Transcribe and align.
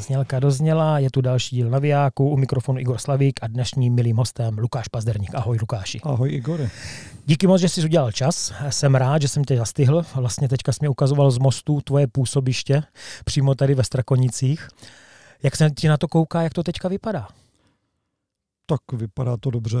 znělka 0.00 0.40
dozněla, 0.40 0.98
je 0.98 1.10
tu 1.10 1.20
další 1.20 1.56
díl 1.56 1.70
Navijáku, 1.70 2.30
u 2.30 2.36
mikrofonu 2.36 2.78
Igor 2.78 2.98
Slavík 2.98 3.40
a 3.42 3.46
dnešním 3.46 3.94
milým 3.94 4.16
hostem 4.16 4.58
Lukáš 4.58 4.88
Pazderník. 4.88 5.34
Ahoj 5.34 5.58
Lukáši. 5.60 6.00
Ahoj 6.00 6.32
Igore. 6.32 6.70
Díky 7.26 7.46
moc, 7.46 7.60
že 7.60 7.68
jsi 7.68 7.84
udělal 7.84 8.12
čas. 8.12 8.52
Jsem 8.70 8.94
rád, 8.94 9.22
že 9.22 9.28
jsem 9.28 9.44
tě 9.44 9.56
zastihl. 9.56 10.04
Vlastně 10.14 10.48
teďka 10.48 10.72
jsi 10.72 10.78
mi 10.82 10.88
ukazoval 10.88 11.30
z 11.30 11.38
mostu 11.38 11.80
tvoje 11.80 12.06
působiště 12.06 12.82
přímo 13.24 13.54
tady 13.54 13.74
ve 13.74 13.84
Strakonicích. 13.84 14.68
Jak 15.42 15.56
se 15.56 15.70
ti 15.70 15.88
na 15.88 15.96
to 15.96 16.08
kouká, 16.08 16.42
jak 16.42 16.54
to 16.54 16.62
teďka 16.62 16.88
vypadá? 16.88 17.28
Tak 18.66 18.80
vypadá 18.92 19.36
to 19.36 19.50
dobře. 19.50 19.78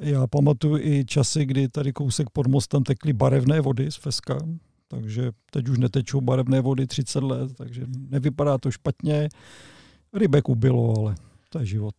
Já 0.00 0.26
pamatuju 0.26 0.78
i 0.78 1.04
časy, 1.04 1.44
kdy 1.44 1.68
tady 1.68 1.92
kousek 1.92 2.30
pod 2.30 2.46
mostem 2.46 2.82
tekly 2.82 3.12
barevné 3.12 3.60
vody 3.60 3.90
z 3.90 3.96
Feska, 3.96 4.38
takže 4.90 5.30
teď 5.50 5.68
už 5.68 5.78
netečou 5.78 6.20
barevné 6.20 6.60
vody 6.60 6.86
30 6.86 7.22
let, 7.22 7.50
takže 7.56 7.86
nevypadá 8.10 8.58
to 8.58 8.70
špatně. 8.70 9.28
Rybek 10.12 10.48
ubilo, 10.48 10.98
ale 10.98 11.14
to 11.48 11.58
je 11.58 11.66
život. 11.66 11.94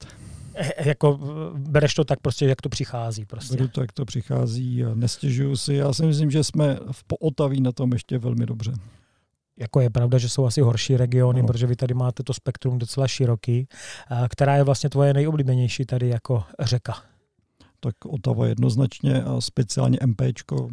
E, 0.55 0.89
jako 0.89 1.19
bereš 1.57 1.93
to 1.93 2.03
tak 2.03 2.19
prostě, 2.19 2.45
jak 2.45 2.61
to 2.61 2.69
přichází. 2.69 3.25
Prostě. 3.25 3.57
Beru 3.57 3.67
to, 3.67 3.81
jak 3.81 3.91
to 3.91 4.05
přichází 4.05 4.85
a 4.85 4.95
nestěžuju 4.95 5.55
si. 5.55 5.73
Já 5.73 5.93
si 5.93 6.05
myslím, 6.05 6.31
že 6.31 6.43
jsme 6.43 6.79
v 6.91 7.03
Pootaví 7.03 7.61
na 7.61 7.71
tom 7.71 7.93
ještě 7.93 8.17
velmi 8.17 8.45
dobře. 8.45 8.73
Jako 9.59 9.81
je 9.81 9.89
pravda, 9.89 10.17
že 10.17 10.29
jsou 10.29 10.45
asi 10.45 10.61
horší 10.61 10.97
regiony, 10.97 11.41
no. 11.41 11.47
protože 11.47 11.67
vy 11.67 11.75
tady 11.75 11.93
máte 11.93 12.23
to 12.23 12.33
spektrum 12.33 12.79
docela 12.79 13.07
široký. 13.07 13.67
Která 14.29 14.55
je 14.55 14.63
vlastně 14.63 14.89
tvoje 14.89 15.13
nejoblíbenější 15.13 15.85
tady 15.85 16.07
jako 16.07 16.43
řeka? 16.59 16.93
Tak 17.79 17.95
Otava 18.05 18.47
jednoznačně 18.47 19.23
a 19.23 19.41
speciálně 19.41 19.97
MPčko, 20.05 20.69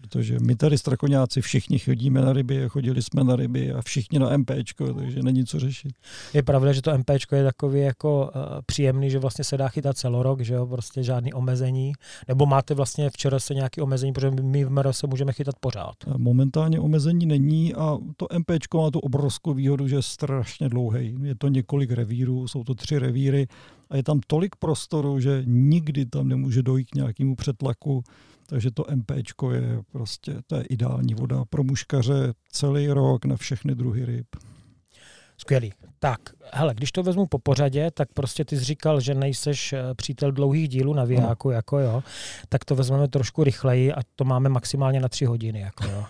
Protože 0.00 0.38
my 0.40 0.56
tady 0.56 0.78
strakoňáci 0.78 1.40
všichni 1.40 1.78
chodíme 1.78 2.20
na 2.20 2.32
ryby, 2.32 2.64
chodili 2.68 3.02
jsme 3.02 3.24
na 3.24 3.36
ryby 3.36 3.72
a 3.72 3.82
všichni 3.82 4.18
na 4.18 4.36
MPčko, 4.36 4.94
takže 4.94 5.22
není 5.22 5.46
co 5.46 5.60
řešit. 5.60 5.92
Je 6.34 6.42
pravda, 6.42 6.72
že 6.72 6.82
to 6.82 6.98
MPčko 6.98 7.36
je 7.36 7.44
takový 7.44 7.80
jako 7.80 8.22
uh, 8.22 8.42
příjemný, 8.66 9.10
že 9.10 9.18
vlastně 9.18 9.44
se 9.44 9.56
dá 9.56 9.68
chytat 9.68 9.96
celorok, 9.96 10.40
že 10.40 10.54
jo, 10.54 10.66
prostě 10.66 11.02
žádný 11.02 11.32
omezení. 11.32 11.92
Nebo 12.28 12.46
máte 12.46 12.74
vlastně 12.74 13.10
včera 13.10 13.38
se 13.38 13.54
nějaký 13.54 13.80
omezení, 13.80 14.12
protože 14.12 14.30
my 14.30 14.64
v 14.64 14.70
MR 14.70 14.92
se 14.92 15.06
můžeme 15.06 15.32
chytat 15.32 15.54
pořád. 15.60 15.94
Momentálně 16.16 16.80
omezení 16.80 17.26
není 17.26 17.74
a 17.74 17.98
to 18.16 18.26
MPčko 18.38 18.82
má 18.82 18.90
tu 18.90 18.98
obrovskou 18.98 19.54
výhodu, 19.54 19.88
že 19.88 19.96
je 19.96 20.02
strašně 20.02 20.68
dlouhý. 20.68 21.16
Je 21.22 21.34
to 21.34 21.48
několik 21.48 21.90
revírů, 21.90 22.48
jsou 22.48 22.64
to 22.64 22.74
tři 22.74 22.98
revíry 22.98 23.48
a 23.90 23.96
je 23.96 24.02
tam 24.02 24.20
tolik 24.26 24.56
prostoru, 24.56 25.20
že 25.20 25.42
nikdy 25.46 26.06
tam 26.06 26.28
nemůže 26.28 26.62
dojít 26.62 26.90
k 26.90 26.94
nějakému 26.94 27.36
přetlaku 27.36 28.02
takže 28.50 28.70
to 28.70 28.84
MPčko 28.94 29.52
je 29.52 29.82
prostě, 29.92 30.34
to 30.46 30.56
je 30.56 30.62
ideální 30.62 31.14
voda 31.14 31.44
pro 31.50 31.64
muškaře 31.64 32.32
celý 32.52 32.88
rok 32.88 33.24
na 33.24 33.36
všechny 33.36 33.74
druhy 33.74 34.04
ryb. 34.04 34.26
Skvělý. 35.38 35.72
Tak, 35.98 36.20
hele, 36.52 36.74
když 36.74 36.92
to 36.92 37.02
vezmu 37.02 37.26
po 37.26 37.38
pořadě, 37.38 37.90
tak 37.90 38.08
prostě 38.14 38.44
ty 38.44 38.56
jsi 38.56 38.64
říkal, 38.64 39.00
že 39.00 39.14
nejseš 39.14 39.72
eh, 39.72 39.94
přítel 39.94 40.32
dlouhých 40.32 40.68
dílů 40.68 40.94
na 40.94 41.04
Vijáku, 41.04 41.48
no. 41.48 41.54
jako 41.54 41.78
jo, 41.78 42.02
tak 42.48 42.64
to 42.64 42.74
vezmeme 42.74 43.08
trošku 43.08 43.44
rychleji 43.44 43.92
a 43.92 44.00
to 44.16 44.24
máme 44.24 44.48
maximálně 44.48 45.00
na 45.00 45.08
tři 45.08 45.24
hodiny, 45.24 45.60
jako 45.60 45.84
jo. 45.84 46.04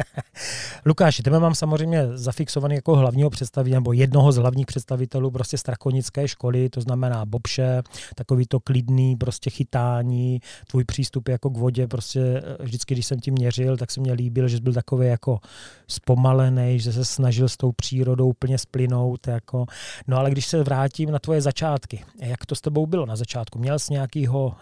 Lukáši, 0.86 1.22
tebe 1.22 1.40
mám 1.40 1.54
samozřejmě 1.54 2.08
zafixovaný 2.14 2.74
jako 2.74 2.96
hlavního 2.96 3.30
představitele, 3.30 3.76
nebo 3.76 3.92
jednoho 3.92 4.32
z 4.32 4.36
hlavních 4.36 4.66
představitelů 4.66 5.30
prostě 5.30 5.58
strakonické 5.58 6.28
školy, 6.28 6.68
to 6.68 6.80
znamená 6.80 7.24
bobše, 7.24 7.82
takový 8.14 8.46
to 8.46 8.60
klidný 8.60 9.16
prostě 9.16 9.50
chytání, 9.50 10.40
tvůj 10.70 10.84
přístup 10.84 11.28
jako 11.28 11.50
k 11.50 11.56
vodě, 11.56 11.86
prostě 11.86 12.20
eh, 12.20 12.64
vždycky, 12.64 12.94
když 12.94 13.06
jsem 13.06 13.18
ti 13.18 13.30
měřil, 13.30 13.76
tak 13.76 13.90
se 13.90 14.00
mě 14.00 14.12
líbil, 14.12 14.48
že 14.48 14.56
jsi 14.56 14.62
byl 14.62 14.72
takový 14.72 15.06
jako 15.06 15.40
zpomalený, 15.88 16.80
že 16.80 16.92
se 16.92 17.04
snažil 17.04 17.48
s 17.48 17.56
tou 17.56 17.72
přírodou 17.72 18.28
úplně 18.28 18.58
splynout. 18.58 19.26
Jako. 19.26 19.66
No 20.06 20.18
ale 20.18 20.30
když 20.30 20.46
se 20.46 20.62
vrátím 20.62 21.10
na 21.10 21.18
tvoje 21.18 21.40
začátky, 21.40 22.04
jak 22.20 22.46
to 22.46 22.54
s 22.54 22.60
tebou 22.60 22.86
bylo 22.86 23.06
na 23.06 23.16
začátku? 23.16 23.58
Měl 23.58 23.78
jsi 23.78 23.92
nějakého 23.92 24.54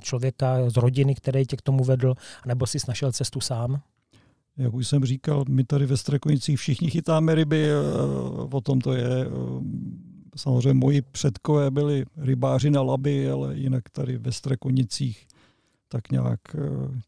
člověka 0.00 0.70
z 0.70 0.76
rodiny, 0.76 1.14
který 1.14 1.46
tě 1.46 1.56
k 1.56 1.62
tomu 1.62 1.84
vedl, 1.84 2.14
nebo 2.46 2.66
jsi 2.66 2.78
našel 2.88 3.12
cestu 3.12 3.40
sám? 3.40 3.80
Jak 4.60 4.74
už 4.74 4.88
jsem 4.88 5.04
říkal, 5.04 5.44
my 5.48 5.64
tady 5.64 5.86
ve 5.86 5.96
Strakonicích 5.96 6.58
všichni 6.58 6.90
chytáme 6.90 7.34
ryby, 7.34 7.70
eh, 7.70 7.74
o 8.52 8.60
tom 8.60 8.80
to 8.80 8.92
je. 8.92 9.26
Eh, 9.26 9.30
samozřejmě 10.36 10.74
moji 10.74 11.02
předkové 11.02 11.70
byli 11.70 12.04
rybáři 12.16 12.70
na 12.70 12.82
laby, 12.82 13.30
ale 13.30 13.56
jinak 13.56 13.90
tady 13.92 14.18
ve 14.18 14.32
Strakonicích 14.32 15.26
tak 15.88 16.10
nějak 16.10 16.40
eh, 16.54 16.58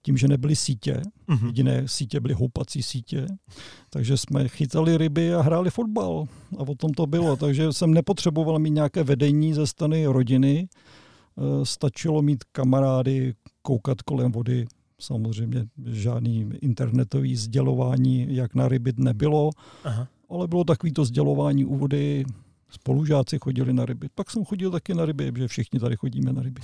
tím, 0.03 0.17
že 0.17 0.29
nebyly 0.29 0.57
sítě, 0.57 1.03
uh-huh. 1.29 1.47
jediné 1.47 1.89
sítě 1.89 2.21
byly 2.21 2.35
houpací 2.35 2.83
sítě, 2.83 3.27
takže 3.91 4.17
jsme 4.17 4.49
chytali 4.49 4.99
ryby 4.99 5.35
a 5.35 5.41
hráli 5.41 5.71
fotbal. 5.71 6.27
A 6.59 6.61
o 6.61 6.75
tom 6.75 6.91
to 6.93 7.07
bylo. 7.07 7.37
Takže 7.47 7.73
jsem 7.73 7.95
nepotřeboval 7.95 8.59
mít 8.59 8.71
nějaké 8.71 9.05
vedení 9.05 9.55
ze 9.55 9.67
strany 9.67 10.07
rodiny. 10.07 10.69
Stačilo 11.63 12.23
mít 12.23 12.45
kamarády, 12.53 13.35
koukat 13.63 14.03
kolem 14.03 14.33
vody, 14.33 14.67
Samozřejmě 15.03 15.65
žádný 15.87 16.51
internetový 16.61 17.37
sdělování, 17.37 18.27
jak 18.31 18.55
na 18.55 18.69
ryby 18.69 18.93
nebylo, 18.97 19.51
Aha. 19.85 20.09
ale 20.31 20.49
bylo 20.49 20.65
takový 20.65 20.93
to 20.93 21.05
sdělování 21.05 21.65
u 21.65 21.77
vody, 21.77 22.25
spolužáci 22.71 23.39
chodili 23.39 23.73
na 23.73 23.87
ryby. 23.87 24.09
Pak 24.15 24.31
jsem 24.31 24.45
chodil 24.45 24.71
taky 24.71 24.95
na 24.95 25.05
ryby, 25.05 25.33
že 25.37 25.49
všichni 25.49 25.81
tady 25.81 25.97
chodíme 25.97 26.33
na 26.33 26.43
ryby. 26.43 26.63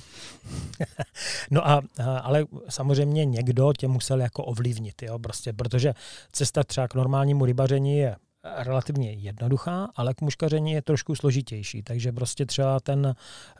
no 1.51 1.67
a, 1.67 1.81
ale 2.21 2.45
samozřejmě 2.69 3.25
někdo 3.25 3.73
tě 3.77 3.87
musel 3.87 4.21
jako 4.21 4.43
ovlivnit, 4.43 5.01
jo, 5.01 5.19
prostě, 5.19 5.53
protože 5.53 5.93
cesta 6.31 6.63
třeba 6.63 6.87
k 6.87 6.95
normálnímu 6.95 7.45
rybaření 7.45 7.97
je 7.97 8.15
relativně 8.43 9.11
jednoduchá, 9.11 9.89
ale 9.95 10.13
k 10.13 10.21
muškaření 10.21 10.71
je 10.71 10.81
trošku 10.81 11.15
složitější. 11.15 11.83
Takže 11.83 12.11
prostě 12.11 12.45
třeba 12.45 12.79
ten, 12.79 13.15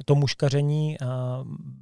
to 0.06 0.16
muškaření, 0.16 0.98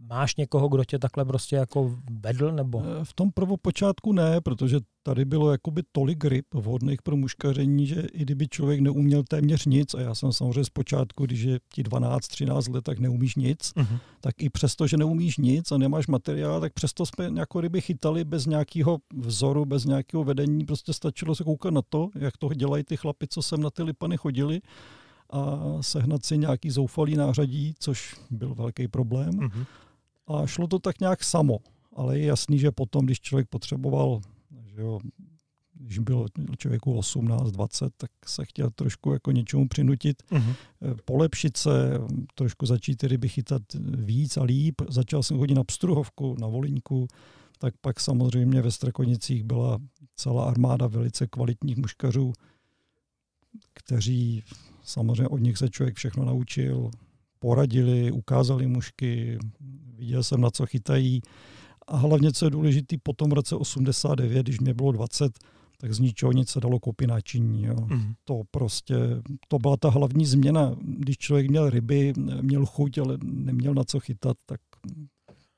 máš 0.08 0.36
někoho, 0.36 0.68
kdo 0.68 0.84
tě 0.84 1.00
takhle 1.00 1.26
prostě 1.26 1.56
jako 1.56 1.96
vedl? 2.12 2.52
Nebo? 2.52 2.84
V 3.04 3.14
tom 3.14 3.32
prvopočátku 3.32 4.14
ne, 4.14 4.42
protože 4.42 4.80
tady 5.08 5.26
bylo 5.26 5.52
jakoby 5.52 5.84
tolik 5.92 6.26
ryb 6.26 6.46
vhodných 6.54 7.02
pro 7.02 7.18
muškaření, 7.18 7.88
že 7.88 8.08
i 8.14 8.22
kdyby 8.22 8.48
člověk 8.48 8.80
neuměl 8.80 9.24
téměř 9.24 9.66
nic, 9.66 9.94
a 9.94 10.02
já 10.02 10.16
jsem 10.16 10.32
samozřejmě 10.32 10.64
zpočátku, 10.64 11.26
když 11.26 11.42
je 11.42 11.60
ti 11.74 11.84
12-13 11.84 12.74
let, 12.74 12.84
tak 12.84 13.00
neumíš 13.00 13.36
nic, 13.36 13.60
uh-huh. 13.60 14.00
tak 14.22 14.44
i 14.44 14.50
přesto, 14.50 14.88
že 14.88 14.98
neumíš 14.98 15.38
nic 15.38 15.72
a 15.72 15.78
nemáš 15.78 16.08
materiál, 16.08 16.62
tak 16.62 16.74
přesto 16.74 17.06
jsme 17.06 17.30
jako 17.36 17.62
ryby 17.62 17.82
chytali 17.82 18.24
bez 18.24 18.46
nějakého 18.46 18.98
vzoru, 19.14 19.66
bez 19.66 19.86
nějakého 19.86 20.24
vedení, 20.24 20.66
prostě 20.66 20.94
stačilo 20.94 21.36
se 21.36 21.44
koukat 21.44 21.74
na 21.74 21.82
to, 21.90 22.10
jak 22.16 22.38
to 22.38 22.54
dělají 22.54 22.84
ty 22.84 22.98
chlapi, 22.98 23.28
co 23.28 23.42
sem 23.42 23.62
na 23.62 23.70
ty 23.70 23.84
lipany 23.84 24.18
chodili 24.18 24.62
a 25.30 25.60
sehnat 25.82 26.26
si 26.26 26.38
nějaký 26.38 26.70
zoufalý 26.70 27.16
nářadí, 27.16 27.74
což 27.80 28.16
byl 28.32 28.56
velký 28.56 28.88
problém. 28.88 29.32
Uh-huh. 29.32 29.66
A 30.28 30.48
šlo 30.48 30.68
to 30.68 30.80
tak 30.80 31.00
nějak 31.00 31.24
samo. 31.24 31.58
Ale 31.96 32.20
je 32.20 32.26
jasný, 32.26 32.60
že 32.60 32.72
potom, 32.72 33.06
když 33.06 33.22
člověk 33.22 33.48
potřeboval 33.50 34.22
že 34.78 34.84
jo, 34.84 35.00
když 35.74 36.00
bylo 36.00 36.26
člověku 36.58 36.98
18, 36.98 37.52
20, 37.52 37.94
tak 37.98 38.12
se 38.26 38.46
chtěl 38.46 38.70
trošku 38.70 39.14
jako 39.14 39.32
něčemu 39.32 39.68
přinutit, 39.68 40.24
uh-huh. 40.32 40.56
polepšit 41.06 41.58
se, 41.58 42.00
trošku 42.36 42.66
začít 42.66 43.04
ryby 43.04 43.30
chytat 43.30 43.62
víc 43.98 44.38
a 44.38 44.44
líp. 44.44 44.82
Začal 44.90 45.24
jsem 45.24 45.38
chodit 45.38 45.56
na 45.56 45.64
Pstruhovku, 45.64 46.36
na 46.40 46.48
Volínku, 46.48 47.08
tak 47.60 47.74
pak 47.82 48.00
samozřejmě 48.00 48.62
ve 48.62 48.72
Strakonicích 48.72 49.44
byla 49.44 49.80
celá 50.16 50.46
armáda 50.46 50.88
velice 50.88 51.28
kvalitních 51.28 51.78
muškařů, 51.78 52.34
kteří 53.74 54.44
samozřejmě 54.84 55.28
od 55.28 55.38
nich 55.38 55.58
se 55.58 55.70
člověk 55.70 55.96
všechno 55.96 56.26
naučil, 56.26 56.92
poradili, 57.40 58.12
ukázali 58.12 58.68
mušky, 58.68 59.38
viděl 59.96 60.24
jsem, 60.24 60.42
na 60.42 60.50
co 60.52 60.66
chytají. 60.66 61.22
A 61.88 61.98
hlavně, 61.98 62.32
co 62.32 62.46
je 62.46 62.52
důležité, 62.52 62.96
po 63.04 63.14
tom 63.14 63.32
roce 63.32 63.56
89, 63.56 64.44
když 64.44 64.60
mě 64.60 64.74
bylo 64.74 64.92
20, 64.92 65.40
tak 65.78 65.94
z 65.94 66.00
ničeho 66.00 66.32
nic 66.32 66.50
se 66.50 66.60
dalo 66.60 66.80
koupit 66.80 67.08
náčiní. 67.08 67.64
Jo. 67.64 67.76
Mm. 67.86 68.14
To 68.24 68.42
prostě, 68.52 68.96
to 69.48 69.60
byla 69.60 69.78
ta 69.78 69.90
hlavní 69.90 70.26
změna. 70.26 70.76
Když 70.82 71.18
člověk 71.18 71.50
měl 71.50 71.70
ryby, 71.70 72.14
měl 72.42 72.66
chuť, 72.66 72.98
ale 72.98 73.18
neměl 73.24 73.74
na 73.74 73.84
co 73.84 74.00
chytat, 74.00 74.38
tak 74.46 74.60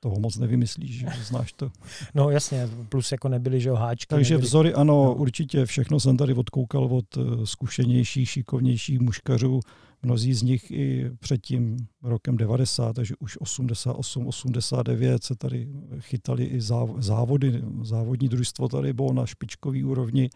toho 0.00 0.20
moc 0.20 0.36
nevymyslíš, 0.36 0.98
že 0.98 1.06
znáš 1.24 1.52
to. 1.52 1.70
No 2.14 2.30
jasně, 2.30 2.68
plus 2.88 3.12
jako 3.12 3.28
nebyly, 3.28 3.60
že 3.60 3.70
háčky. 3.70 4.06
Takže 4.08 4.34
nebyly... 4.34 4.46
vzory, 4.46 4.74
ano, 4.74 5.04
no. 5.04 5.14
určitě 5.14 5.66
všechno 5.66 6.00
jsem 6.00 6.16
tady 6.16 6.34
odkoukal 6.34 6.84
od 6.84 7.04
eh, 7.16 7.46
zkušenějších, 7.46 8.30
šikovnějších 8.30 9.00
muškařů, 9.00 9.60
Mnozí 10.02 10.34
z 10.34 10.42
nich 10.42 10.70
i 10.70 11.10
před 11.18 11.38
tím 11.38 11.76
rokem 12.02 12.36
90, 12.36 12.92
takže 12.92 13.14
už 13.18 13.40
88, 13.40 14.26
89 14.26 15.24
se 15.24 15.34
tady 15.36 15.68
chytali 15.98 16.44
i 16.44 16.60
závody. 16.98 17.62
Závodní 17.82 18.28
družstvo 18.28 18.68
tady 18.68 18.92
bylo 18.92 19.12
na 19.12 19.26
špičkový 19.26 19.84
úrovni, 19.84 20.30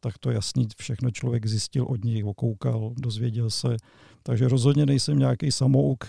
tak 0.00 0.18
to 0.18 0.30
jasný 0.30 0.68
všechno 0.76 1.10
člověk 1.10 1.46
zjistil 1.46 1.84
od 1.84 2.04
nich, 2.04 2.24
okoukal, 2.24 2.94
dozvěděl 2.98 3.50
se. 3.50 3.76
Takže 4.22 4.48
rozhodně 4.48 4.86
nejsem 4.86 5.18
nějaký 5.18 5.52
samouk, 5.52 6.04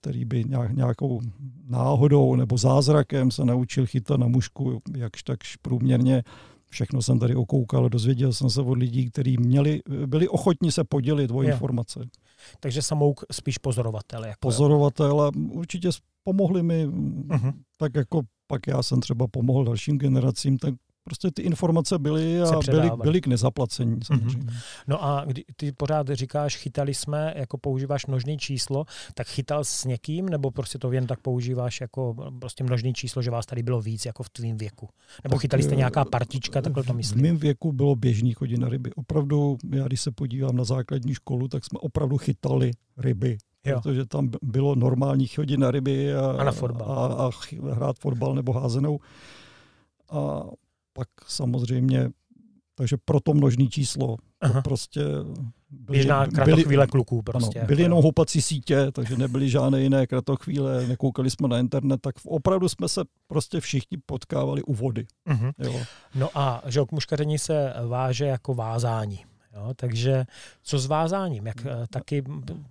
který 0.00 0.24
by 0.24 0.44
nějakou 0.72 1.20
náhodou 1.68 2.36
nebo 2.36 2.58
zázrakem 2.58 3.30
se 3.30 3.44
naučil 3.44 3.86
chytat 3.86 4.20
na 4.20 4.26
mušku 4.26 4.82
jakž 4.96 5.22
takž 5.22 5.56
průměrně 5.56 6.22
všechno 6.70 7.02
jsem 7.02 7.18
tady 7.18 7.34
okoukal, 7.34 7.88
dozvěděl 7.88 8.32
jsem 8.32 8.50
se 8.50 8.60
od 8.60 8.78
lidí, 8.78 9.10
kteří 9.10 9.36
měli, 9.36 9.80
byli 10.06 10.28
ochotni 10.28 10.72
se 10.72 10.84
podělit 10.84 11.30
o 11.30 11.42
informace. 11.42 12.00
Takže 12.60 12.82
samouk 12.82 13.24
spíš 13.32 13.58
pozorovatel. 13.58 14.24
Jako 14.24 14.38
pozorovatel 14.40 15.20
a 15.20 15.30
určitě 15.50 15.88
pomohli 16.24 16.62
mi, 16.62 16.86
uh-huh. 16.86 17.52
tak 17.78 17.94
jako 17.94 18.22
pak 18.46 18.66
já 18.66 18.82
jsem 18.82 19.00
třeba 19.00 19.26
pomohl 19.26 19.64
dalším 19.64 19.98
generacím, 19.98 20.58
tak 20.58 20.74
prostě 21.06 21.30
ty 21.30 21.42
informace 21.42 21.98
byly 21.98 22.40
a 22.40 22.58
byly, 22.70 22.90
byly 23.02 23.20
k 23.20 23.26
nezaplacení 23.26 23.90
mhm. 23.90 24.02
samozřejmě. 24.02 24.38
Mm-hmm. 24.38 24.60
No 24.86 25.04
a 25.04 25.24
kdy 25.24 25.44
ty 25.56 25.72
pořád 25.72 26.08
říkáš, 26.08 26.56
chytali 26.56 26.94
jsme, 26.94 27.34
jako 27.36 27.58
používáš 27.58 28.06
množný 28.06 28.38
číslo, 28.38 28.84
tak 29.14 29.26
chytal 29.26 29.64
s 29.64 29.84
někým, 29.84 30.28
nebo 30.28 30.50
prostě 30.50 30.78
to 30.78 30.92
jen 30.92 31.06
tak 31.06 31.20
používáš 31.20 31.80
jako 31.80 32.14
prostě 32.40 32.64
množný 32.64 32.94
číslo, 32.94 33.22
že 33.22 33.30
vás 33.30 33.46
tady 33.46 33.62
bylo 33.62 33.80
víc 33.80 34.06
jako 34.06 34.22
v 34.22 34.30
tvým 34.30 34.56
věku? 34.56 34.88
Nebo 35.24 35.36
tak, 35.36 35.40
chytali 35.40 35.62
jste 35.62 35.72
eh, 35.72 35.76
nějaká 35.76 36.04
partička, 36.04 36.62
takhle 36.62 36.82
to 36.82 36.94
myslím? 36.94 37.18
V 37.18 37.22
mém 37.22 37.36
věku 37.36 37.72
bylo 37.72 37.96
běžný 37.96 38.32
chodit 38.32 38.58
na 38.58 38.68
ryby. 38.68 38.90
Opravdu, 38.96 39.56
já 39.70 39.86
když 39.86 40.00
se 40.00 40.10
podívám 40.10 40.56
na 40.56 40.64
základní 40.64 41.14
školu, 41.14 41.48
tak 41.48 41.64
jsme 41.64 41.78
opravdu 41.78 42.18
chytali 42.18 42.70
ryby. 42.98 43.38
Jo. 43.64 43.80
Protože 43.80 44.06
tam 44.06 44.30
bylo 44.42 44.74
normální 44.74 45.26
chodit 45.26 45.56
na 45.56 45.70
ryby 45.70 46.14
a, 46.14 46.30
a, 46.30 46.44
na 46.44 46.52
fotbal. 46.52 46.88
a, 46.88 47.26
a 47.26 47.30
hrát 47.74 47.98
fotbal 47.98 48.34
nebo 48.34 48.52
házenou. 48.52 48.98
A 50.10 50.42
pak 50.96 51.08
samozřejmě, 51.26 52.10
takže 52.74 52.96
proto 53.04 53.34
množný 53.34 53.68
číslo. 53.68 54.16
To 54.52 54.62
prostě 54.62 55.00
byly, 55.70 55.98
Běžná 55.98 56.26
kratochvíle 56.26 56.86
kluků 56.86 57.22
prostě. 57.22 57.58
Ano, 57.58 57.66
byly 57.66 57.82
jenom 57.82 58.02
houpací 58.02 58.42
sítě, 58.42 58.86
takže 58.92 59.16
nebyly 59.16 59.48
žádné 59.48 59.82
jiné 59.82 60.06
kratochvíle, 60.06 60.86
nekoukali 60.86 61.30
jsme 61.30 61.48
na 61.48 61.58
internet, 61.58 62.00
tak 62.00 62.14
opravdu 62.24 62.68
jsme 62.68 62.88
se 62.88 63.00
prostě 63.26 63.60
všichni 63.60 63.98
potkávali 64.06 64.62
u 64.62 64.74
vody. 64.74 65.06
Uh-huh. 65.28 65.52
Jo. 65.58 65.80
No 66.14 66.28
a 66.34 66.62
že 66.66 66.80
k 66.88 66.92
muškaření 66.92 67.38
se 67.38 67.74
váže 67.86 68.26
jako 68.26 68.54
vázání. 68.54 69.24
Jo, 69.56 69.74
takže 69.76 70.24
co 70.62 70.78
s 70.78 70.86
vázáním? 70.86 71.46
Jak 71.46 71.66
eh, 71.66 71.86
taky 71.90 72.24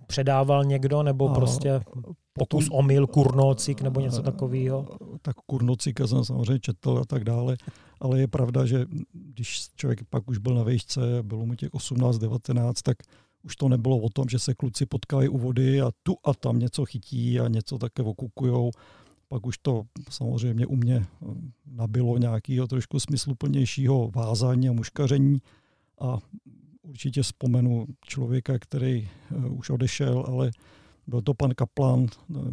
předával 0.06 0.64
někdo, 0.64 1.02
nebo 1.02 1.28
prostě 1.28 1.80
pokus 2.38 2.68
omyl, 2.70 3.06
kurnocik 3.06 3.82
nebo 3.82 4.00
něco 4.00 4.22
takového? 4.22 4.86
Tak 5.22 5.36
kurnocika 5.46 6.06
jsem 6.06 6.24
samozřejmě 6.24 6.60
četl 6.60 6.98
a 6.98 7.04
tak 7.04 7.24
dále, 7.24 7.56
ale 8.00 8.20
je 8.20 8.28
pravda, 8.28 8.66
že 8.66 8.86
když 9.12 9.68
člověk 9.76 10.04
pak 10.10 10.28
už 10.28 10.38
byl 10.38 10.54
na 10.54 10.62
vejšce, 10.62 11.00
bylo 11.22 11.46
mu 11.46 11.54
těch 11.54 11.70
18-19, 11.70 12.72
tak 12.82 12.96
už 13.42 13.56
to 13.56 13.68
nebylo 13.68 13.98
o 13.98 14.08
tom, 14.08 14.24
že 14.28 14.38
se 14.38 14.54
kluci 14.54 14.86
potkají 14.86 15.28
u 15.28 15.38
vody 15.38 15.80
a 15.80 15.90
tu 16.02 16.16
a 16.24 16.34
tam 16.34 16.58
něco 16.58 16.84
chytí 16.84 17.40
a 17.40 17.48
něco 17.48 17.78
také 17.78 18.02
okukujou. 18.02 18.70
Pak 19.28 19.46
už 19.46 19.58
to 19.58 19.82
samozřejmě 20.10 20.66
u 20.66 20.76
mě 20.76 20.96
eh, 20.96 21.26
nabilo 21.66 22.18
nějakého 22.18 22.66
trošku 22.66 23.00
smysluplnějšího 23.00 24.10
vázání 24.10 24.68
a 24.68 24.72
muškaření 24.72 25.38
a 26.00 26.18
určitě 26.82 27.22
vzpomenu 27.22 27.86
člověka, 28.04 28.58
který 28.58 29.08
eh, 29.08 29.48
už 29.48 29.70
odešel, 29.70 30.24
ale 30.28 30.50
byl 31.06 31.22
to 31.22 31.34
pan 31.34 31.50
Kaplan, 31.50 32.06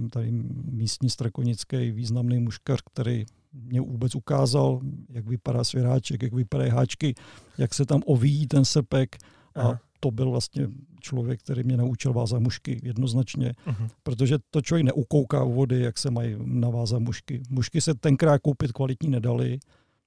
tady 0.09 0.31
místní 0.71 1.09
strakonický 1.09 1.91
významný 1.91 2.39
muškař, 2.39 2.81
který 2.93 3.25
mě 3.53 3.81
vůbec 3.81 4.15
ukázal, 4.15 4.81
jak 5.09 5.27
vypadá 5.27 5.63
svěráček, 5.63 6.23
jak 6.23 6.33
vypadají 6.33 6.71
háčky, 6.71 7.15
jak 7.57 7.73
se 7.73 7.85
tam 7.85 8.01
ovíjí 8.05 8.47
ten 8.47 8.65
sepek. 8.65 9.15
A 9.55 9.61
Aha. 9.61 9.79
to 9.99 10.11
byl 10.11 10.29
vlastně 10.29 10.67
člověk, 10.99 11.39
který 11.39 11.63
mě 11.63 11.77
naučil 11.77 12.13
vázat 12.13 12.39
mušky 12.39 12.79
jednoznačně, 12.83 13.53
uh-huh. 13.67 13.89
protože 14.03 14.37
to 14.51 14.61
člověk 14.61 14.85
neukouká 14.85 15.43
u 15.43 15.53
vody, 15.53 15.79
jak 15.79 15.97
se 15.97 16.11
mají 16.11 16.35
navázat 16.43 17.01
mušky. 17.01 17.43
Mušky 17.49 17.81
se 17.81 17.93
tenkrát 17.93 18.41
koupit 18.41 18.71
kvalitní 18.71 19.09
nedali, 19.09 19.59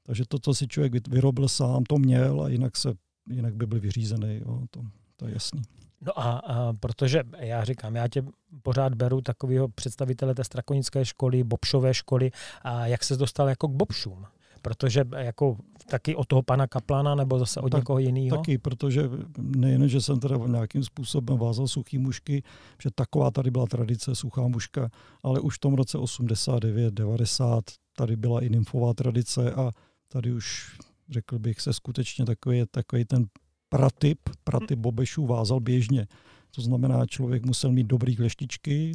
takže 0.02 0.24
to, 0.28 0.38
co 0.38 0.54
si 0.54 0.68
člověk 0.68 1.08
vyrobil 1.08 1.48
sám, 1.48 1.84
to 1.84 1.98
měl 1.98 2.42
a 2.42 2.48
jinak 2.48 2.76
se 2.76 2.94
jinak 3.30 3.54
by 3.54 3.66
byl 3.66 3.80
vyřízený, 3.80 4.40
jo, 4.46 4.62
to, 4.70 4.80
to 5.16 5.26
je 5.26 5.34
jasný. 5.34 5.62
No 6.00 6.18
a, 6.20 6.30
a 6.38 6.72
protože 6.72 7.22
já 7.38 7.64
říkám, 7.64 7.96
já 7.96 8.08
tě 8.08 8.22
pořád 8.62 8.94
beru 8.94 9.20
takového 9.20 9.68
představitele 9.68 10.34
té 10.34 10.44
strakonické 10.44 11.04
školy, 11.04 11.44
bobšové 11.44 11.94
školy, 11.94 12.30
a 12.62 12.86
jak 12.86 13.04
se 13.04 13.16
dostal 13.16 13.48
jako 13.48 13.68
k 13.68 13.72
bobšům? 13.72 14.26
Protože 14.62 15.04
jako 15.16 15.56
taky 15.90 16.14
od 16.14 16.26
toho 16.26 16.42
pana 16.42 16.66
Kaplana 16.66 17.14
nebo 17.14 17.38
zase 17.38 17.60
od 17.60 17.68
tak, 17.68 17.80
někoho 17.80 17.98
jiného? 17.98 18.36
Taky, 18.36 18.58
protože 18.58 19.10
nejen, 19.38 19.88
že 19.88 20.00
jsem 20.00 20.20
teda 20.20 20.36
nějakým 20.46 20.84
způsobem 20.84 21.38
vázal 21.38 21.68
suchý 21.68 21.98
mušky, 21.98 22.42
že 22.82 22.90
taková 22.94 23.30
tady 23.30 23.50
byla 23.50 23.66
tradice, 23.66 24.14
suchá 24.14 24.48
muška, 24.48 24.88
ale 25.22 25.40
už 25.40 25.56
v 25.56 25.58
tom 25.58 25.74
roce 25.74 25.98
89, 25.98 26.94
90 26.94 27.64
tady 27.96 28.16
byla 28.16 28.40
i 28.40 28.48
nymfová 28.48 28.94
tradice 28.94 29.52
a 29.52 29.70
tady 30.08 30.32
už 30.32 30.78
řekl 31.10 31.38
bych, 31.38 31.60
se 31.60 31.72
skutečně 31.72 32.24
takový, 32.24 32.64
takový 32.70 33.04
ten 33.04 33.26
pratyp, 33.68 34.18
pratyp 34.44 34.78
bobešů 34.78 35.26
vázal 35.26 35.60
běžně. 35.60 36.06
To 36.54 36.62
znamená, 36.62 37.06
člověk 37.06 37.46
musel 37.46 37.72
mít 37.72 37.86
dobrý 37.86 38.16
kleštičky, 38.16 38.92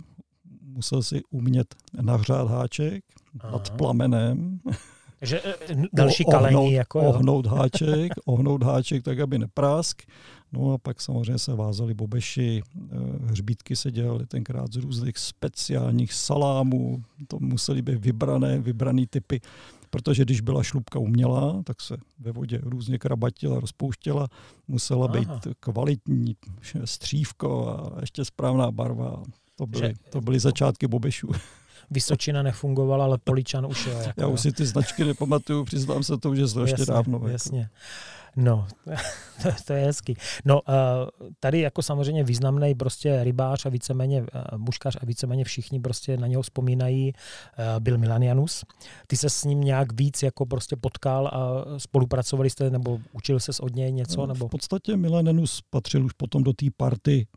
musel 0.64 1.04
si 1.04 1.22
umět 1.30 1.76
nahřát 2.02 2.48
háček 2.48 3.04
Aha. 3.40 3.52
nad 3.52 3.70
plamenem. 3.70 4.60
Takže 5.20 5.42
e, 5.42 5.54
další 5.94 6.26
kalení. 6.26 6.56
Ohnout, 6.56 6.72
jako, 6.72 7.00
ohnout 7.00 7.46
háček, 7.46 8.12
ohnout 8.26 8.64
háček 8.64 9.04
tak, 9.04 9.20
aby 9.20 9.40
neprásk. 9.40 10.02
No 10.52 10.74
a 10.74 10.78
pak 10.78 11.02
samozřejmě 11.02 11.38
se 11.38 11.56
vázali 11.56 11.94
bobeši, 11.94 12.62
e, 12.62 12.96
hřbítky 13.26 13.76
se 13.76 13.92
dělaly 13.92 14.26
tenkrát 14.26 14.74
z 14.74 14.76
různých 14.76 15.18
speciálních 15.18 16.14
salámů, 16.14 17.04
to 17.28 17.40
musely 17.40 17.82
být 17.82 18.06
vybrané, 18.06 18.60
vybrané 18.60 19.06
typy 19.10 19.42
protože 19.92 20.24
když 20.24 20.42
byla 20.42 20.64
šlubka 20.64 21.00
umělá, 21.00 21.62
tak 21.64 21.82
se 21.82 21.98
ve 22.20 22.32
vodě 22.32 22.60
různě 22.64 22.98
krabatila, 23.00 23.60
rozpouštěla, 23.60 24.28
musela 24.68 25.06
Aha. 25.06 25.20
být 25.20 25.48
kvalitní 25.60 26.36
střívko 26.86 27.70
a 27.70 28.02
ještě 28.02 28.26
správná 28.26 28.72
barva. 28.72 29.24
To 29.56 29.66
byly, 29.68 29.94
to 30.10 30.22
byly 30.22 30.40
začátky 30.40 30.88
Bobešů. 30.88 31.30
Vysočina 31.92 32.44
nefungovala, 32.44 33.06
ale 33.06 33.18
Poličan 33.18 33.66
už 33.66 33.86
je. 33.86 33.94
Jako, 33.94 34.22
Já 34.22 34.28
už 34.28 34.42
si 34.42 34.52
ty 34.52 34.66
značky 34.66 35.04
nepamatuju, 35.04 35.64
přiznám 35.64 36.04
se 36.04 36.18
to, 36.18 36.36
že 36.36 36.48
to 36.48 36.62
ještě 36.62 36.86
dávno. 36.86 37.28
Jako. 37.28 37.68
No, 38.36 38.68
to, 39.44 39.50
to 39.66 39.74
je 39.74 39.86
hezký. 39.86 40.16
No, 40.46 40.62
uh, 40.62 40.74
tady 41.40 41.60
jako 41.60 41.82
samozřejmě 41.82 42.24
významný 42.24 42.76
prostě 42.76 43.24
rybář 43.24 43.66
a 43.66 43.70
víceméně 43.70 44.22
uh, 44.22 44.28
muškař 44.58 44.98
a 45.02 45.06
víceméně 45.06 45.44
všichni 45.44 45.80
prostě 45.80 46.18
na 46.18 46.28
něho 46.28 46.42
vzpomínají, 46.42 47.14
uh, 47.14 47.80
byl 47.80 47.98
Milanianus. 47.98 48.64
Ty 49.08 49.18
se 49.18 49.30
s 49.30 49.44
ním 49.44 49.62
nějak 49.62 49.94
víc 49.94 50.24
jako 50.24 50.46
prostě 50.46 50.76
potkal 50.76 51.28
a 51.28 51.66
spolupracovali 51.80 52.50
jste 52.50 52.70
nebo 52.70 53.00
učil 53.12 53.40
se 53.40 53.52
od 53.62 53.76
něj 53.76 53.92
něco? 53.92 54.26
Nebo? 54.26 54.48
V 54.48 54.52
podstatě 54.52 54.98
Milanianus 54.98 55.62
patřil 55.70 56.06
už 56.06 56.14
potom 56.14 56.44
do 56.44 56.54
té 56.54 56.66
party 56.78 57.28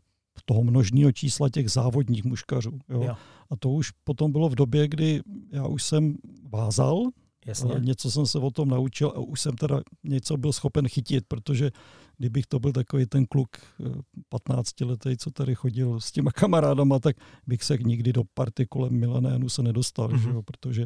toho 0.45 0.63
množního 0.63 1.11
čísla 1.11 1.49
těch 1.49 1.71
závodních 1.71 2.23
muškařů. 2.23 2.79
Jo? 2.89 3.03
Jo. 3.03 3.15
A 3.49 3.55
to 3.55 3.69
už 3.69 3.91
potom 4.03 4.31
bylo 4.31 4.49
v 4.49 4.55
době, 4.55 4.87
kdy 4.87 5.21
já 5.51 5.67
už 5.67 5.83
jsem 5.83 6.15
vázal, 6.49 7.03
Jasně. 7.45 7.75
něco 7.79 8.11
jsem 8.11 8.25
se 8.25 8.39
o 8.39 8.51
tom 8.51 8.69
naučil 8.69 9.07
a 9.07 9.19
už 9.19 9.41
jsem 9.41 9.55
teda 9.55 9.81
něco 10.03 10.37
byl 10.37 10.53
schopen 10.53 10.87
chytit, 10.87 11.23
protože 11.27 11.71
kdybych 12.17 12.45
to 12.45 12.59
byl 12.59 12.71
takový 12.71 13.05
ten 13.05 13.25
kluk 13.25 13.49
15 14.29 14.81
eh, 14.81 14.85
letý, 14.85 15.17
co 15.17 15.31
tady 15.31 15.55
chodil 15.55 15.99
s 15.99 16.11
těma 16.11 16.31
kamarádama, 16.31 16.99
tak 16.99 17.15
bych 17.47 17.63
se 17.63 17.77
nikdy 17.77 18.13
do 18.13 18.23
party 18.33 18.65
kolem 18.65 18.99
Milanénu 18.99 19.49
se 19.49 19.63
nedostal, 19.63 20.09
mm-hmm. 20.09 20.23
že 20.23 20.29
jo? 20.29 20.41
protože 20.41 20.85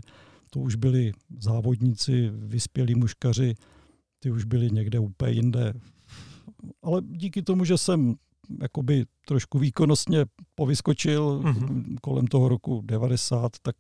to 0.50 0.60
už 0.60 0.76
byli 0.76 1.12
závodníci, 1.40 2.30
vyspělí 2.34 2.96
muškaři, 2.96 3.56
ty 4.20 4.32
už 4.32 4.46
byli 4.46 4.72
někde 4.72 5.00
úplně 5.00 5.32
jinde. 5.32 5.74
Ale 6.84 7.02
díky 7.06 7.42
tomu, 7.42 7.66
že 7.66 7.78
jsem 7.78 8.16
jakoby 8.62 9.06
trošku 9.28 9.60
výkonnostně 9.60 10.26
povyskočil 10.56 11.42
mm-hmm. 11.44 11.96
kolem 12.02 12.28
toho 12.28 12.50
roku 12.50 12.82
90, 12.86 13.52
tak 13.62 13.76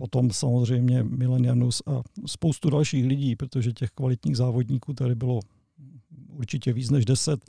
potom 0.00 0.30
samozřejmě 0.30 1.02
Milenianus 1.02 1.82
a 1.86 2.02
spoustu 2.26 2.70
dalších 2.70 3.06
lidí, 3.06 3.36
protože 3.36 3.72
těch 3.72 3.90
kvalitních 3.90 4.36
závodníků 4.36 4.94
tady 4.94 5.14
bylo 5.14 5.40
určitě 6.28 6.72
víc 6.72 6.90
než 6.90 7.04
10, 7.04 7.40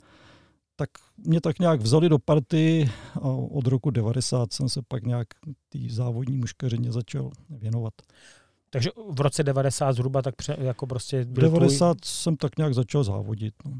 tak 0.76 0.90
mě 1.16 1.40
tak 1.40 1.58
nějak 1.58 1.80
vzali 1.80 2.08
do 2.08 2.18
party 2.18 2.90
a 3.14 3.28
od 3.28 3.66
roku 3.66 3.90
90 3.90 4.52
jsem 4.52 4.68
se 4.68 4.80
pak 4.88 5.02
nějak 5.02 5.28
té 5.68 5.78
závodní 5.88 6.36
muškařině 6.36 6.92
začal 6.92 7.30
věnovat. 7.50 7.94
Takže 8.70 8.90
v 9.10 9.20
roce 9.20 9.42
90 9.42 9.92
zhruba 9.92 10.22
tak 10.22 10.36
pře, 10.36 10.56
jako 10.60 10.86
prostě... 10.86 11.24
V 11.24 11.32
90 11.32 12.00
tvůj... 12.00 12.00
jsem 12.04 12.36
tak 12.36 12.58
nějak 12.58 12.74
začal 12.74 13.04
závodit. 13.04 13.54
No. 13.64 13.72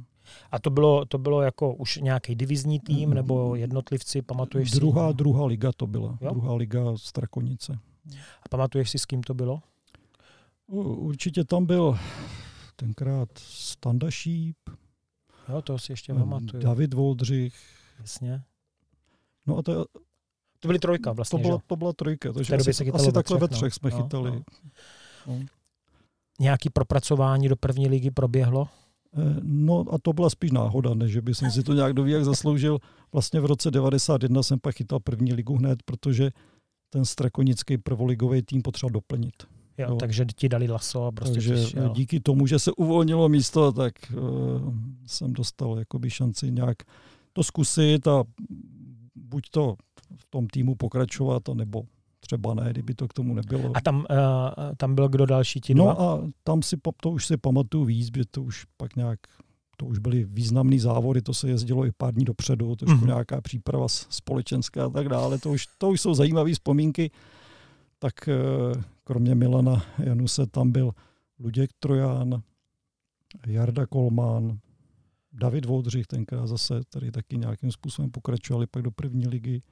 A 0.51 0.59
to 0.59 0.71
bylo, 0.71 1.05
to 1.05 1.19
bylo 1.19 1.43
jako 1.43 1.75
už 1.75 1.97
nějaký 1.97 2.35
divizní 2.35 2.81
tým 2.81 3.09
mm. 3.09 3.15
nebo 3.15 3.55
jednotlivci, 3.55 4.23
pamatuješ 4.23 4.71
druhá, 4.71 5.11
si? 5.11 5.17
Druhá 5.17 5.47
liga 5.47 5.71
to 5.77 5.87
byla. 5.87 6.19
Jo? 6.21 6.31
Druhá 6.31 6.55
liga 6.55 6.81
Strakonice. 6.97 7.79
A 8.43 8.49
pamatuješ 8.51 8.91
si, 8.91 8.99
s 8.99 9.07
kým 9.07 9.23
to 9.23 9.35
bylo? 9.35 9.63
Určitě 10.67 11.45
tam 11.45 11.67
byl 11.67 11.99
tenkrát 12.77 13.29
Standa 13.39 14.11
Šíp. 14.11 14.57
Jo, 15.49 15.63
to 15.63 15.79
si 15.79 15.93
ještě 15.93 16.15
pamatuju. 16.15 16.63
David 16.63 16.95
Voldřich. 16.95 17.55
Jasně. 17.99 18.43
No 19.47 19.59
a 19.59 19.63
to, 19.63 19.85
to 20.61 20.69
byly 20.69 20.79
trojka 20.79 21.13
vlastně, 21.13 21.39
To 21.39 21.49
byla, 21.49 21.59
to 21.67 21.77
byla 21.77 21.93
trojka, 21.93 22.33
takže 22.33 22.57
asi, 22.57 22.91
asi 22.91 23.13
takhle 23.13 23.39
ve 23.39 23.49
třech 23.49 23.75
jsme 23.75 23.91
no, 23.91 24.03
chytali. 24.03 24.31
No. 24.31 24.43
No. 25.27 25.41
nějaký 26.41 26.71
propracování 26.71 27.49
do 27.49 27.57
první 27.57 27.89
ligy 27.89 28.11
proběhlo? 28.11 28.69
No 29.43 29.85
a 29.93 29.99
to 30.03 30.13
byla 30.13 30.31
spíš 30.31 30.51
náhoda, 30.51 30.95
než 30.95 31.17
by 31.17 31.35
jsem 31.35 31.51
si 31.51 31.63
to 31.63 31.73
nějak 31.73 31.93
doví, 31.93 32.13
jak 32.13 32.25
zasloužil. 32.25 32.79
Vlastně 33.13 33.41
v 33.41 33.45
roce 33.45 33.71
91 33.71 34.43
jsem 34.43 34.59
pak 34.61 34.75
chytal 34.75 35.01
první 35.01 35.33
ligu 35.33 35.57
hned, 35.57 35.83
protože 35.83 36.31
ten 36.91 37.05
strakonický 37.05 37.79
prvoligový 37.79 38.43
tým 38.43 38.63
potřeboval 38.63 38.93
doplnit. 38.93 39.35
Jo, 39.79 39.87
jo. 39.89 39.97
Takže 39.97 40.27
ti 40.37 40.49
dali 40.49 40.69
laso 40.69 41.05
a 41.05 41.13
prostě 41.13 41.35
Takže 41.35 41.55
přišel. 41.55 41.89
díky 41.89 42.21
tomu, 42.21 42.47
že 42.47 42.59
se 42.59 42.73
uvolnilo 42.73 43.29
místo, 43.29 43.73
tak 43.73 43.93
uh, 44.13 44.75
jsem 45.07 45.33
dostal 45.33 45.79
jakoby 45.79 46.11
šanci 46.11 46.51
nějak 46.51 46.77
to 47.33 47.45
zkusit 47.45 48.07
a 48.07 48.25
buď 49.15 49.51
to 49.51 49.77
v 50.17 50.25
tom 50.31 50.47
týmu 50.47 50.75
pokračovat, 50.75 51.43
nebo 51.55 51.83
třeba 52.21 52.55
ne, 52.55 52.71
kdyby 52.71 52.95
to 52.95 53.09
k 53.09 53.13
tomu 53.13 53.35
nebylo. 53.35 53.73
A 53.75 53.81
tam, 53.81 53.97
uh, 53.97 54.05
tam 54.77 54.95
byl 54.95 55.09
kdo 55.09 55.27
další 55.27 55.61
ti 55.61 55.75
dva? 55.75 55.85
No 55.85 56.01
a 56.01 56.29
tam 56.45 56.63
si, 56.63 56.77
to 57.03 57.11
už 57.11 57.27
si 57.27 57.37
pamatuju 57.37 57.85
víc, 57.85 58.11
že 58.17 58.25
to 58.31 58.43
už 58.43 58.65
pak 58.77 58.97
nějak, 58.97 59.19
to 59.81 59.87
už 59.87 59.99
byly 59.99 60.25
významné 60.25 60.79
závody, 60.79 61.23
to 61.23 61.35
se 61.35 61.49
jezdilo 61.49 61.87
i 61.87 61.93
pár 61.93 62.15
dní 62.15 62.25
dopředu, 62.25 62.77
to 62.77 62.85
už 62.85 62.93
mm-hmm. 62.93 63.07
nějaká 63.07 63.41
příprava 63.41 63.89
společenská 63.89 64.87
a 64.87 64.89
tak 64.89 65.09
dále, 65.09 65.39
to 65.39 65.51
už, 65.51 65.67
to 65.79 65.89
už 65.89 66.01
jsou 66.01 66.15
zajímavé 66.15 66.53
vzpomínky. 66.53 67.11
Tak 67.99 68.29
eh, 68.29 68.35
kromě 69.05 69.35
Milana 69.35 69.83
Januse 69.99 70.47
tam 70.47 70.73
byl 70.73 70.93
Luděk 71.39 71.71
Trojan, 71.79 72.43
Jarda 73.47 73.87
Kolmán, 73.87 74.59
David 75.33 75.65
Voudřich 75.65 76.07
tenkrát 76.07 76.47
zase, 76.47 76.81
tady 76.89 77.11
taky 77.11 77.39
nějakým 77.39 77.73
způsobem 77.73 78.11
pokračovali 78.11 78.67
pak 78.67 78.83
do 78.83 78.91
první 78.91 79.29
ligy 79.29 79.63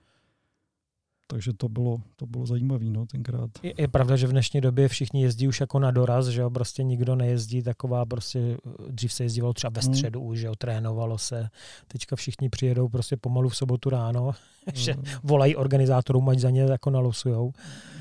takže 1.31 1.53
to 1.53 1.69
bylo, 1.69 2.01
to 2.17 2.27
bylo 2.27 2.47
zajímavé 2.47 2.85
no, 2.85 3.07
tenkrát. 3.07 3.51
Je, 3.63 3.75
je, 3.79 3.89
pravda, 3.89 4.17
že 4.17 4.27
v 4.27 4.31
dnešní 4.31 4.61
době 4.61 4.89
všichni 4.89 5.23
jezdí 5.23 5.49
už 5.49 5.61
jako 5.61 5.79
na 5.79 5.91
doraz, 5.91 6.27
že 6.27 6.41
jo, 6.41 6.51
prostě 6.51 6.83
nikdo 6.83 7.17
nejezdí 7.17 7.63
taková, 7.63 8.07
prostě 8.07 8.57
dřív 8.91 9.13
se 9.13 9.25
jezdívalo 9.25 9.53
třeba 9.53 9.71
ve 9.71 9.81
hmm. 9.81 9.95
středu 9.95 10.21
už, 10.21 10.39
že 10.39 10.47
jo, 10.47 10.55
trénovalo 10.57 11.19
se, 11.19 11.49
teďka 11.89 12.17
všichni 12.17 12.49
přijedou 12.49 12.89
prostě 12.89 13.17
pomalu 13.17 13.49
v 13.49 13.57
sobotu 13.57 13.91
ráno, 13.91 14.31
že 14.75 14.93
hmm. 14.93 15.05
volají 15.23 15.57
organizátorům, 15.57 16.29
ať 16.29 16.39
za 16.39 16.51
ně 16.51 16.63
jako 16.63 16.91
nalosujou. 16.91 17.53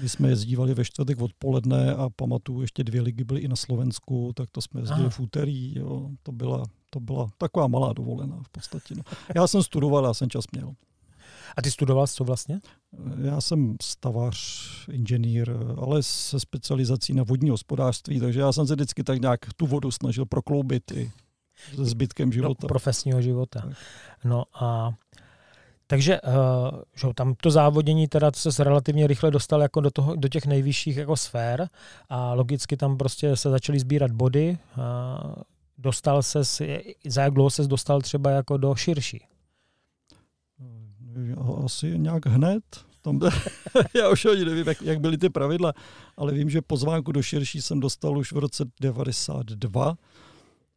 My 0.02 0.10
jsme 0.10 0.30
jezdívali 0.30 0.74
ve 0.74 0.86
čtvrtek 0.86 1.22
odpoledne 1.22 1.94
a 1.94 2.10
pamatuju, 2.10 2.62
ještě 2.62 2.84
dvě 2.84 3.02
ligy 3.02 3.24
byly 3.24 3.42
i 3.42 3.48
na 3.48 3.56
Slovensku, 3.56 4.32
tak 4.36 4.50
to 4.52 4.62
jsme 4.62 4.82
jezdili 4.82 5.02
Aha. 5.02 5.10
v 5.10 5.20
úterý, 5.20 5.80
jo, 5.80 6.10
to 6.24 6.32
byla, 6.32 6.64
to 6.90 7.00
byla 7.00 7.28
taková 7.38 7.68
malá 7.68 7.94
dovolená 7.94 8.40
v 8.44 8.50
podstatě. 8.50 8.96
No. 8.96 9.04
Já 9.36 9.48
jsem 9.48 9.64
studoval, 9.64 10.06
já 10.06 10.14
jsem 10.14 10.30
čas 10.30 10.46
měl. 10.52 10.74
A 11.56 11.62
ty 11.62 11.72
studoval 11.72 12.08
co 12.08 12.24
vlastně? 12.24 12.60
Já 13.22 13.42
jsem 13.42 13.76
stavař, 13.82 14.38
inženýr, 14.92 15.52
ale 15.78 16.04
se 16.04 16.40
specializací 16.40 17.14
na 17.14 17.24
vodní 17.24 17.50
hospodářství, 17.50 18.20
takže 18.20 18.40
já 18.40 18.52
jsem 18.52 18.68
se 18.68 18.76
vždycky 18.76 19.04
tak 19.04 19.22
nějak 19.22 19.40
tu 19.56 19.68
vodu 19.68 19.92
snažil 19.92 20.26
prokloubit 20.26 20.92
i 20.92 21.12
se 21.76 21.86
zbytkem 21.86 22.32
života. 22.32 22.62
Do 22.62 22.68
profesního 22.68 23.22
života. 23.22 23.62
Tak. 23.62 23.78
No 24.24 24.44
a 24.54 24.94
takže 25.88 26.22
uh, 26.22 26.82
že, 26.96 27.08
tam 27.16 27.36
to 27.42 27.52
závodění 27.52 28.08
teda 28.08 28.32
se 28.34 28.64
relativně 28.64 29.08
rychle 29.08 29.32
dostal 29.32 29.62
jako 29.62 29.82
do, 29.82 29.92
toho, 29.92 30.16
do 30.16 30.28
těch 30.28 30.46
nejvyšších 30.46 30.98
jako 30.98 31.18
sfér 31.18 31.70
a 32.10 32.34
logicky 32.34 32.78
tam 32.78 32.98
prostě 32.98 33.36
se 33.36 33.50
začaly 33.50 33.80
sbírat 33.80 34.12
body. 34.12 34.58
Uh, 34.78 34.84
dostal 35.78 36.24
se, 36.24 36.42
za 37.06 37.22
jak 37.22 37.34
dlouho 37.34 37.50
se 37.50 37.68
dostal 37.68 38.02
třeba 38.02 38.32
jako 38.32 38.58
do 38.58 38.76
širší? 38.76 39.26
Asi 41.66 42.00
nějak 42.00 42.26
hned. 42.26 42.64
Tam, 43.02 43.20
já 43.96 44.10
už 44.10 44.26
ani 44.26 44.46
nevím, 44.46 44.68
jak, 44.68 44.82
jak 44.82 45.00
byly 45.00 45.18
ty 45.18 45.30
pravidla, 45.30 45.74
ale 46.18 46.34
vím, 46.34 46.50
že 46.50 46.62
pozvánku 46.62 47.12
do 47.12 47.22
širší 47.22 47.62
jsem 47.62 47.80
dostal 47.80 48.18
už 48.18 48.32
v 48.32 48.38
roce 48.38 48.66
92. 48.82 49.98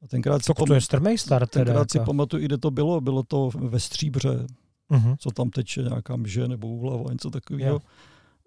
A 0.03 0.07
tenkrát 0.07 0.45
si, 0.45 0.53
to 0.67 0.75
je 0.75 0.81
strmej 0.81 1.19
start. 1.19 1.51
Tenkrát 1.51 1.91
si 1.91 2.01
pamatuju, 2.01 2.45
kde 2.45 2.59
to 2.59 2.71
bylo. 2.71 3.01
Bylo 3.01 3.23
to 3.23 3.51
ve 3.55 3.81
Stříbře, 3.81 4.47
uh-huh. 4.91 5.17
co 5.19 5.31
tam 5.31 5.51
teče 5.51 5.83
nějaká 5.83 6.17
mže 6.17 6.49
nebo 6.49 6.69
úhlava, 6.69 7.13
něco 7.13 7.31
takového. 7.31 7.81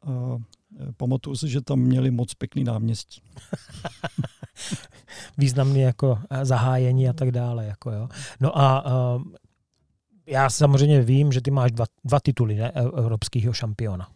A 0.03 0.37
e, 0.79 0.93
pamatuju 0.97 1.35
si, 1.35 1.49
že 1.49 1.61
tam 1.61 1.79
měli 1.79 2.11
moc 2.11 2.33
pěkný 2.33 2.63
náměstí. 2.63 3.21
Významný 5.37 5.79
jako 5.79 6.19
e, 6.29 6.45
zahájení 6.45 7.09
a 7.09 7.13
tak 7.13 7.31
dále. 7.31 7.65
Jako 7.65 7.91
jo. 7.91 8.09
No 8.39 8.57
a 8.57 8.85
uh, 9.15 9.23
já 10.25 10.49
samozřejmě 10.49 11.01
vím, 11.01 11.31
že 11.31 11.41
ty 11.41 11.51
máš 11.51 11.71
dva, 11.71 11.85
dva 12.03 12.19
tituly 12.19 12.55
ne, 12.55 12.71
evropského 12.71 13.53
šampiona. 13.53 14.07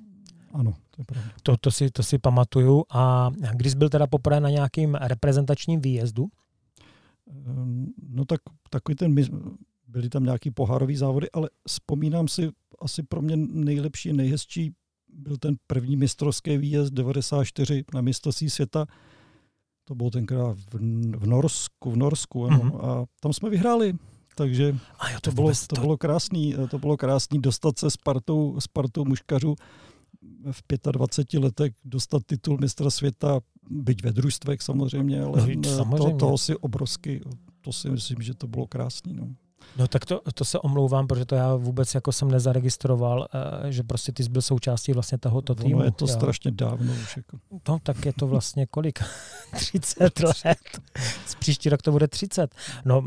Ano, 0.54 0.74
to 0.92 1.02
je 1.02 1.06
pravda. 1.06 1.32
To, 1.44 1.58
to, 1.58 1.72
si, 1.72 1.92
to 1.92 2.04
si 2.04 2.18
pamatuju. 2.18 2.84
A 2.90 3.32
když 3.54 3.72
jsi 3.72 3.78
byl 3.78 3.90
teda 3.90 4.08
poprvé 4.08 4.40
na 4.40 4.50
nějakým 4.50 4.96
reprezentačním 4.96 5.82
výjezdu? 5.82 6.28
Ehm, 7.30 7.88
no 8.10 8.26
tak 8.26 8.42
takový 8.70 8.96
ten, 8.96 9.16
byly 9.88 10.10
tam 10.10 10.24
nějaký 10.24 10.52
pohárový 10.52 10.96
závody, 10.96 11.28
ale 11.34 11.50
vzpomínám 11.68 12.28
si, 12.28 12.50
asi 12.80 13.04
pro 13.04 13.22
mě 13.22 13.36
nejlepší, 13.38 14.14
nejhezčí 14.14 14.74
byl 15.14 15.38
ten 15.38 15.56
první 15.68 15.96
mistrovský 15.96 16.58
výjezd 16.58 16.94
94 16.94 17.84
na 17.94 18.02
mistrovství 18.02 18.50
světa. 18.50 18.86
To 19.86 19.96
bylo 19.96 20.10
tenkrát 20.10 20.58
v, 20.58 20.76
v 21.18 21.28
Norsku, 21.28 21.92
v 21.92 21.98
Norsku, 21.98 22.46
ano. 22.46 22.60
Mm-hmm. 22.60 22.86
A 22.86 23.06
tam 23.20 23.34
jsme 23.34 23.50
vyhráli 23.50 23.94
takže 24.38 24.75
a 25.00 25.10
jo, 25.10 25.17
to, 25.22 25.29
to, 25.29 25.36
bylo, 25.36 25.51
to, 25.51 25.75
to 25.75 25.82
bylo 25.82 25.98
krásný, 25.98 26.56
to 26.70 26.79
bylo 26.79 26.98
krásný 26.98 27.41
dostat 27.41 27.79
se 27.79 27.89
s 27.89 27.98
partou, 27.98 28.60
s 28.60 28.67
partou 28.67 29.06
muškařů 29.06 29.56
v 30.51 30.63
25 30.91 31.39
letech 31.39 31.74
dostat 31.86 32.24
titul 32.25 32.58
mistra 32.62 32.89
světa, 32.89 33.39
byť 33.70 34.03
ve 34.03 34.12
družstvech 34.12 34.62
samozřejmě, 34.62 35.22
ale 35.22 35.56
no, 35.56 35.63
samozřejmě. 35.63 36.17
To, 36.20 36.29
to 36.29 36.38
si 36.38 36.56
obrovsky, 36.56 37.22
to 37.62 37.74
si 37.74 37.89
myslím, 37.89 38.22
že 38.22 38.34
to 38.34 38.48
bylo 38.48 38.67
krásný. 38.67 39.13
No. 39.13 39.27
No 39.77 39.88
tak 39.88 40.05
to, 40.05 40.21
to 40.33 40.45
se 40.45 40.59
omlouvám, 40.59 41.07
protože 41.07 41.25
to 41.25 41.36
já 41.36 41.55
vůbec 41.55 41.95
jako 41.95 42.12
jsem 42.12 42.31
nezaregistroval, 42.31 43.19
uh, 43.19 43.69
že 43.69 43.83
prostě 43.83 44.12
ty 44.12 44.24
jsi 44.24 44.29
byl 44.29 44.41
součástí 44.41 44.93
vlastně 44.93 45.17
tohoto 45.17 45.55
týmu. 45.55 45.79
No 45.79 45.86
je 45.86 45.91
to 45.91 46.05
jo. 46.05 46.07
strašně 46.07 46.51
dávno 46.51 46.93
už. 46.93 47.17
Jako. 47.17 47.38
No 47.67 47.79
tak 47.83 48.05
je 48.05 48.13
to 48.13 48.27
vlastně 48.27 48.65
kolik? 48.65 49.00
30 49.55 50.19
let. 50.45 50.81
Z 51.25 51.36
příští 51.36 51.69
rok 51.69 51.81
to 51.81 51.91
bude 51.91 52.07
30. 52.07 52.55
No 52.86 53.03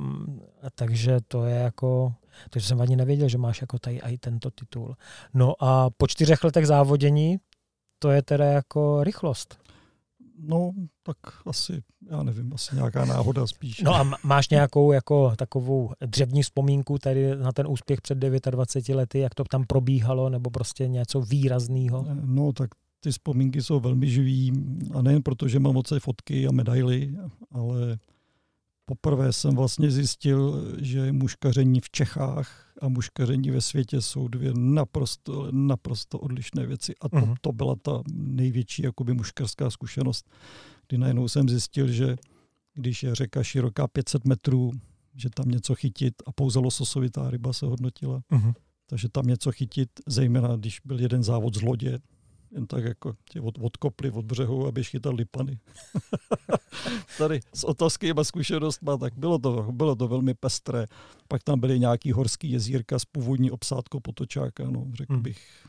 takže 0.74 1.18
to 1.28 1.44
je 1.44 1.56
jako, 1.56 2.14
takže 2.50 2.68
jsem 2.68 2.80
ani 2.80 2.96
nevěděl, 2.96 3.28
že 3.28 3.38
máš 3.38 3.60
jako 3.60 3.78
tady 3.78 3.96
i 3.96 4.18
tento 4.18 4.50
titul. 4.50 4.96
No 5.34 5.54
a 5.60 5.90
po 5.90 6.06
čtyřech 6.06 6.44
letech 6.44 6.66
závodění 6.66 7.38
to 7.98 8.10
je 8.10 8.22
teda 8.22 8.44
jako 8.44 9.04
rychlost. 9.04 9.58
No, 10.42 10.73
tak 11.02 11.16
asi, 11.47 11.82
já 12.11 12.23
nevím, 12.23 12.52
asi 12.54 12.76
nějaká 12.76 13.04
náhoda 13.04 13.47
spíš. 13.47 13.80
No 13.80 13.94
a 13.94 14.11
máš 14.25 14.49
nějakou 14.49 14.92
jako 14.92 15.32
takovou 15.37 15.92
dřevní 16.06 16.42
vzpomínku 16.42 16.99
tady 16.99 17.37
na 17.37 17.52
ten 17.52 17.66
úspěch 17.68 18.00
před 18.00 18.18
29 18.18 18.97
lety, 18.97 19.18
jak 19.18 19.35
to 19.35 19.44
tam 19.44 19.64
probíhalo, 19.66 20.28
nebo 20.28 20.50
prostě 20.50 20.88
něco 20.88 21.20
výrazného? 21.20 22.06
No, 22.25 22.52
tak 22.52 22.70
ty 23.00 23.11
vzpomínky 23.11 23.62
jsou 23.62 23.80
velmi 23.80 24.11
živý 24.11 24.52
a 24.94 25.02
nejen 25.02 25.23
proto, 25.23 25.49
že 25.49 25.59
mám 25.59 25.75
moc 25.75 25.92
fotky 25.99 26.47
a 26.47 26.52
medaily, 26.52 27.14
ale 27.50 27.99
poprvé 28.90 29.32
jsem 29.32 29.54
vlastně 29.54 29.90
zjistil, 29.90 30.66
že 30.78 31.12
muškaření 31.12 31.80
v 31.80 31.90
Čechách 31.90 32.73
a 32.82 32.88
muškaření 32.88 33.50
ve 33.50 33.61
světě 33.61 34.00
jsou 34.00 34.28
dvě 34.28 34.52
naprosto, 34.54 35.49
naprosto 35.52 36.18
odlišné 36.18 36.66
věci. 36.66 36.94
A 37.00 37.09
to, 37.09 37.16
uh-huh. 37.16 37.35
to 37.40 37.52
byla 37.52 37.76
ta 37.76 38.02
největší 38.12 38.82
jakoby 38.82 39.14
muškařská 39.14 39.70
zkušenost, 39.70 40.30
kdy 40.88 40.99
najednou 40.99 41.28
jsem 41.28 41.49
zjistil, 41.49 41.88
že 41.88 42.16
když 42.75 43.02
je 43.02 43.14
řeka 43.14 43.42
široká 43.42 43.88
500 43.88 44.25
metrů, 44.25 44.73
že 45.14 45.30
tam 45.30 45.49
něco 45.49 45.75
chytit 45.75 46.14
a 46.26 46.32
pouze 46.32 46.59
lososovitá 46.59 47.30
ryba 47.30 47.52
se 47.52 47.66
hodnotila. 47.66 48.23
Uh-huh. 48.32 48.54
Takže 48.87 49.09
tam 49.09 49.26
něco 49.26 49.52
chytit, 49.52 49.90
zejména 50.06 50.56
když 50.56 50.80
byl 50.85 51.00
jeden 51.00 51.23
závod 51.23 51.54
z 51.54 51.62
lodě, 51.62 51.99
jen 52.50 52.66
tak 52.66 52.85
jako 52.85 53.14
tě 53.30 53.40
od, 53.40 53.59
odkopli 53.61 54.11
od 54.11 54.25
břehu, 54.25 54.66
aby 54.66 54.85
chytal 54.85 55.14
lipany. 55.14 55.59
Tady 57.19 57.40
s 57.54 57.64
otázkými 57.64 58.25
zkušenostmi, 58.25 58.90
tak 59.00 59.14
bylo 59.16 59.38
to, 59.38 59.73
bylo 59.73 59.97
to 59.97 60.09
velmi 60.09 60.35
pestré. 60.35 60.87
Pak 61.28 61.42
tam 61.42 61.61
byly 61.61 61.80
nějaký 61.80 62.12
horský 62.12 62.50
jezírka 62.50 62.99
s 62.99 63.04
původní 63.04 63.50
obsádkou 63.50 64.00
potočáka, 64.00 64.71
no, 64.71 64.87
řekl 64.95 65.14
hmm. 65.14 65.23
bych, 65.23 65.66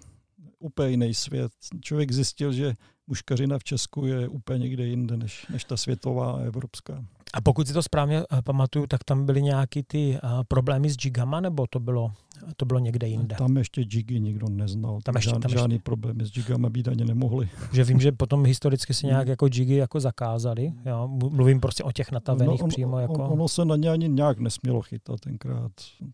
úplně 0.60 0.90
jiný 0.90 1.14
svět. 1.14 1.52
Člověk 1.82 2.12
zjistil, 2.12 2.54
že 2.54 2.74
muškařina 3.08 3.60
v 3.60 3.64
Česku 3.64 4.06
je 4.06 4.28
úplně 4.28 4.60
někde 4.60 4.86
jinde 4.86 5.18
než, 5.18 5.48
než 5.48 5.64
ta 5.64 5.78
světová 5.78 6.32
a 6.32 6.40
evropská. 6.40 7.06
A 7.34 7.42
pokud 7.42 7.68
si 7.68 7.74
to 7.74 7.84
správně 7.84 8.20
eh, 8.20 8.42
pamatuju, 8.42 8.88
tak 8.88 9.04
tam 9.04 9.26
byly 9.26 9.42
nějaký 9.42 9.84
ty 9.84 10.20
uh, 10.24 10.30
problémy 10.48 10.90
s 10.90 11.06
jigama, 11.06 11.42
nebo 11.42 11.68
to 11.68 11.80
bylo, 11.80 12.12
to 12.58 12.66
bylo 12.66 12.80
někde 12.80 13.08
jinde? 13.08 13.36
Tam 13.36 13.58
ještě 13.58 13.82
jigy 13.82 14.20
nikdo 14.20 14.50
neznal. 14.50 15.00
Tam 15.04 15.16
ještě, 15.16 15.30
Žád, 15.30 15.42
tam 15.42 15.52
žádný 15.52 15.76
ještě... 15.76 15.84
problémy 15.84 16.26
s 16.26 16.38
jigama 16.38 16.70
být 16.70 16.88
ani 16.88 17.06
nemohli. 17.06 17.50
Že 17.74 17.84
vím, 17.84 18.00
že 18.00 18.12
potom 18.22 18.46
historicky 18.46 18.94
se 18.94 19.08
nějak 19.08 19.28
jako 19.28 19.46
jigy 19.54 19.76
jako 19.76 20.00
zakázali. 20.00 20.74
Jo? 20.86 21.08
Mluvím 21.08 21.60
prostě 21.60 21.84
o 21.84 21.92
těch 21.92 22.12
natavených 22.12 22.60
no, 22.60 22.64
on, 22.64 22.70
přímo. 22.70 23.00
Jako... 23.00 23.14
ono 23.14 23.48
se 23.48 23.66
na 23.66 23.76
ně 23.76 23.90
ani 23.90 24.10
nějak 24.10 24.40
nesmělo 24.40 24.82
chytat 24.82 25.20
tenkrát. 25.20 25.72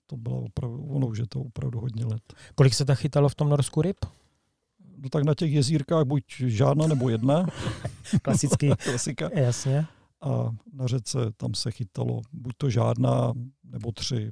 To 0.08 0.18
bylo 0.18 0.42
opravdu, 0.42 0.84
ono 0.84 1.08
už 1.08 1.18
je 1.18 1.28
to 1.28 1.40
opravdu 1.40 1.80
hodně 1.80 2.06
let. 2.06 2.34
Kolik 2.56 2.74
se 2.74 2.86
tak 2.86 3.00
chytalo 3.00 3.30
v 3.30 3.36
tom 3.36 3.50
Norsku 3.50 3.82
ryb? 3.82 3.98
No 4.98 5.10
tak 5.10 5.24
na 5.24 5.34
těch 5.34 5.52
jezírkách 5.52 6.06
buď 6.06 6.24
žádná 6.38 6.88
nebo 6.88 7.10
jedna. 7.10 7.46
Klasický. 8.22 8.70
Klasika. 8.84 9.30
Jasně. 9.34 9.86
A 10.22 10.50
na 10.74 10.88
řece 10.88 11.20
tam 11.38 11.54
se 11.54 11.72
chytalo 11.72 12.22
buď 12.34 12.54
to 12.58 12.70
žádná, 12.70 13.34
nebo 13.64 13.92
tři. 13.92 14.30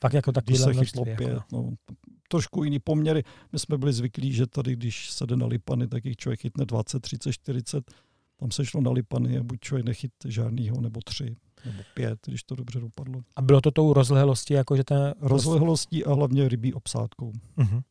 Fakt 0.00 0.12
jako 0.12 0.32
takový 0.32 0.58
se 0.58 0.74
chytlo 0.74 1.04
jako. 1.06 1.24
pět. 1.24 1.42
No, 1.52 1.70
trošku 2.28 2.64
jiný 2.64 2.78
poměry. 2.78 3.24
My 3.52 3.58
jsme 3.58 3.78
byli 3.78 3.92
zvyklí, 3.92 4.32
že 4.32 4.46
tady, 4.46 4.72
když 4.72 5.10
se 5.10 5.26
jde 5.26 5.36
na 5.36 5.46
lipany, 5.46 5.88
tak 5.88 6.04
jich 6.04 6.16
člověk 6.16 6.40
chytne 6.40 6.64
20, 6.64 7.00
30, 7.00 7.32
40. 7.32 7.90
Tam 8.36 8.50
se 8.50 8.64
šlo 8.64 8.80
na 8.80 8.90
lipany 8.90 9.38
a 9.38 9.42
buď 9.42 9.60
člověk 9.60 9.86
nechyt 9.86 10.12
žádnýho, 10.24 10.80
nebo 10.80 11.00
tři, 11.04 11.36
nebo 11.64 11.82
pět, 11.94 12.18
když 12.26 12.42
to 12.42 12.54
dobře 12.54 12.80
dopadlo. 12.80 13.20
A 13.36 13.42
bylo 13.42 13.60
to 13.60 13.70
tou 13.70 13.92
rozlehlostí, 13.92 14.54
jako 14.54 14.76
že 14.76 14.84
ten... 14.84 15.14
Rozlehlostí 15.20 16.04
a 16.04 16.14
hlavně 16.14 16.48
rybí 16.48 16.74
obsádkou. 16.74 17.32
Uh-huh. 17.58 17.82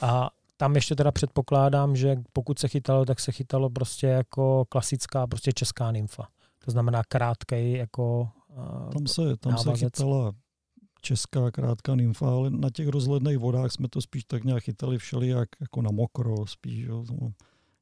A 0.00 0.30
tam 0.56 0.74
ještě 0.74 0.96
teda 0.96 1.12
předpokládám, 1.12 1.96
že 1.96 2.16
pokud 2.32 2.58
se 2.58 2.68
chytalo, 2.68 3.04
tak 3.04 3.20
se 3.20 3.32
chytalo 3.32 3.70
prostě 3.70 4.06
jako 4.06 4.64
klasická 4.68 5.26
prostě 5.26 5.52
česká 5.52 5.92
nymfa. 5.92 6.28
To 6.68 6.72
znamená 6.72 7.02
krátkej 7.08 7.72
jako 7.72 8.28
uh, 8.48 8.90
Tam 8.90 9.06
se, 9.06 9.36
tam 9.36 9.58
se 9.58 9.76
chytala 9.76 10.32
česká 11.00 11.50
krátká 11.50 11.94
nymfa, 11.94 12.30
ale 12.30 12.50
na 12.50 12.70
těch 12.70 12.88
rozhledných 12.88 13.38
vodách 13.38 13.72
jsme 13.72 13.88
to 13.88 14.00
spíš 14.00 14.24
tak 14.24 14.44
nějak 14.44 14.62
chytali 14.62 14.98
všelijak 14.98 15.48
jako 15.60 15.82
na 15.82 15.90
mokro 15.90 16.46
spíš. 16.46 16.84
Jo. 16.84 17.04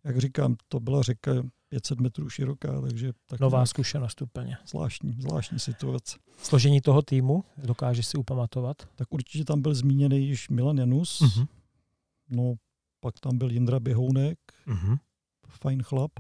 Jak 0.05 0.19
říkám, 0.19 0.57
to 0.69 0.81
byla 0.81 1.03
řeka 1.03 1.31
500 1.69 2.01
metrů 2.01 2.29
široká, 2.29 2.81
takže... 2.81 3.13
Tak 3.29 3.41
Nová 3.41 3.67
zkušenost 3.67 4.23
úplně. 4.23 4.57
Zvláštní, 4.67 5.17
zvláštní 5.21 5.59
situace. 5.59 6.19
Složení 6.43 6.81
toho 6.81 7.03
týmu, 7.03 7.45
dokážeš 7.57 8.07
si 8.07 8.17
upamatovat? 8.19 8.77
Tak 8.95 9.15
určitě 9.15 9.45
tam 9.45 9.63
byl 9.63 9.75
zmíněný 9.75 10.29
již 10.29 10.49
Milan 10.49 10.79
Janus, 10.79 11.21
uh-huh. 11.21 11.47
no 12.31 12.55
pak 13.01 13.21
tam 13.21 13.39
byl 13.39 13.51
Jindra 13.51 13.81
Běhounek, 13.81 14.39
uh-huh. 14.67 14.99
fajn 15.49 15.83
chlap, 15.83 16.11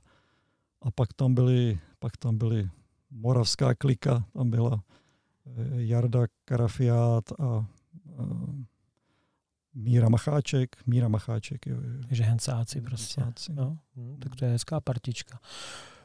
a 0.86 0.90
pak 0.90 1.12
tam 1.12 1.34
byly, 1.34 1.78
pak 1.98 2.16
tam 2.16 2.38
byly 2.38 2.70
moravská 3.10 3.74
klika, 3.74 4.24
tam 4.32 4.50
byla 4.50 4.82
eh, 5.46 5.82
Jarda 5.82 6.20
Karafiát 6.44 7.32
a, 7.32 7.66
Míra 9.74 10.08
Macháček, 10.08 10.76
Míra 10.86 11.08
Macháček. 11.08 11.66
Jo, 11.66 11.76
jo. 11.76 12.02
Takže 12.08 12.24
hencáci 12.24 12.80
prostě. 12.80 13.20
Hencáci. 13.20 13.52
No, 13.52 13.78
hm, 13.96 14.16
tak 14.20 14.36
to 14.36 14.44
je 14.44 14.50
hezká 14.50 14.80
partička. 14.80 15.40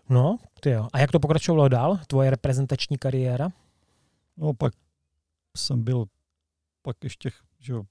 No, 0.10 0.38
ty 0.60 0.70
jo. 0.70 0.88
A 0.94 1.00
jak 1.00 1.12
to 1.12 1.20
pokračovalo 1.20 1.68
dál, 1.68 2.00
tvoje 2.08 2.30
reprezentační 2.30 2.98
kariéra? 2.98 3.50
No, 4.38 4.54
pak 4.54 4.74
jsem 5.58 5.84
byl, 5.84 6.06
pak 6.82 6.98
ještě, 7.04 7.30
že 7.60 7.74
jo, 7.74 7.84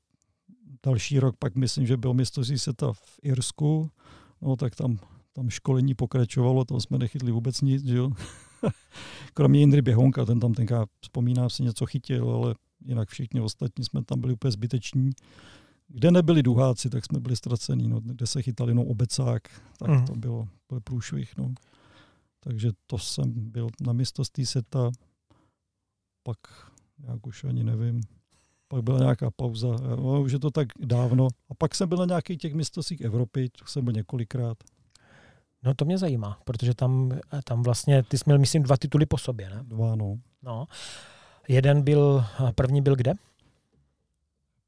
další 0.86 1.18
rok, 1.18 1.36
pak 1.38 1.54
myslím, 1.54 1.86
že 1.86 1.96
byl 1.96 2.14
mistrovství 2.14 2.58
světa 2.58 2.92
v 2.92 3.18
Irsku, 3.22 3.90
no 4.40 4.56
tak 4.56 4.74
tam, 4.74 4.98
tam 5.32 5.50
školení 5.50 5.94
pokračovalo, 5.94 6.64
tam 6.64 6.80
jsme 6.80 6.98
nechytli 6.98 7.32
vůbec 7.32 7.60
nic, 7.60 7.86
že 7.86 7.96
jo. 7.96 8.10
Kromě 9.34 9.60
Jindry 9.60 9.82
Běhonka, 9.82 10.24
ten 10.24 10.40
tam 10.40 10.54
tenká, 10.54 10.86
vzpomínám 11.00 11.50
si, 11.50 11.62
něco 11.62 11.86
chytil, 11.86 12.30
ale 12.30 12.54
jinak 12.84 13.08
všichni 13.08 13.40
ostatní 13.40 13.84
jsme 13.84 14.04
tam 14.04 14.20
byli 14.20 14.32
úplně 14.32 14.50
zbyteční. 14.50 15.10
Kde 15.88 16.10
nebyli 16.10 16.42
duháci, 16.42 16.90
tak 16.90 17.04
jsme 17.04 17.20
byli 17.20 17.36
ztracení. 17.36 17.88
No, 17.88 18.00
kde 18.00 18.26
se 18.26 18.42
chytal 18.42 18.68
jenom 18.68 18.86
obecák, 18.86 19.42
tak 19.78 19.88
mm. 19.88 20.04
to 20.04 20.12
bylo, 20.14 20.48
bylo 20.68 20.80
průšvih. 20.80 21.36
No. 21.38 21.54
Takže 22.40 22.70
to 22.86 22.98
jsem 22.98 23.50
byl 23.50 23.68
na 23.80 23.92
mistrovství 23.92 24.46
seta, 24.46 24.90
pak 26.22 26.38
jak 27.08 27.26
už 27.26 27.44
ani 27.44 27.64
nevím, 27.64 28.00
pak 28.68 28.82
byla 28.82 28.98
nějaká 28.98 29.30
pauza, 29.30 29.76
no, 29.96 30.22
už 30.22 30.32
je 30.32 30.38
to 30.38 30.50
tak 30.50 30.68
dávno. 30.80 31.28
A 31.48 31.54
pak 31.54 31.74
jsem 31.74 31.88
byl 31.88 31.98
na 31.98 32.04
nějakých 32.04 32.38
těch 32.38 32.54
mistrovstvích 32.54 33.00
Evropy, 33.00 33.48
to 33.48 33.64
jsem 33.66 33.84
byl 33.84 33.92
několikrát. 33.92 34.58
No 35.62 35.74
to 35.74 35.84
mě 35.84 35.98
zajímá, 35.98 36.38
protože 36.44 36.74
tam, 36.74 37.18
tam 37.44 37.62
vlastně, 37.62 38.02
ty 38.02 38.18
jsi 38.18 38.24
měl, 38.26 38.38
myslím, 38.38 38.62
dva 38.62 38.76
tituly 38.76 39.06
po 39.06 39.18
sobě, 39.18 39.50
ne? 39.50 39.60
Dva, 39.62 39.94
no. 39.94 40.18
no. 40.42 40.66
Jeden 41.48 41.82
byl, 41.82 42.24
první 42.54 42.82
byl 42.82 42.96
kde? 42.96 43.12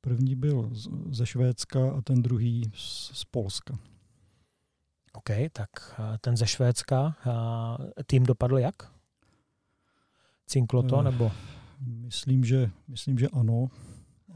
První 0.00 0.34
byl 0.34 0.70
ze 1.10 1.26
Švédska 1.26 1.92
a 1.98 2.00
ten 2.00 2.22
druhý 2.22 2.72
z, 2.74 3.10
z 3.14 3.24
Polska. 3.24 3.78
OK, 5.12 5.30
tak 5.52 6.00
ten 6.20 6.36
ze 6.36 6.46
Švédska, 6.46 7.16
tým 8.06 8.26
dopadl 8.26 8.58
jak? 8.58 8.92
Cinklo 10.46 10.82
to, 10.82 10.96
uh, 10.96 11.02
nebo? 11.02 11.32
Myslím, 11.80 12.44
že, 12.44 12.70
myslím, 12.88 13.18
že 13.18 13.28
ano 13.28 13.70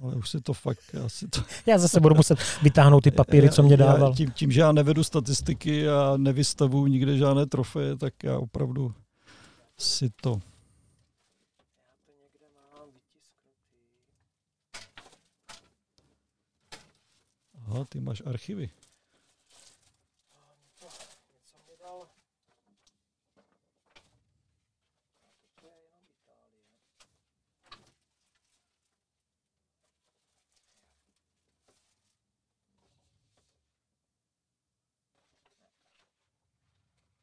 ale 0.03 0.15
už 0.15 0.31
si 0.31 0.41
to 0.41 0.53
fakt 0.53 0.95
asi 1.05 1.29
to... 1.29 1.41
Já 1.67 1.79
zase 1.79 2.01
budu 2.01 2.15
muset 2.15 2.39
vytáhnout 2.63 3.01
ty 3.01 3.11
papíry, 3.11 3.51
co 3.51 3.63
mě 3.63 3.77
dával. 3.77 4.11
Já, 4.11 4.17
tím, 4.17 4.31
tím, 4.31 4.53
že 4.53 4.61
já 4.61 4.73
nevedu 4.73 5.05
statistiky 5.05 5.89
a 5.89 6.17
nevystavu 6.17 6.87
nikde 6.87 7.17
žádné 7.17 7.47
trofeje, 7.47 7.97
tak 7.97 8.25
já 8.25 8.39
opravdu 8.39 8.95
si 9.79 10.11
to... 10.11 10.41
Aha, 17.67 17.85
ty 17.89 18.01
máš 18.01 18.23
archivy. 18.27 18.71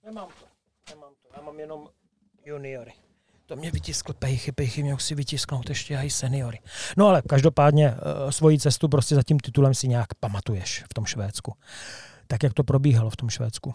Nemám 0.05 0.27
to. 0.27 0.45
Nemám 0.89 1.13
to. 1.21 1.29
Já 1.37 1.41
mám 1.41 1.59
jenom 1.59 1.89
juniory. 2.45 2.93
To 3.45 3.55
mě 3.55 3.71
vytiskl 3.71 4.13
pejchy, 4.13 4.51
pejchy 4.51 4.83
mě 4.83 4.95
si 4.99 5.15
vytisknout 5.15 5.69
ještě 5.69 5.97
i 5.97 6.09
seniory. 6.09 6.59
No 6.97 7.07
ale 7.07 7.21
každopádně 7.21 7.91
uh, 7.91 8.29
svoji 8.29 8.59
cestu 8.59 8.89
prostě 8.89 9.15
za 9.15 9.23
tím 9.23 9.39
titulem 9.39 9.73
si 9.73 9.87
nějak 9.87 10.13
pamatuješ 10.13 10.83
v 10.89 10.93
tom 10.93 11.05
Švédsku. 11.05 11.53
Tak 12.27 12.43
jak 12.43 12.53
to 12.53 12.63
probíhalo 12.63 13.09
v 13.09 13.15
tom 13.15 13.29
Švédsku? 13.29 13.73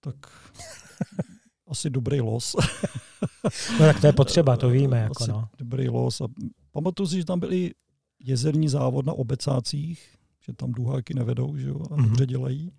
Tak 0.00 0.16
asi 1.68 1.90
dobrý 1.90 2.20
los. 2.20 2.56
no 3.72 3.78
tak 3.78 4.00
to 4.00 4.06
je 4.06 4.12
potřeba, 4.12 4.56
to 4.56 4.68
víme. 4.68 4.98
Jako 4.98 5.22
asi 5.22 5.30
no. 5.30 5.48
dobrý 5.58 5.88
los. 5.88 6.20
A 6.20 6.24
pamatuju 6.72 7.08
si, 7.08 7.16
že 7.16 7.24
tam 7.24 7.40
byli 7.40 7.70
jezerní 8.20 8.68
závod 8.68 9.06
na 9.06 9.12
obecácích, 9.12 10.16
že 10.40 10.52
tam 10.52 10.72
duháky 10.72 11.14
nevedou, 11.14 11.56
že 11.56 11.68
jo, 11.68 11.80
a 11.80 11.84
mm-hmm. 11.84 12.04
dobře 12.04 12.26
dělají. 12.26 12.72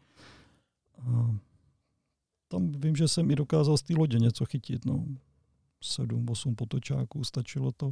Tam 2.47 2.71
vím, 2.71 2.95
že 2.95 3.07
jsem 3.07 3.31
i 3.31 3.35
dokázal 3.35 3.77
z 3.77 3.83
té 3.83 3.93
lodě 3.97 4.19
něco 4.19 4.45
chytit. 4.45 4.85
No. 4.85 5.05
Sedm, 5.81 6.29
osm 6.29 6.55
potočáků, 6.55 7.23
stačilo 7.23 7.71
to. 7.71 7.91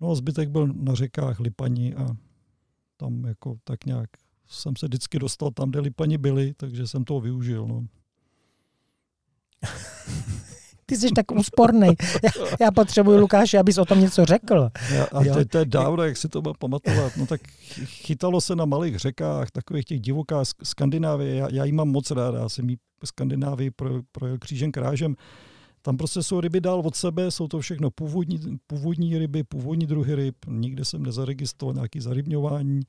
No 0.00 0.10
a 0.10 0.14
zbytek 0.14 0.48
byl 0.48 0.66
na 0.66 0.94
řekách 0.94 1.40
Lipani 1.40 1.94
a 1.94 2.06
tam 2.96 3.24
jako 3.24 3.58
tak 3.64 3.84
nějak 3.84 4.10
jsem 4.46 4.76
se 4.76 4.86
vždycky 4.86 5.18
dostal 5.18 5.50
tam, 5.50 5.70
kde 5.70 5.80
Lipani 5.80 6.18
byli, 6.18 6.54
takže 6.54 6.86
jsem 6.86 7.04
toho 7.04 7.20
využil. 7.20 7.66
No. 7.66 7.86
Ty 10.88 10.96
jsi 10.96 11.08
tak 11.10 11.32
úsporný. 11.32 11.88
Já, 12.22 12.30
já 12.60 12.70
potřebuji, 12.70 13.18
Lukáši, 13.18 13.58
abys 13.58 13.78
o 13.78 13.84
tom 13.84 14.00
něco 14.00 14.24
řekl. 14.24 14.70
Já, 14.92 15.04
a 15.04 15.24
to, 15.24 15.44
to 15.44 15.58
je 15.58 15.64
dávno, 15.64 16.02
jak 16.02 16.16
si 16.16 16.28
to 16.28 16.42
má 16.42 16.52
pamatovat. 16.58 17.16
No 17.16 17.26
tak 17.26 17.40
chytalo 17.84 18.40
se 18.40 18.56
na 18.56 18.64
malých 18.64 18.96
řekách, 18.96 19.50
takových 19.50 19.84
těch 19.84 20.00
divoká 20.00 20.42
Skandinávie. 20.62 21.34
Já, 21.34 21.48
já 21.50 21.64
jí 21.64 21.72
mám 21.72 21.88
moc 21.88 22.10
rád, 22.10 22.34
já 22.34 22.48
jsem 22.48 22.70
jí 22.70 22.76
Skandinávii 23.04 23.70
pro, 23.70 24.02
projel 24.12 24.38
křížem 24.38 24.72
krážem. 24.72 25.14
Tam 25.82 25.96
prostě 25.96 26.22
jsou 26.22 26.40
ryby 26.40 26.60
dál 26.60 26.80
od 26.80 26.96
sebe, 26.96 27.30
jsou 27.30 27.48
to 27.48 27.60
všechno 27.60 27.90
původní, 27.90 28.58
původní 28.66 29.18
ryby, 29.18 29.44
původní 29.44 29.86
druhy 29.86 30.14
ryb. 30.14 30.36
Nikde 30.46 30.84
jsem 30.84 31.02
nezaregistroval 31.02 31.74
nějaký 31.74 32.00
zarybňování. 32.00 32.80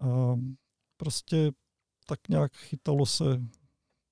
A 0.00 0.38
prostě 0.96 1.52
tak 2.08 2.18
nějak 2.28 2.52
chytalo 2.56 3.06
se 3.06 3.24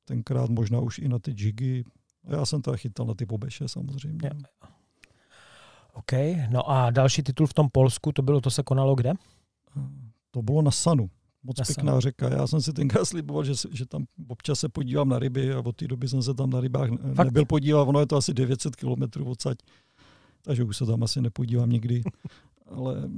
tenkrát 0.04 0.50
možná 0.50 0.80
už 0.80 0.98
i 0.98 1.08
na 1.08 1.18
ty 1.18 1.34
jigy, 1.38 1.84
já 2.28 2.46
jsem 2.46 2.62
to 2.62 2.76
chytal 2.76 3.06
na 3.06 3.14
ty 3.14 3.26
pobeše 3.26 3.68
samozřejmě. 3.68 4.18
Ja. 4.24 4.30
OK, 5.92 6.12
no 6.50 6.70
a 6.70 6.90
další 6.90 7.22
titul 7.22 7.46
v 7.46 7.54
tom 7.54 7.68
Polsku, 7.72 8.12
to 8.12 8.22
bylo, 8.22 8.40
to 8.40 8.50
se 8.50 8.62
konalo 8.62 8.94
kde? 8.94 9.12
To 10.30 10.42
bylo 10.42 10.62
na 10.62 10.70
Sanu. 10.70 11.10
Moc 11.42 11.58
na 11.58 11.64
pěkná 11.64 11.92
Sanu. 11.92 12.00
řeka. 12.00 12.28
Já 12.28 12.46
jsem 12.46 12.60
si 12.60 12.72
tenkrát 12.72 13.04
sliboval, 13.04 13.44
že, 13.44 13.52
že 13.72 13.86
tam 13.86 14.04
občas 14.28 14.60
se 14.60 14.68
podívám 14.68 15.08
na 15.08 15.18
ryby 15.18 15.52
a 15.52 15.58
od 15.58 15.76
té 15.76 15.86
doby 15.86 16.08
jsem 16.08 16.22
se 16.22 16.34
tam 16.34 16.50
na 16.50 16.60
rybách 16.60 16.88
Fakt? 17.14 17.26
nebyl 17.26 17.44
podívat. 17.44 17.82
Ono 17.82 18.00
je 18.00 18.06
to 18.06 18.16
asi 18.16 18.34
900 18.34 18.76
kilometrů 18.76 19.24
odsaď, 19.24 19.58
takže 20.42 20.64
už 20.64 20.76
se 20.76 20.86
tam 20.86 21.02
asi 21.02 21.20
nepodívám 21.20 21.70
nikdy. 21.70 22.02
Ale 22.66 23.10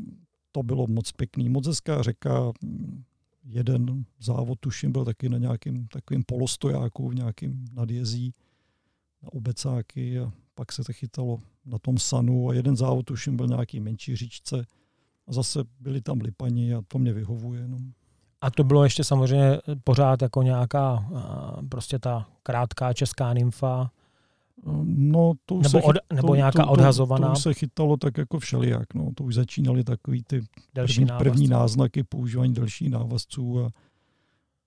to 0.53 0.63
bylo 0.63 0.87
moc 0.87 1.13
pěkný. 1.13 1.49
Moc 1.49 1.67
hezká 1.67 2.03
řeka. 2.03 2.53
Jeden 3.45 4.05
závod, 4.21 4.59
tuším, 4.61 4.93
byl 4.93 5.05
taky 5.05 5.29
na 5.29 5.39
nějakým 5.39 5.89
takovým 5.89 6.23
polostojáku 6.27 7.09
v 7.09 7.15
nějakým 7.15 7.65
nadjezí 7.73 8.35
na 9.27 9.33
obecáky 9.33 10.19
a 10.19 10.33
pak 10.55 10.73
se 10.73 10.85
to 10.85 10.93
chytalo 10.93 11.41
na 11.67 11.79
tom 11.79 11.99
sanu 11.99 12.49
a 12.49 12.55
jeden 12.55 12.77
závod 12.77 13.07
tuším 13.07 13.37
byl 13.37 13.47
nějaký 13.47 13.81
menší 13.81 14.17
říčce 14.17 14.67
a 15.29 15.33
zase 15.33 15.65
byli 15.81 16.01
tam 16.01 16.21
lipani 16.21 16.75
a 16.75 16.83
to 16.89 16.99
mě 16.99 17.13
vyhovuje. 17.13 17.69
No. 17.69 17.79
A 18.41 18.51
to 18.51 18.65
bylo 18.65 18.85
ještě 18.85 19.05
samozřejmě 19.05 19.59
pořád 19.85 20.23
jako 20.23 20.43
nějaká 20.43 21.09
prostě 21.69 21.99
ta 21.99 22.29
krátká 22.43 22.93
česká 22.93 23.33
nymfa, 23.33 23.91
No, 24.85 25.33
to 25.47 25.55
už 25.55 25.73
nebo, 25.73 25.79
se 25.79 25.85
od, 25.85 25.97
nebo 26.13 26.29
to, 26.29 26.35
nějaká 26.35 26.65
to, 26.65 26.71
odhazovaná. 26.71 27.27
To, 27.27 27.33
to 27.33 27.39
už 27.39 27.43
se 27.43 27.55
chytalo 27.55 27.97
tak 27.97 28.19
jako 28.19 28.39
všelijak. 28.39 28.95
No. 28.95 29.11
To 29.15 29.25
už 29.25 29.35
začínaly 29.35 29.85
takový 29.85 30.23
ty 30.23 30.41
první, 30.73 31.07
první 31.19 31.49
náznaky 31.49 32.03
používání 32.03 32.55
dalších 32.55 32.91
návazců. 32.91 33.61
A 33.61 33.71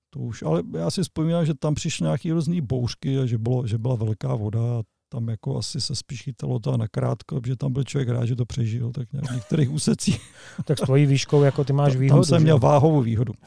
to 0.09 0.19
už, 0.19 0.43
ale 0.43 0.63
já 0.77 0.91
si 0.91 1.01
vzpomínám, 1.01 1.45
že 1.45 1.53
tam 1.53 1.75
přišly 1.75 2.03
nějaké 2.03 2.33
různé 2.33 2.61
bouřky 2.61 3.19
a 3.19 3.25
že, 3.25 3.37
bylo, 3.37 3.67
že 3.67 3.77
byla 3.77 3.95
velká 3.95 4.35
voda 4.35 4.59
a 4.59 4.83
tam 5.09 5.29
jako 5.29 5.57
asi 5.57 5.81
se 5.81 5.95
spíš 5.95 6.23
chytalo 6.23 6.59
to 6.59 6.77
nakrátko, 6.77 7.41
protože 7.41 7.55
tam 7.55 7.73
byl 7.73 7.83
člověk 7.83 8.09
rád, 8.09 8.25
že 8.25 8.35
to 8.35 8.45
přežil, 8.45 8.91
tak 8.91 9.07
v 9.11 9.33
některých 9.33 9.71
úsecích. 9.71 10.33
tak 10.65 10.79
s 10.79 10.81
tvojí 10.81 11.05
výškou 11.05 11.43
jako 11.43 11.63
ty 11.63 11.73
máš 11.73 11.95
výhodu. 11.95 12.21
Tam 12.21 12.25
jsem 12.25 12.41
měl 12.41 12.59
váhovou 12.59 13.01
výhodu. 13.01 13.33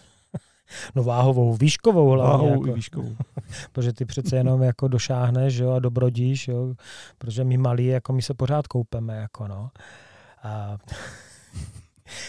No 0.94 1.03
váhovou, 1.03 1.57
výškovou 1.57 2.11
hlavně. 2.11 2.33
Váhovou 2.33 2.53
jako. 2.53 2.66
i 2.66 2.72
výškovou. 2.72 3.16
protože 3.72 3.92
ty 3.92 4.05
přece 4.05 4.37
jenom 4.37 4.62
jako 4.62 4.88
došáhneš 4.88 5.57
jo, 5.57 5.70
a 5.70 5.79
dobrodíš, 5.79 6.48
jo, 6.48 6.75
protože 7.18 7.44
my 7.44 7.57
malí, 7.57 7.87
jako 7.87 8.12
my 8.12 8.22
se 8.22 8.35
pořád 8.35 8.66
koupeme, 8.66 9.16
jako 9.16 9.48
no. 9.48 9.70
A 10.42 10.79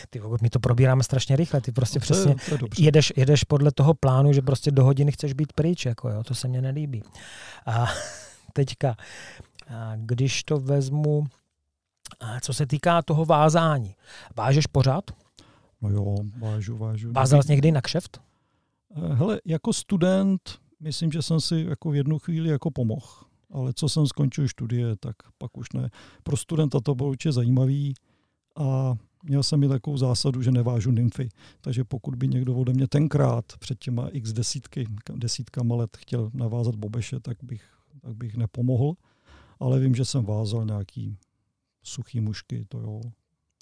ty, 0.09 0.21
my 0.41 0.49
to 0.49 0.59
probíráme 0.59 1.03
strašně 1.03 1.35
rychle, 1.35 1.61
ty 1.61 1.71
prostě 1.71 1.99
no, 1.99 2.01
přesně 2.01 2.35
to 2.35 2.53
je, 2.53 2.57
to 2.57 2.65
je 2.65 2.69
jedeš, 2.85 3.13
jedeš 3.15 3.43
podle 3.43 3.71
toho 3.71 3.93
plánu, 3.93 4.33
že 4.33 4.41
prostě 4.41 4.71
do 4.71 4.83
hodiny 4.83 5.11
chceš 5.11 5.33
být 5.33 5.53
pryč, 5.53 5.85
jako 5.85 6.09
jo, 6.09 6.23
to 6.23 6.35
se 6.35 6.47
mně 6.47 6.61
nelíbí. 6.61 7.03
A 7.65 7.85
teďka, 8.53 8.95
a 9.67 9.93
když 9.95 10.43
to 10.43 10.59
vezmu, 10.59 11.23
a 12.19 12.39
co 12.39 12.53
se 12.53 12.65
týká 12.65 13.01
toho 13.01 13.25
vázání, 13.25 13.95
vážeš 14.35 14.67
pořád? 14.67 15.03
No 15.81 15.89
jo, 15.89 16.15
vážu, 16.37 16.77
vážu. 16.77 17.11
Vázal 17.11 17.43
jsi 17.43 17.51
někdy 17.51 17.71
na 17.71 17.81
kšeft? 17.81 18.21
Eh, 18.95 19.13
hele, 19.13 19.41
jako 19.45 19.73
student, 19.73 20.41
myslím, 20.79 21.11
že 21.11 21.21
jsem 21.21 21.41
si 21.41 21.65
jako 21.69 21.89
v 21.89 21.95
jednu 21.95 22.19
chvíli 22.19 22.49
jako 22.49 22.71
pomohl. 22.71 23.07
Ale 23.51 23.73
co 23.73 23.89
jsem 23.89 24.07
skončil 24.07 24.47
studie, 24.47 24.95
tak 24.95 25.15
pak 25.37 25.57
už 25.57 25.71
ne. 25.73 25.89
Pro 26.23 26.37
studenta 26.37 26.79
to 26.79 26.95
bylo 26.95 27.09
určitě 27.09 27.31
zajímavý 27.31 27.93
a 28.55 28.95
měl 29.23 29.43
jsem 29.43 29.63
i 29.63 29.67
takovou 29.67 29.97
zásadu, 29.97 30.41
že 30.41 30.51
nevážu 30.51 30.91
nymfy. 30.91 31.29
Takže 31.61 31.83
pokud 31.83 32.15
by 32.15 32.27
někdo 32.27 32.55
ode 32.55 32.73
mě 32.73 32.87
tenkrát 32.87 33.45
před 33.59 33.79
těma 33.79 34.07
x 34.07 34.33
desítky, 34.33 34.87
desítkama 35.15 35.75
let 35.75 35.97
chtěl 35.97 36.31
navázat 36.33 36.75
bobeše, 36.75 37.19
tak 37.19 37.37
bych, 37.43 37.63
tak 38.01 38.15
bych 38.15 38.35
nepomohl. 38.35 38.93
Ale 39.59 39.79
vím, 39.79 39.95
že 39.95 40.05
jsem 40.05 40.25
vázal 40.25 40.65
nějaký 40.65 41.17
suchý 41.83 42.19
mušky, 42.19 42.65
to 42.69 42.79
jo. 42.79 43.01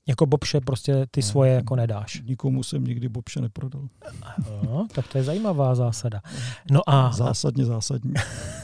Jako 0.08 0.26
bobše 0.26 0.62
prostě 0.62 1.06
ty 1.12 1.22
svoje 1.22 1.54
jako 1.54 1.76
nedáš. 1.76 2.22
Nikomu 2.22 2.64
jsem 2.64 2.84
nikdy 2.84 3.10
bobše 3.10 3.42
neprodal. 3.42 3.88
No, 4.64 4.88
tak 4.96 5.08
to 5.08 5.18
je 5.18 5.24
zajímavá 5.24 5.76
zásada. 5.76 6.22
No 6.72 6.82
a... 6.88 7.12
Zásadně 7.12 7.66
zásadní. 7.66 8.14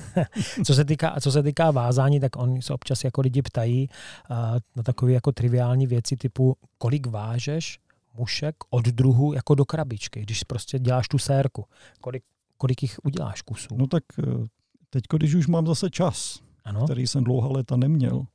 co, 0.66 0.76
se 0.76 0.86
týká, 0.86 1.16
co 1.22 1.32
se 1.32 1.44
týká 1.44 1.72
vázání, 1.72 2.20
tak 2.20 2.36
oni 2.36 2.62
se 2.62 2.74
občas 2.74 3.04
jako 3.04 3.22
lidi 3.22 3.42
ptají 3.42 3.90
uh, 4.30 4.38
na 4.76 4.84
takové 4.84 5.12
jako 5.12 5.32
triviální 5.32 5.88
věci 5.88 6.18
typu, 6.18 6.56
kolik 6.78 7.08
vážeš 7.08 7.80
mušek 8.18 8.56
od 8.70 8.86
druhu 8.86 9.34
jako 9.34 9.56
do 9.56 9.66
krabičky, 9.66 10.22
když 10.22 10.44
prostě 10.44 10.80
děláš 10.80 11.08
tu 11.08 11.18
sérku. 11.18 11.66
Kolik, 12.02 12.24
kolik 12.58 12.82
jich 12.82 13.00
uděláš 13.04 13.42
kusů? 13.42 13.78
No 13.78 13.88
tak 13.88 14.04
eh, 14.20 14.48
teď, 14.90 15.04
když 15.14 15.34
už 15.34 15.48
mám 15.48 15.68
zase 15.68 15.90
čas, 15.90 16.40
ano? 16.66 16.84
který 16.84 17.08
jsem 17.08 17.24
dlouhá 17.24 17.48
léta 17.48 17.78
neměl, 17.78 18.26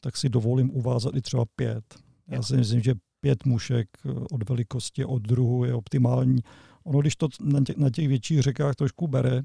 tak 0.00 0.16
si 0.16 0.28
dovolím 0.28 0.70
uvázat 0.70 1.14
i 1.14 1.22
třeba 1.22 1.44
pět. 1.56 2.01
Já 2.28 2.42
si 2.42 2.56
myslím, 2.56 2.80
že 2.80 2.94
pět 3.20 3.44
mušek 3.44 3.88
eh, 4.06 4.10
od 4.30 4.48
velikosti, 4.48 5.04
od 5.04 5.22
druhu 5.22 5.64
je 5.64 5.74
optimální. 5.74 6.38
Ono, 6.84 7.00
když 7.00 7.16
to 7.16 7.28
na 7.40 7.60
těch, 7.60 7.76
na 7.76 7.90
těch 7.90 8.08
větších 8.08 8.42
řekách 8.42 8.74
trošku 8.74 9.06
bere 9.06 9.42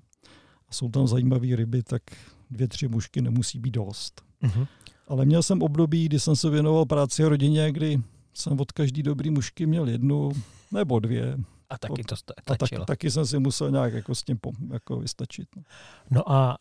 a 0.68 0.74
jsou 0.74 0.90
tam 0.90 1.08
zajímavé 1.08 1.56
ryby, 1.56 1.84
tak 1.84 2.02
dvě, 2.52 2.68
tři 2.68 2.88
mušky 2.88 3.22
nemusí 3.22 3.60
být 3.60 3.72
dost. 3.72 4.22
Uh-huh. 4.44 4.68
Ale 5.08 5.26
měl 5.26 5.44
jsem 5.44 5.62
období, 5.62 6.06
kdy 6.06 6.20
jsem 6.20 6.36
se 6.36 6.50
věnoval 6.50 6.86
práci 6.86 7.24
a 7.24 7.30
rodině, 7.30 7.72
kdy 7.72 8.02
jsem 8.34 8.60
od 8.60 8.72
každý 8.72 9.04
dobrý 9.04 9.30
mušky 9.30 9.66
měl 9.66 9.90
jednu 9.90 10.32
nebo 10.72 11.00
dvě. 11.00 11.38
A 11.70 11.78
taky 11.78 12.04
to 12.04 12.16
stačilo. 12.16 12.82
A 12.82 12.86
tak, 12.86 12.88
taky 12.88 13.12
jsem 13.12 13.26
si 13.26 13.40
musel 13.40 13.72
nějak 13.72 13.94
jako 13.94 14.16
s 14.16 14.24
tím 14.24 14.40
jako 14.74 15.00
vystačit. 15.00 15.48
No. 15.56 15.64
no 16.10 16.32
a 16.32 16.58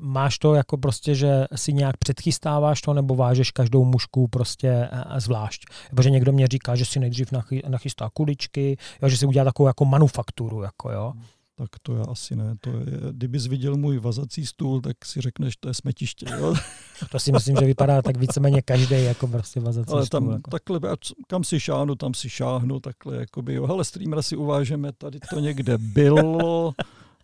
máš 0.00 0.38
to 0.38 0.54
jako 0.54 0.76
prostě, 0.76 1.14
že 1.14 1.44
si 1.54 1.72
nějak 1.72 1.96
předchystáváš 1.96 2.80
to, 2.80 2.94
nebo 2.94 3.16
vážeš 3.16 3.50
každou 3.50 3.84
mušku 3.84 4.28
prostě 4.28 4.88
zvlášť? 5.16 5.64
Protože 5.90 6.10
někdo 6.10 6.32
mě 6.32 6.46
říká, 6.46 6.76
že 6.76 6.84
si 6.84 7.00
nejdřív 7.00 7.28
nachystá 7.68 8.10
kuličky, 8.12 8.76
jo, 9.02 9.08
že 9.08 9.16
si 9.16 9.26
udělá 9.26 9.44
takovou 9.44 9.66
jako 9.66 9.84
manufakturu, 9.84 10.62
jako 10.62 10.90
jo. 10.90 11.12
Hmm 11.16 11.24
tak 11.54 11.68
to 11.82 11.96
já 11.96 12.02
asi 12.02 12.36
ne. 12.36 12.54
To 12.60 12.70
je, 12.70 12.84
kdybys 13.10 13.46
viděl 13.46 13.76
můj 13.76 13.98
vazací 13.98 14.46
stůl, 14.46 14.80
tak 14.80 15.04
si 15.04 15.20
řekneš, 15.20 15.56
to 15.56 15.68
je 15.68 15.74
smetiště. 15.74 16.26
Jo? 16.38 16.54
to 17.10 17.18
si 17.18 17.32
myslím, 17.32 17.56
že 17.60 17.66
vypadá 17.66 18.02
tak 18.02 18.16
víceméně 18.16 18.62
každý 18.62 19.04
jako 19.04 19.26
prostě 19.26 19.60
vazací 19.60 19.92
Ale 19.92 20.06
tam 20.06 20.22
stůl. 20.22 20.32
Jako. 20.32 20.50
takhle, 20.50 20.80
kam 21.26 21.44
si 21.44 21.60
šáhnu, 21.60 21.94
tam 21.94 22.14
si 22.14 22.30
šáhnu, 22.30 22.80
takhle, 22.80 23.16
jakoby, 23.16 23.54
jo. 23.54 23.66
Hele, 23.66 23.84
streamer 23.84 24.22
si 24.22 24.36
uvážeme, 24.36 24.92
tady 24.92 25.18
to 25.30 25.40
někde 25.40 25.78
bylo, 25.78 26.72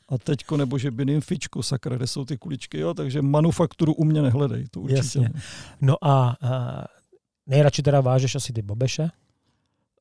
a 0.08 0.18
teďko, 0.18 0.56
nebo 0.56 0.78
že 0.78 0.90
by 0.90 1.04
nymfičku, 1.04 1.62
sakra, 1.62 1.96
kde 1.96 2.06
jsou 2.06 2.24
ty 2.24 2.38
kuličky, 2.38 2.78
jo, 2.78 2.94
takže 2.94 3.22
manufakturu 3.22 3.94
u 3.94 4.04
mě 4.04 4.22
nehledej, 4.22 4.66
to 4.70 4.80
určitě. 4.80 4.98
Jasně. 4.98 5.30
No 5.80 6.04
a, 6.04 6.36
a 6.42 6.84
nejradši 7.46 7.82
teda 7.82 8.00
vážeš 8.00 8.34
asi 8.34 8.52
ty 8.52 8.62
bobeše? 8.62 9.08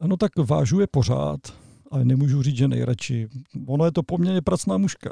No 0.05 0.17
tak 0.17 0.31
vážu 0.37 0.79
je 0.79 0.87
pořád 0.87 1.39
ale 1.91 2.05
nemůžu 2.05 2.41
říct, 2.41 2.57
že 2.57 2.67
nejradši. 2.67 3.27
Ono 3.65 3.85
je 3.85 3.91
to 3.91 4.03
poměrně 4.03 4.41
pracná 4.41 4.77
muška. 4.77 5.09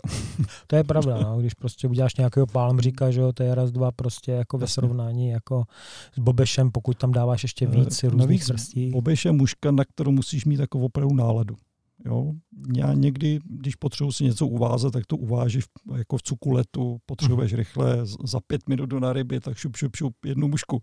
To 0.68 0.76
je 0.76 0.84
pravda, 0.84 1.20
no. 1.22 1.40
když 1.40 1.54
prostě 1.54 1.88
uděláš 1.88 2.16
nějakého 2.16 2.48
pálmříka, 2.48 3.12
že 3.12 3.22
jo, 3.22 3.34
to 3.34 3.44
je 3.44 3.56
raz, 3.56 3.72
dva 3.72 3.92
prostě 3.92 4.32
jako 4.32 4.58
ve 4.58 4.68
srovnání 4.68 5.30
jako 5.30 5.64
s 6.14 6.20
bobešem, 6.20 6.72
pokud 6.72 6.98
tam 6.98 7.12
dáváš 7.12 7.44
ještě 7.44 7.68
víc 7.68 8.04
uh, 8.04 8.10
různých 8.10 8.48
vrstí. 8.48 8.90
Bobeš 8.92 9.26
je 9.26 9.32
muška, 9.32 9.72
na 9.72 9.84
kterou 9.86 10.12
musíš 10.12 10.46
mít 10.46 10.58
takovou 10.58 10.86
opravdu 10.86 11.16
náladu. 11.16 11.56
Jo? 12.06 12.34
Já 12.76 12.94
někdy, 12.94 13.40
když 13.46 13.76
potřebuji 13.76 14.12
si 14.12 14.24
něco 14.24 14.48
uvázat, 14.48 14.94
tak 14.94 15.06
to 15.06 15.18
uvážíš 15.18 15.66
jako 15.98 16.18
v 16.18 16.24
cukuletu, 16.24 16.98
potřebuješ 17.06 17.52
mm. 17.52 17.58
rychle 17.58 17.98
za 18.24 18.40
pět 18.48 18.70
minut 18.70 18.94
na 18.94 19.14
ryby, 19.14 19.40
tak 19.40 19.58
šup, 19.58 19.76
šup, 19.76 19.96
šup 19.96 20.26
jednu 20.26 20.48
mušku 20.48 20.82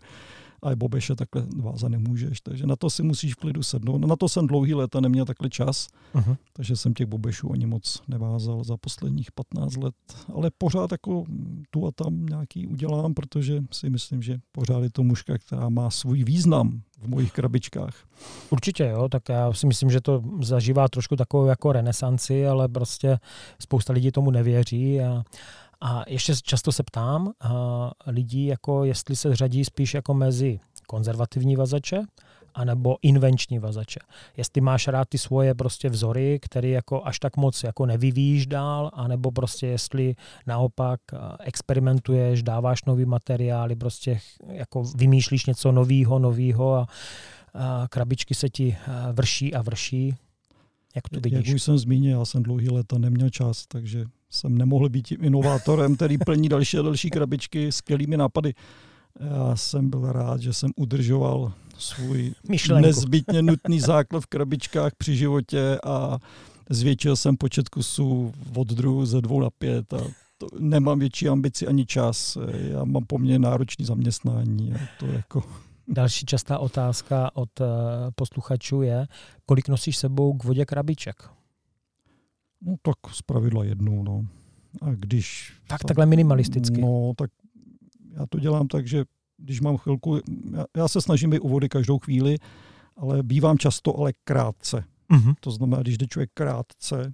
ale 0.63 0.75
bobeše 0.75 1.15
takhle 1.15 1.43
vázat 1.55 1.87
nemůžeš, 1.87 2.41
takže 2.41 2.67
na 2.67 2.75
to 2.75 2.89
si 2.89 3.03
musíš 3.03 3.33
v 3.33 3.35
klidu 3.35 3.63
sednout. 3.63 3.97
No, 3.97 4.07
na 4.07 4.15
to 4.15 4.29
jsem 4.29 4.47
dlouhý 4.47 4.73
léta 4.73 4.99
neměl 4.99 5.25
takhle 5.25 5.49
čas, 5.49 5.87
uh-huh. 6.15 6.37
takže 6.53 6.75
jsem 6.75 6.93
těch 6.93 7.07
bobešů 7.07 7.51
ani 7.51 7.65
moc 7.65 8.01
nevázal 8.07 8.63
za 8.63 8.77
posledních 8.77 9.31
15 9.31 9.77
let, 9.77 9.95
ale 10.33 10.51
pořád 10.57 10.91
jako 10.91 11.25
tu 11.69 11.87
a 11.87 11.91
tam 11.91 12.25
nějaký 12.25 12.67
udělám, 12.67 13.13
protože 13.13 13.63
si 13.71 13.89
myslím, 13.89 14.21
že 14.21 14.37
pořád 14.51 14.83
je 14.83 14.89
to 14.91 15.03
muška, 15.03 15.37
která 15.37 15.69
má 15.69 15.89
svůj 15.89 16.23
význam 16.23 16.81
v 17.03 17.07
mojich 17.07 17.31
krabičkách. 17.31 17.95
Určitě, 18.49 18.83
jo, 18.83 19.09
tak 19.09 19.29
já 19.29 19.53
si 19.53 19.67
myslím, 19.67 19.89
že 19.89 20.01
to 20.01 20.23
zažívá 20.41 20.87
trošku 20.87 21.15
takovou 21.15 21.45
jako 21.45 21.71
renesanci, 21.71 22.47
ale 22.47 22.67
prostě 22.67 23.19
spousta 23.59 23.93
lidí 23.93 24.11
tomu 24.11 24.31
nevěří 24.31 25.01
a 25.01 25.23
a 25.85 26.03
ještě 26.07 26.33
často 26.43 26.71
se 26.71 26.83
ptám 26.83 27.27
uh, 27.27 27.31
lidí, 28.07 28.45
jako 28.45 28.83
jestli 28.83 29.15
se 29.15 29.35
řadí 29.35 29.65
spíš 29.65 29.93
jako 29.93 30.13
mezi 30.13 30.59
konzervativní 30.87 31.55
vazače, 31.55 32.01
anebo 32.53 32.97
invenční 33.01 33.59
vazače. 33.59 33.99
Jestli 34.37 34.61
máš 34.61 34.87
rád 34.87 35.09
ty 35.09 35.17
svoje 35.17 35.55
prostě 35.55 35.89
vzory, 35.89 36.39
které 36.41 36.67
jako 36.67 37.05
až 37.05 37.19
tak 37.19 37.37
moc 37.37 37.63
jako 37.63 37.85
nevyvíjíš 37.85 38.47
dál, 38.47 38.91
anebo 38.93 39.31
prostě 39.31 39.67
jestli 39.67 40.15
naopak 40.47 40.99
experimentuješ, 41.39 42.43
dáváš 42.43 42.85
nový 42.85 43.05
materiály, 43.05 43.75
prostě 43.75 44.19
jako 44.47 44.83
vymýšlíš 44.95 45.45
něco 45.45 45.71
novýho, 45.71 46.19
novýho 46.19 46.75
a, 46.75 46.87
a 47.53 47.87
krabičky 47.87 48.35
se 48.35 48.49
ti 48.49 48.77
vrší 49.11 49.53
a 49.53 49.61
vrší. 49.61 50.15
Jak 50.95 51.09
to 51.09 51.19
vidíš? 51.19 51.47
Jak 51.47 51.55
už 51.55 51.63
jsem 51.63 51.77
zmínil, 51.77 52.19
já 52.19 52.25
jsem 52.25 52.43
dlouhý 52.43 52.69
léta 52.69 52.97
neměl 52.97 53.29
čas, 53.29 53.65
takže 53.67 54.05
jsem 54.33 54.57
nemohl 54.57 54.89
být 54.89 55.07
tím 55.07 55.23
inovátorem, 55.23 55.95
který 55.95 56.17
plní 56.17 56.49
další 56.49 56.77
a 56.77 56.81
další 56.81 57.09
krabičky 57.09 57.71
skvělými 57.71 58.17
nápady. 58.17 58.53
Já 59.19 59.55
jsem 59.55 59.89
byl 59.89 60.11
rád, 60.11 60.41
že 60.41 60.53
jsem 60.53 60.71
udržoval 60.75 61.53
svůj 61.77 62.33
Myšlenku. 62.49 62.87
nezbytně 62.87 63.41
nutný 63.41 63.79
základ 63.79 64.19
v 64.19 64.25
krabičkách 64.25 64.91
při 64.97 65.15
životě 65.15 65.79
a 65.83 66.17
zvětšil 66.69 67.15
jsem 67.15 67.37
počet 67.37 67.69
kusů 67.69 68.33
od 68.55 68.67
druhu 68.67 69.05
ze 69.05 69.21
dvou 69.21 69.41
na 69.41 69.49
pět 69.49 69.93
a 69.93 69.97
to, 70.37 70.47
nemám 70.59 70.99
větší 70.99 71.29
ambici 71.29 71.67
ani 71.67 71.85
čas. 71.85 72.37
Já 72.51 72.83
mám 72.83 73.05
poměrně 73.05 73.39
náročný 73.39 73.85
zaměstnání 73.85 74.73
a 74.73 74.79
to 74.99 75.05
jako... 75.05 75.43
Další 75.87 76.25
častá 76.25 76.57
otázka 76.57 77.31
od 77.33 77.59
uh, 77.59 77.67
posluchačů 78.15 78.81
je, 78.81 79.07
kolik 79.45 79.67
nosíš 79.69 79.97
sebou 79.97 80.33
k 80.33 80.43
vodě 80.43 80.65
krabiček? 80.65 81.29
No 82.65 82.75
tak 82.81 82.95
z 83.11 83.21
pravidla 83.21 83.63
jednu, 83.63 84.03
no. 84.03 84.25
A 84.81 84.93
když... 84.93 85.53
Tak 85.67 85.81
tam, 85.81 85.87
takhle 85.87 86.05
minimalisticky. 86.05 86.81
No, 86.81 87.13
tak 87.17 87.31
já 88.13 88.25
to 88.29 88.39
dělám 88.39 88.67
tak, 88.67 88.87
že 88.87 89.05
když 89.37 89.61
mám 89.61 89.77
chvilku, 89.77 90.19
já, 90.53 90.65
já 90.77 90.87
se 90.87 91.01
snažím 91.01 91.29
být 91.29 91.39
u 91.39 91.49
vody 91.49 91.69
každou 91.69 91.99
chvíli, 91.99 92.37
ale 92.97 93.23
bývám 93.23 93.57
často, 93.57 93.99
ale 93.99 94.13
krátce. 94.23 94.83
Mm-hmm. 95.11 95.33
To 95.39 95.51
znamená, 95.51 95.81
když 95.81 95.97
jde 95.97 96.07
člověk 96.07 96.29
krátce, 96.33 97.13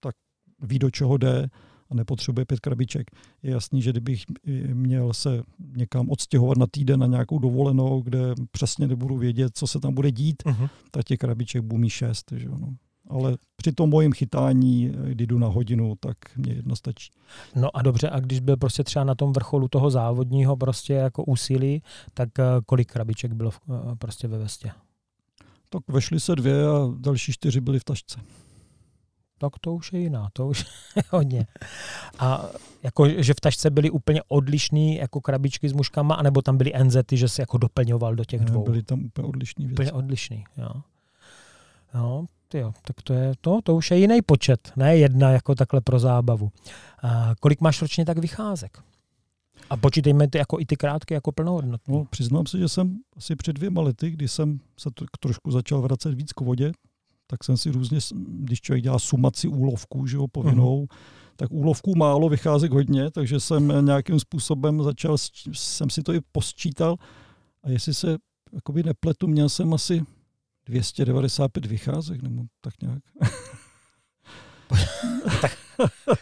tak 0.00 0.14
ví, 0.62 0.78
do 0.78 0.90
čeho 0.90 1.16
jde 1.16 1.48
a 1.90 1.94
nepotřebuje 1.94 2.44
pět 2.44 2.60
krabiček. 2.60 3.10
Je 3.42 3.50
jasný, 3.50 3.82
že 3.82 3.90
kdybych 3.90 4.24
měl 4.72 5.14
se 5.14 5.42
někam 5.76 6.10
odstěhovat 6.10 6.58
na 6.58 6.66
týden 6.70 7.00
na 7.00 7.06
nějakou 7.06 7.38
dovolenou, 7.38 8.00
kde 8.00 8.18
přesně 8.50 8.86
nebudu 8.86 9.16
vědět, 9.16 9.56
co 9.56 9.66
se 9.66 9.80
tam 9.80 9.94
bude 9.94 10.10
dít, 10.10 10.42
uh-huh. 10.42 10.68
tak 10.90 11.04
těch 11.04 11.18
krabiček 11.18 11.62
budu 11.62 11.80
mít 11.80 11.90
šest. 11.90 12.32
Že 12.36 12.48
no. 12.48 12.76
Ale 13.08 13.36
při 13.56 13.72
tom 13.72 13.90
mojím 13.90 14.12
chytání, 14.12 14.92
kdy 15.04 15.26
jdu 15.26 15.38
na 15.38 15.46
hodinu, 15.46 15.94
tak 16.00 16.16
mě 16.36 16.52
jedna 16.52 16.76
stačí. 16.76 17.10
No 17.54 17.76
a 17.76 17.82
dobře, 17.82 18.10
a 18.10 18.20
když 18.20 18.40
byl 18.40 18.56
prostě 18.56 18.84
třeba 18.84 19.04
na 19.04 19.14
tom 19.14 19.32
vrcholu 19.32 19.68
toho 19.68 19.90
závodního 19.90 20.56
prostě 20.56 20.92
jako 20.92 21.24
úsilí, 21.24 21.82
tak 22.14 22.38
eh, 22.38 22.44
kolik 22.66 22.92
krabiček 22.92 23.32
bylo 23.32 23.50
eh, 23.50 23.96
prostě 23.96 24.28
ve 24.28 24.38
vestě? 24.38 24.70
Tak 25.68 25.82
vešly 25.88 26.20
se 26.20 26.36
dvě 26.36 26.66
a 26.66 26.88
další 26.96 27.32
čtyři 27.32 27.60
byly 27.60 27.78
v 27.78 27.84
tašce 27.84 28.20
tak 29.38 29.58
to 29.60 29.74
už 29.74 29.92
je 29.92 30.00
jiná, 30.00 30.28
to 30.32 30.46
už 30.46 30.66
je 30.96 31.02
hodně. 31.10 31.46
A 32.18 32.44
jako, 32.82 33.08
že 33.08 33.34
v 33.34 33.40
tašce 33.40 33.70
byly 33.70 33.90
úplně 33.90 34.22
odlišné 34.28 34.94
jako 34.94 35.20
krabičky 35.20 35.68
s 35.68 35.72
muškama, 35.72 36.14
anebo 36.14 36.42
tam 36.42 36.56
byly 36.56 36.72
NZty, 36.84 37.16
že 37.16 37.28
se 37.28 37.42
jako 37.42 37.58
doplňoval 37.58 38.14
do 38.14 38.24
těch 38.24 38.40
dvou? 38.40 38.64
Byly 38.64 38.82
tam 38.82 39.04
úplně 39.04 39.28
odlišný 39.28 39.66
věci. 39.66 39.74
Úplně 39.74 39.92
odlišný, 39.92 40.44
jo. 40.56 40.70
No, 41.94 42.26
jo, 42.54 42.72
tak 42.82 43.02
to 43.02 43.12
je, 43.12 43.32
to, 43.40 43.60
to 43.64 43.76
už 43.76 43.90
je 43.90 43.98
jiný 43.98 44.22
počet, 44.22 44.72
ne 44.76 44.96
jedna 44.96 45.30
jako 45.30 45.54
takhle 45.54 45.80
pro 45.80 45.98
zábavu. 45.98 46.50
A 47.02 47.34
kolik 47.40 47.60
máš 47.60 47.82
ročně 47.82 48.04
tak 48.04 48.18
vycházek? 48.18 48.78
A 49.70 49.76
počítejme 49.76 50.28
ty 50.28 50.38
jako 50.38 50.60
i 50.60 50.66
ty 50.66 50.76
krátké 50.76 51.14
jako 51.14 51.32
plnohodnotné. 51.32 51.94
No, 51.94 52.04
přiznám 52.04 52.46
se, 52.46 52.58
že 52.58 52.68
jsem 52.68 52.98
asi 53.16 53.36
před 53.36 53.52
dvěma 53.52 53.82
lety, 53.82 54.10
kdy 54.10 54.28
jsem 54.28 54.60
se 54.78 54.90
trošku 55.20 55.50
začal 55.50 55.80
vracet 55.80 56.14
víc 56.14 56.32
k 56.32 56.40
vodě, 56.40 56.72
tak 57.26 57.44
jsem 57.44 57.56
si 57.56 57.70
různě, 57.70 57.98
když 58.14 58.60
člověk 58.60 58.82
dělá 58.82 58.98
sumaci 58.98 59.48
úlovků, 59.48 60.06
že 60.06 60.16
jo, 60.16 60.26
povinnou, 60.32 60.84
uh-huh. 60.84 60.96
tak 61.36 61.52
úlovků 61.52 61.94
málo, 61.96 62.28
vycházek 62.28 62.72
hodně, 62.72 63.10
takže 63.10 63.40
jsem 63.40 63.86
nějakým 63.86 64.20
způsobem 64.20 64.82
začal, 64.82 65.16
jsem 65.52 65.90
si 65.90 66.02
to 66.02 66.12
i 66.12 66.20
posčítal 66.32 66.96
a 67.62 67.70
jestli 67.70 67.94
se 67.94 68.16
jakoby 68.52 68.82
nepletu, 68.82 69.26
měl 69.26 69.48
jsem 69.48 69.74
asi 69.74 70.02
295 70.68 71.66
vycházek, 71.66 72.22
nebo 72.22 72.42
tak 72.60 72.74
nějak. 72.82 73.02
tak, 75.40 75.52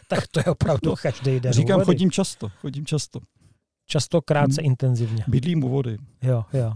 tak 0.09 0.27
to 0.27 0.41
je 0.41 0.45
opravdu 0.45 0.91
no, 0.91 0.97
každý 0.97 1.41
den. 1.41 1.53
Říkám, 1.53 1.81
chodím 1.81 2.11
často, 2.11 2.49
chodím 2.49 2.87
často. 2.87 3.21
Často, 3.87 4.23
krátce, 4.23 4.61
hmm. 4.61 4.71
intenzivně. 4.71 5.25
Bydlím 5.29 5.65
u 5.65 5.69
vody. 5.69 5.97
Jo, 6.23 6.45
jo. 6.53 6.75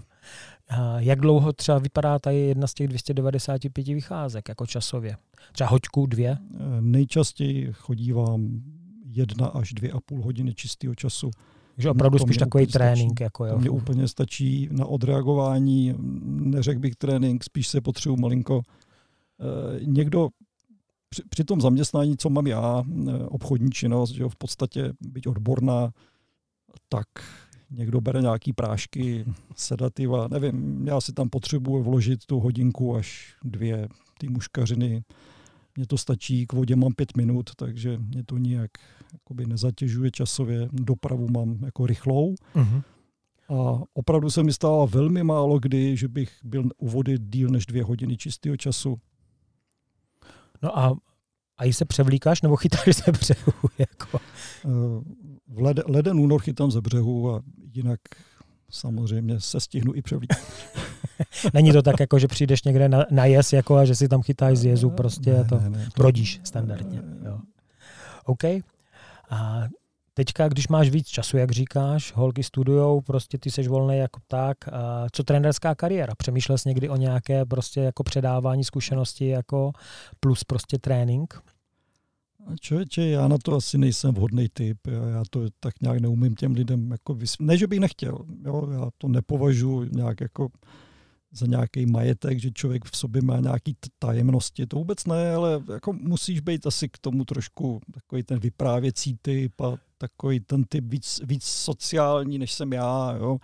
Jak 0.98 1.20
dlouho 1.20 1.52
třeba 1.52 1.78
vypadá 1.78 2.18
tady 2.18 2.36
jedna 2.36 2.66
z 2.66 2.74
těch 2.74 2.88
295 2.88 3.86
vycházek, 3.86 4.48
jako 4.48 4.66
časově? 4.66 5.16
Třeba 5.52 5.70
hoďku, 5.70 6.06
dvě? 6.06 6.30
Eh, 6.30 6.56
nejčastěji 6.80 7.72
chodí 7.72 8.12
vám 8.12 8.60
jedna 9.04 9.46
až 9.46 9.72
dvě 9.72 9.90
a 9.92 10.00
půl 10.00 10.22
hodiny 10.22 10.54
čistého 10.54 10.94
času. 10.94 11.30
Takže 11.80 11.90
opravdu 11.90 12.18
spíš 12.18 12.36
takový 12.36 12.66
trénink. 12.66 13.12
Stačí. 13.12 13.24
Jako, 13.24 13.46
jo. 13.46 13.52
To 13.52 13.58
mě 13.58 13.70
úplně 13.70 14.08
stačí 14.08 14.68
na 14.72 14.86
odreagování, 14.86 15.94
neřekl 16.24 16.80
bych 16.80 16.96
trénink, 16.96 17.44
spíš 17.44 17.68
se 17.68 17.80
potřebuji 17.80 18.16
malinko. 18.16 18.60
E, 19.40 19.84
někdo 19.84 20.28
při, 21.08 21.22
při 21.28 21.44
tom 21.44 21.60
zaměstnání, 21.60 22.16
co 22.16 22.30
mám 22.30 22.46
já, 22.46 22.82
eh, 23.08 23.24
obchodní 23.24 23.70
činnost, 23.70 24.10
že 24.10 24.22
jo, 24.22 24.28
v 24.28 24.36
podstatě 24.36 24.92
být 25.00 25.26
odborná, 25.26 25.90
tak 26.88 27.06
někdo 27.70 28.00
bere 28.00 28.20
nějaký 28.20 28.52
prášky, 28.52 29.24
sedativa, 29.56 30.28
nevím, 30.28 30.86
já 30.88 31.00
si 31.00 31.12
tam 31.12 31.28
potřebuji 31.28 31.82
vložit 31.82 32.26
tu 32.26 32.40
hodinku 32.40 32.96
až 32.96 33.34
dvě 33.44 33.88
ty 34.18 34.28
muškařiny. 34.28 35.02
Mně 35.76 35.86
to 35.86 35.98
stačí, 35.98 36.46
k 36.46 36.52
vodě 36.52 36.76
mám 36.76 36.92
pět 36.92 37.16
minut, 37.16 37.50
takže 37.56 37.98
mě 37.98 38.24
to 38.24 38.38
nijak 38.38 38.70
jakoby 39.12 39.46
nezatěžuje 39.46 40.10
časově. 40.10 40.68
Dopravu 40.72 41.28
mám 41.28 41.58
jako 41.64 41.86
rychlou. 41.86 42.34
Uh-huh. 42.54 42.82
A 43.48 43.82
opravdu 43.94 44.30
se 44.30 44.42
mi 44.42 44.52
stalo 44.52 44.86
velmi 44.86 45.22
málo 45.22 45.58
kdy, 45.58 45.96
že 45.96 46.08
bych 46.08 46.32
byl 46.44 46.68
u 46.78 46.88
vody 46.88 47.18
díl 47.18 47.48
než 47.48 47.66
dvě 47.66 47.84
hodiny 47.84 48.16
čistého 48.16 48.56
času. 48.56 48.98
No 50.62 50.78
a 50.78 50.96
a 51.60 51.64
i 51.64 51.72
se 51.72 51.84
převlíkáš 51.84 52.42
nebo 52.42 52.56
chytáš 52.56 52.96
ze 52.96 53.12
břehu? 53.12 53.52
Jako? 53.78 54.20
Eh, 54.64 54.68
v 55.48 55.60
leden, 55.60 55.84
leden 55.88 56.20
únor 56.20 56.40
chytám 56.40 56.70
ze 56.70 56.80
břehu 56.80 57.34
a 57.34 57.42
jinak 57.72 58.00
samozřejmě 58.70 59.40
se 59.40 59.60
stihnu 59.60 59.94
i 59.94 60.02
převlíkat. 60.02 60.38
Není 61.54 61.72
to 61.72 61.82
tak, 61.82 62.00
jako 62.00 62.18
že 62.18 62.28
přijdeš 62.28 62.62
někde 62.62 62.88
na, 62.88 63.06
na 63.10 63.24
jes 63.24 63.52
jako 63.52 63.76
a 63.76 63.84
že 63.84 63.94
si 63.94 64.08
tam 64.08 64.22
chytáš 64.22 64.58
z 64.58 64.64
jezu, 64.64 64.90
prostě 64.90 65.32
ne, 65.32 65.44
to 65.44 65.60
ne, 65.60 65.70
ne, 65.70 65.88
brodíš 65.96 66.40
standardně. 66.44 67.02
Jo. 67.24 67.38
OK. 68.24 68.44
A 69.30 69.68
teďka, 70.14 70.48
když 70.48 70.68
máš 70.68 70.90
víc 70.90 71.08
času, 71.08 71.36
jak 71.36 71.50
říkáš, 71.50 72.12
holky 72.14 72.42
studujou, 72.42 73.00
prostě 73.00 73.38
ty 73.38 73.50
seš 73.50 73.68
volný 73.68 73.98
jako 73.98 74.20
tak. 74.26 74.68
A 74.68 75.06
co 75.12 75.22
trenerská 75.22 75.74
kariéra? 75.74 76.14
Přemýšlel 76.14 76.58
jsi 76.58 76.68
někdy 76.68 76.88
o 76.88 76.96
nějaké 76.96 77.44
prostě 77.44 77.80
jako 77.80 78.02
předávání 78.02 78.64
zkušenosti 78.64 79.28
jako 79.28 79.72
plus 80.20 80.44
prostě 80.44 80.78
trénink? 80.78 81.42
Člověče, 82.60 83.02
já 83.02 83.28
na 83.28 83.38
to 83.38 83.54
asi 83.54 83.78
nejsem 83.78 84.14
vhodný 84.14 84.48
typ. 84.52 84.78
Já 84.86 85.22
to 85.30 85.40
tak 85.60 85.74
nějak 85.80 86.00
neumím 86.00 86.34
těm 86.34 86.52
lidem 86.52 86.90
jako 86.90 87.14
vysvětlit. 87.14 87.46
Ne, 87.46 87.56
že 87.56 87.66
bych 87.66 87.80
nechtěl. 87.80 88.18
Jo, 88.44 88.68
já 88.70 88.88
to 88.98 89.08
nepovažuji 89.08 89.88
nějak 89.92 90.20
jako 90.20 90.48
za 91.32 91.46
nějaký 91.46 91.86
majetek, 91.86 92.40
že 92.40 92.50
člověk 92.50 92.84
v 92.84 92.96
sobě 92.96 93.22
má 93.22 93.40
nějaký 93.40 93.76
tajemnosti. 93.98 94.66
To 94.66 94.76
vůbec 94.76 95.06
ne, 95.06 95.34
ale 95.34 95.62
jako 95.72 95.92
musíš 95.92 96.40
být 96.40 96.66
asi 96.66 96.88
k 96.88 96.98
tomu 96.98 97.24
trošku 97.24 97.80
takový 97.94 98.22
ten 98.22 98.38
vyprávěcí 98.38 99.18
typ 99.22 99.60
a 99.60 99.76
takový 99.98 100.40
ten 100.40 100.64
typ 100.64 100.84
víc, 100.88 101.20
víc 101.24 101.44
sociální, 101.44 102.38
než 102.38 102.52
jsem 102.52 102.72
já. 102.72 103.16
Jo. 103.18 103.38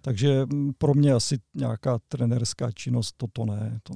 Takže 0.00 0.46
mm, 0.46 0.72
pro 0.78 0.94
mě 0.94 1.12
asi 1.12 1.38
nějaká 1.54 1.98
trenerská 2.08 2.70
činnost 2.72 3.14
toto 3.16 3.44
ne. 3.44 3.80
To. 3.82 3.94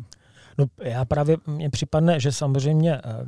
No 0.59 0.67
já 0.83 1.05
právě 1.05 1.37
mně 1.47 1.71
připadne, 1.71 2.21
že 2.21 2.33
samozřejmě 2.33 2.95
eh, 2.95 3.27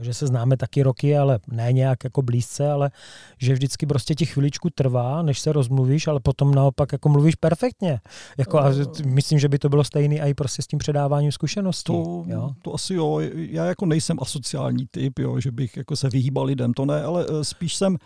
že 0.00 0.14
se 0.14 0.26
známe 0.26 0.56
taky 0.56 0.82
roky, 0.82 1.16
ale 1.16 1.38
ne 1.48 1.72
nějak 1.72 2.04
jako 2.04 2.22
blízce, 2.22 2.70
ale 2.70 2.90
že 3.38 3.52
vždycky 3.52 3.86
prostě 3.86 4.14
ti 4.14 4.26
chviličku 4.26 4.70
trvá, 4.70 5.22
než 5.22 5.40
se 5.40 5.52
rozmluvíš, 5.52 6.06
ale 6.06 6.20
potom 6.20 6.54
naopak 6.54 6.92
jako 6.92 7.08
mluvíš 7.08 7.34
perfektně. 7.34 8.00
Jako 8.38 8.58
a 8.58 8.70
myslím, 9.04 9.38
že 9.38 9.48
by 9.48 9.58
to 9.58 9.68
bylo 9.68 9.84
stejný 9.84 10.20
i 10.20 10.34
prostě 10.34 10.62
s 10.62 10.66
tím 10.66 10.78
předáváním 10.78 11.32
zkušeností. 11.32 11.92
To, 11.92 12.24
jo? 12.26 12.50
to 12.62 12.74
asi 12.74 12.94
jo. 12.94 13.20
Já 13.34 13.64
jako 13.64 13.86
nejsem 13.86 14.16
asociální 14.20 14.86
typ, 14.90 15.18
jo, 15.18 15.40
že 15.40 15.50
bych 15.50 15.76
jako 15.76 15.96
se 15.96 16.08
vyhýbal 16.08 16.44
lidem, 16.44 16.72
to 16.72 16.84
ne, 16.84 17.02
ale 17.02 17.26
eh, 17.28 17.44
spíš 17.44 17.74
jsem 17.74 17.96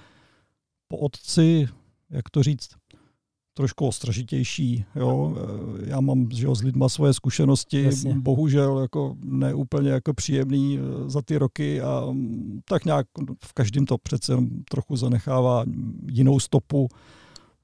po 0.89 0.97
otci, 0.97 1.69
jak 2.11 2.31
to 2.31 2.43
říct, 2.43 2.69
trošku 3.59 3.87
ostražitější. 3.87 4.85
Jo. 4.95 5.37
Já 5.87 6.01
mám 6.01 6.29
že 6.31 6.47
jo, 6.47 6.55
s 6.55 6.63
lidma 6.63 6.89
svoje 6.89 7.15
zkušenosti, 7.15 7.83
Jasně. 7.83 8.15
bohužel 8.19 8.79
jako 8.79 9.17
neúplně 9.23 9.91
jako 9.91 10.15
příjemný 10.15 10.79
eh, 10.79 11.11
za 11.11 11.23
ty 11.23 11.37
roky 11.37 11.81
a 11.81 12.07
mm, 12.11 12.61
tak 12.65 12.85
nějak 12.85 13.07
v 13.45 13.53
každém 13.53 13.87
to 13.87 13.99
přece 13.99 14.37
trochu 14.71 14.97
zanechává 14.97 15.65
jinou 16.11 16.41
stopu. 16.41 16.89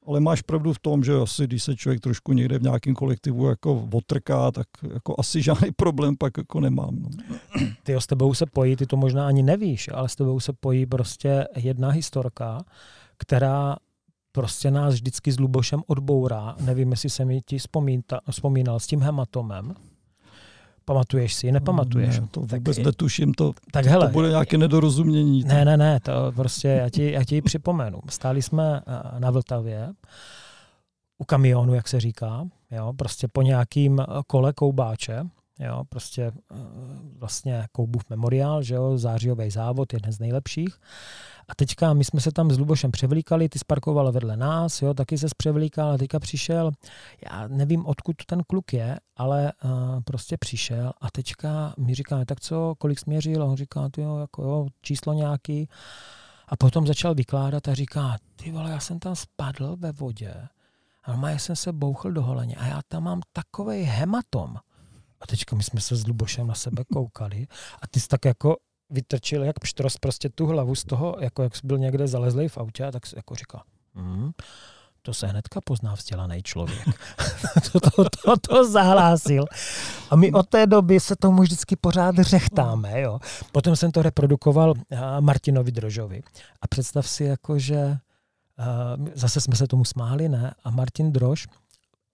Ale 0.06 0.20
máš 0.20 0.42
pravdu 0.42 0.72
v 0.72 0.78
tom, 0.78 1.04
že 1.04 1.14
asi 1.14 1.46
když 1.46 1.62
se 1.62 1.76
člověk 1.76 2.00
trošku 2.00 2.32
někde 2.32 2.58
v 2.58 2.62
nějakém 2.62 2.94
kolektivu 2.94 3.46
jako 3.46 3.88
otrká, 3.92 4.50
tak 4.50 4.66
jako 4.94 5.14
asi 5.18 5.42
žádný 5.42 5.68
problém 5.76 6.16
pak 6.16 6.32
jako 6.38 6.60
nemám. 6.60 6.98
No. 6.98 7.08
Ty 7.82 7.94
s 7.94 8.06
tebou 8.06 8.34
se 8.34 8.46
pojí, 8.46 8.76
ty 8.76 8.86
to 8.86 8.96
možná 8.96 9.26
ani 9.26 9.42
nevíš, 9.42 9.90
ale 9.94 10.08
s 10.08 10.16
tebou 10.16 10.40
se 10.40 10.52
pojí 10.52 10.86
prostě 10.86 11.46
jedna 11.56 11.90
historka, 11.90 12.64
která 13.16 13.76
prostě 14.34 14.70
nás 14.70 14.94
vždycky 14.94 15.32
s 15.32 15.38
Lubošem 15.38 15.82
odbourá. 15.86 16.56
Nevím, 16.60 16.90
jestli 16.90 17.10
se 17.10 17.24
mi 17.24 17.42
ti 17.42 17.58
vzpomínal 18.30 18.80
s 18.80 18.86
tím 18.86 19.00
hematomem. 19.00 19.74
Pamatuješ 20.84 21.34
si, 21.34 21.52
nepamatuješ? 21.52 22.20
Ne, 22.20 22.26
to 22.30 22.40
vůbec 22.40 22.76
tak, 22.76 22.84
netuším, 22.84 23.34
to, 23.34 23.52
tak 23.72 23.84
to, 23.84 23.90
hele, 23.90 24.06
to 24.06 24.12
bude 24.12 24.28
nějaké 24.28 24.58
nedorozumění. 24.58 25.44
Ne, 25.44 25.64
ne, 25.64 25.76
ne, 25.76 26.00
to 26.00 26.32
prostě 26.36 26.68
já 26.68 26.90
ti, 26.90 27.12
já 27.12 27.24
ti 27.24 27.42
připomenu. 27.42 28.00
Stáli 28.08 28.42
jsme 28.42 28.82
eh, 28.86 29.20
na 29.20 29.30
Vltavě, 29.30 29.92
u 31.18 31.24
kamionu, 31.24 31.74
jak 31.74 31.88
se 31.88 32.00
říká, 32.00 32.46
jo, 32.70 32.92
prostě 32.96 33.28
po 33.28 33.42
nějakým 33.42 34.02
kole 34.26 34.52
koubáče, 34.52 35.26
jo, 35.58 35.84
prostě 35.88 36.22
eh, 36.22 36.56
vlastně 37.18 37.66
Koubův 37.72 38.02
memoriál, 38.10 38.62
že 38.62 38.74
jo, 38.74 38.98
zářijový 38.98 39.50
závod, 39.50 39.92
jeden 39.92 40.12
z 40.12 40.18
nejlepších. 40.18 40.80
A 41.48 41.54
teďka 41.54 41.92
my 41.92 42.04
jsme 42.04 42.20
se 42.20 42.32
tam 42.32 42.50
s 42.50 42.58
Lubošem 42.58 42.90
převlíkali, 42.90 43.48
ty 43.48 43.58
sparkoval 43.58 44.12
vedle 44.12 44.36
nás, 44.36 44.82
jo, 44.82 44.94
taky 44.94 45.18
se 45.18 45.26
převlíkal 45.36 45.90
a 45.90 45.98
teďka 45.98 46.20
přišel, 46.20 46.72
já 47.30 47.48
nevím, 47.48 47.86
odkud 47.86 48.16
ten 48.26 48.42
kluk 48.46 48.72
je, 48.72 48.98
ale 49.16 49.52
uh, 49.64 49.70
prostě 50.04 50.36
přišel 50.36 50.92
a 51.00 51.10
teďka 51.10 51.74
mi 51.78 51.94
říká, 51.94 52.24
tak 52.24 52.40
co, 52.40 52.74
kolik 52.78 53.00
směřil? 53.00 53.42
A 53.42 53.46
on 53.46 53.56
říká, 53.56 53.88
ty 53.88 54.00
jo, 54.00 54.18
jako 54.18 54.42
jo, 54.42 54.66
číslo 54.82 55.12
nějaký. 55.12 55.68
A 56.48 56.56
potom 56.56 56.86
začal 56.86 57.14
vykládat 57.14 57.68
a 57.68 57.74
říká, 57.74 58.16
ty 58.36 58.52
vole, 58.52 58.70
já 58.70 58.80
jsem 58.80 58.98
tam 58.98 59.16
spadl 59.16 59.76
ve 59.76 59.92
vodě 59.92 60.34
a 61.04 61.28
já 61.28 61.38
jsem 61.38 61.56
se 61.56 61.72
bouchl 61.72 62.12
do 62.12 62.22
holeně 62.22 62.56
a 62.56 62.66
já 62.66 62.80
tam 62.88 63.02
mám 63.02 63.20
takový 63.32 63.82
hematom. 63.82 64.56
A 65.24 65.26
teďka 65.26 65.56
my 65.56 65.62
jsme 65.62 65.80
se 65.80 65.96
s 65.96 66.06
Lubošem 66.06 66.46
na 66.46 66.54
sebe 66.54 66.84
koukali 66.92 67.46
a 67.82 67.86
ty 67.86 68.00
jsi 68.00 68.08
tak 68.08 68.24
jako 68.24 68.56
vytrčil 68.90 69.44
jak 69.44 69.58
pštros 69.58 69.96
prostě 69.96 70.28
tu 70.28 70.46
hlavu 70.46 70.74
z 70.74 70.84
toho, 70.84 71.16
jako 71.20 71.42
jak 71.42 71.52
byl 71.64 71.78
někde 71.78 72.08
zalezlý 72.08 72.48
v 72.48 72.58
autě 72.58 72.84
a 72.84 72.90
tak 72.90 73.02
jako 73.16 73.34
říkal, 73.34 73.62
hmm, 73.94 74.30
to 75.02 75.14
se 75.14 75.26
hnedka 75.26 75.60
pozná 75.64 75.94
vzdělaný 75.94 76.42
člověk. 76.42 76.88
to, 77.72 77.80
to, 77.80 78.04
to, 78.24 78.36
to, 78.48 78.70
zahlásil. 78.70 79.44
A 80.10 80.16
my 80.16 80.32
od 80.32 80.48
té 80.48 80.66
doby 80.66 81.00
se 81.00 81.16
tomu 81.16 81.42
vždycky 81.42 81.76
pořád 81.76 82.16
řechtáme. 82.16 83.00
Jo. 83.00 83.18
Potom 83.52 83.76
jsem 83.76 83.92
to 83.92 84.02
reprodukoval 84.02 84.74
Martinovi 85.20 85.72
Drožovi. 85.72 86.22
A 86.60 86.68
představ 86.68 87.08
si, 87.08 87.24
jako, 87.24 87.58
že 87.58 87.98
zase 89.14 89.40
jsme 89.40 89.56
se 89.56 89.66
tomu 89.66 89.84
smáli, 89.84 90.28
ne? 90.28 90.54
A 90.64 90.70
Martin 90.70 91.12
Drož 91.12 91.46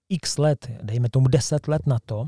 x 0.09 0.37
let, 0.37 0.71
dejme 0.83 1.09
tomu 1.09 1.27
10 1.27 1.67
let 1.67 1.87
na 1.87 1.97
to, 2.05 2.27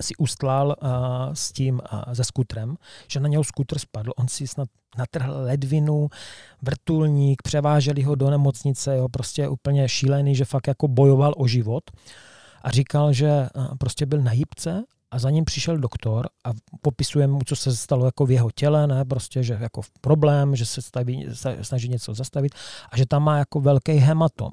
si 0.00 0.16
ustlal 0.16 0.76
uh, 0.82 0.88
s 1.32 1.52
tím 1.52 1.80
uh, 1.92 2.12
se 2.12 2.24
skutrem, 2.24 2.76
že 3.08 3.20
na 3.20 3.28
něho 3.28 3.44
skutr 3.44 3.78
spadl, 3.78 4.10
on 4.16 4.28
si 4.28 4.46
snad 4.46 4.68
natrhl 4.98 5.32
ledvinu, 5.36 6.08
vrtulník, 6.62 7.42
převáželi 7.42 8.02
ho 8.02 8.14
do 8.14 8.30
nemocnice, 8.30 8.96
jo, 8.96 9.08
prostě 9.08 9.48
úplně 9.48 9.88
šílený, 9.88 10.34
že 10.34 10.44
fakt 10.44 10.66
jako 10.66 10.88
bojoval 10.88 11.34
o 11.36 11.46
život 11.46 11.84
a 12.62 12.70
říkal, 12.70 13.12
že 13.12 13.48
uh, 13.54 13.66
prostě 13.78 14.06
byl 14.06 14.20
na 14.20 14.32
jípce 14.32 14.84
a 15.10 15.18
za 15.18 15.30
ním 15.30 15.44
přišel 15.44 15.78
doktor 15.78 16.28
a 16.44 16.50
popisuje 16.82 17.26
mu, 17.26 17.38
co 17.46 17.56
se 17.56 17.76
stalo 17.76 18.04
jako 18.04 18.26
v 18.26 18.30
jeho 18.30 18.50
těle, 18.50 18.86
ne, 18.86 19.04
prostě, 19.04 19.42
že 19.42 19.58
jako 19.60 19.80
problém, 20.00 20.56
že 20.56 20.66
se 20.66 20.82
staví, 20.82 21.26
snaží 21.62 21.88
něco 21.88 22.14
zastavit 22.14 22.52
a 22.90 22.96
že 22.96 23.06
tam 23.06 23.22
má 23.22 23.38
jako 23.38 23.60
velký 23.60 23.92
hematom. 23.92 24.50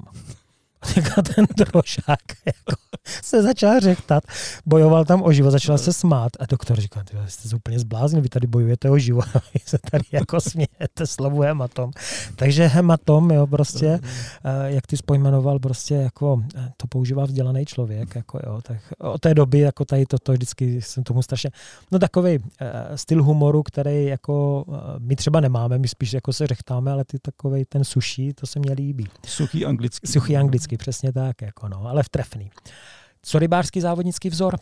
A 1.16 1.22
ten 1.22 1.46
trošák 1.46 2.20
jako 2.46 2.76
se 3.22 3.42
začal 3.42 3.80
řechtat, 3.80 4.24
bojoval 4.66 5.04
tam 5.04 5.22
o 5.22 5.32
život, 5.32 5.50
začal 5.50 5.78
se 5.78 5.92
smát 5.92 6.32
a 6.40 6.46
doktor 6.46 6.80
říkal, 6.80 7.02
jste 7.26 7.48
se 7.48 7.56
úplně 7.56 7.78
zbláznil, 7.78 8.22
vy 8.22 8.28
tady 8.28 8.46
bojujete 8.46 8.90
o 8.90 8.98
život 8.98 9.24
a 9.34 9.38
vy 9.54 9.60
se 9.64 9.78
tady 9.90 10.04
jako 10.12 10.40
smějete 10.40 11.06
slovu 11.06 11.40
hematom. 11.40 11.90
Takže 12.36 12.66
hematom, 12.66 13.30
jo, 13.30 13.46
prostě, 13.46 14.00
eh, 14.44 14.72
jak 14.72 14.86
ty 14.86 14.96
spojmenoval, 14.96 15.58
prostě 15.58 15.94
jako 15.94 16.42
eh, 16.56 16.70
to 16.76 16.86
používá 16.86 17.24
vzdělaný 17.24 17.64
člověk, 17.64 18.14
jako 18.14 18.38
jo, 18.46 18.60
tak 18.62 18.78
od 18.98 19.20
té 19.20 19.34
doby 19.34 19.58
jako 19.58 19.84
tady 19.84 20.06
toto 20.06 20.32
vždycky 20.32 20.82
jsem 20.82 21.04
tomu 21.04 21.22
strašně, 21.22 21.50
no 21.92 21.98
takový 21.98 22.38
uh, 22.38 22.46
styl 22.94 23.22
humoru, 23.22 23.62
který 23.62 24.04
jako 24.04 24.64
my 24.98 25.16
třeba 25.16 25.40
nemáme, 25.40 25.78
my 25.78 25.88
spíš 25.88 26.12
jako 26.12 26.32
se 26.32 26.46
řechtáme, 26.46 26.92
ale 26.92 27.04
ty 27.04 27.18
takový 27.18 27.64
ten 27.64 27.84
suší, 27.84 28.32
to 28.32 28.46
se 28.46 28.58
mně 28.58 28.72
líbí. 28.72 29.06
Suchý 29.26 29.66
anglický. 29.66 30.06
Suchý 30.06 30.36
anglický, 30.36 30.73
přesně 30.76 31.12
tak, 31.12 31.42
jako 31.42 31.68
no, 31.68 31.86
ale 31.86 32.02
v 32.02 32.08
trefný. 32.08 32.50
Co 33.22 33.38
rybářský 33.38 33.80
závodnický 33.80 34.28
vzor? 34.28 34.56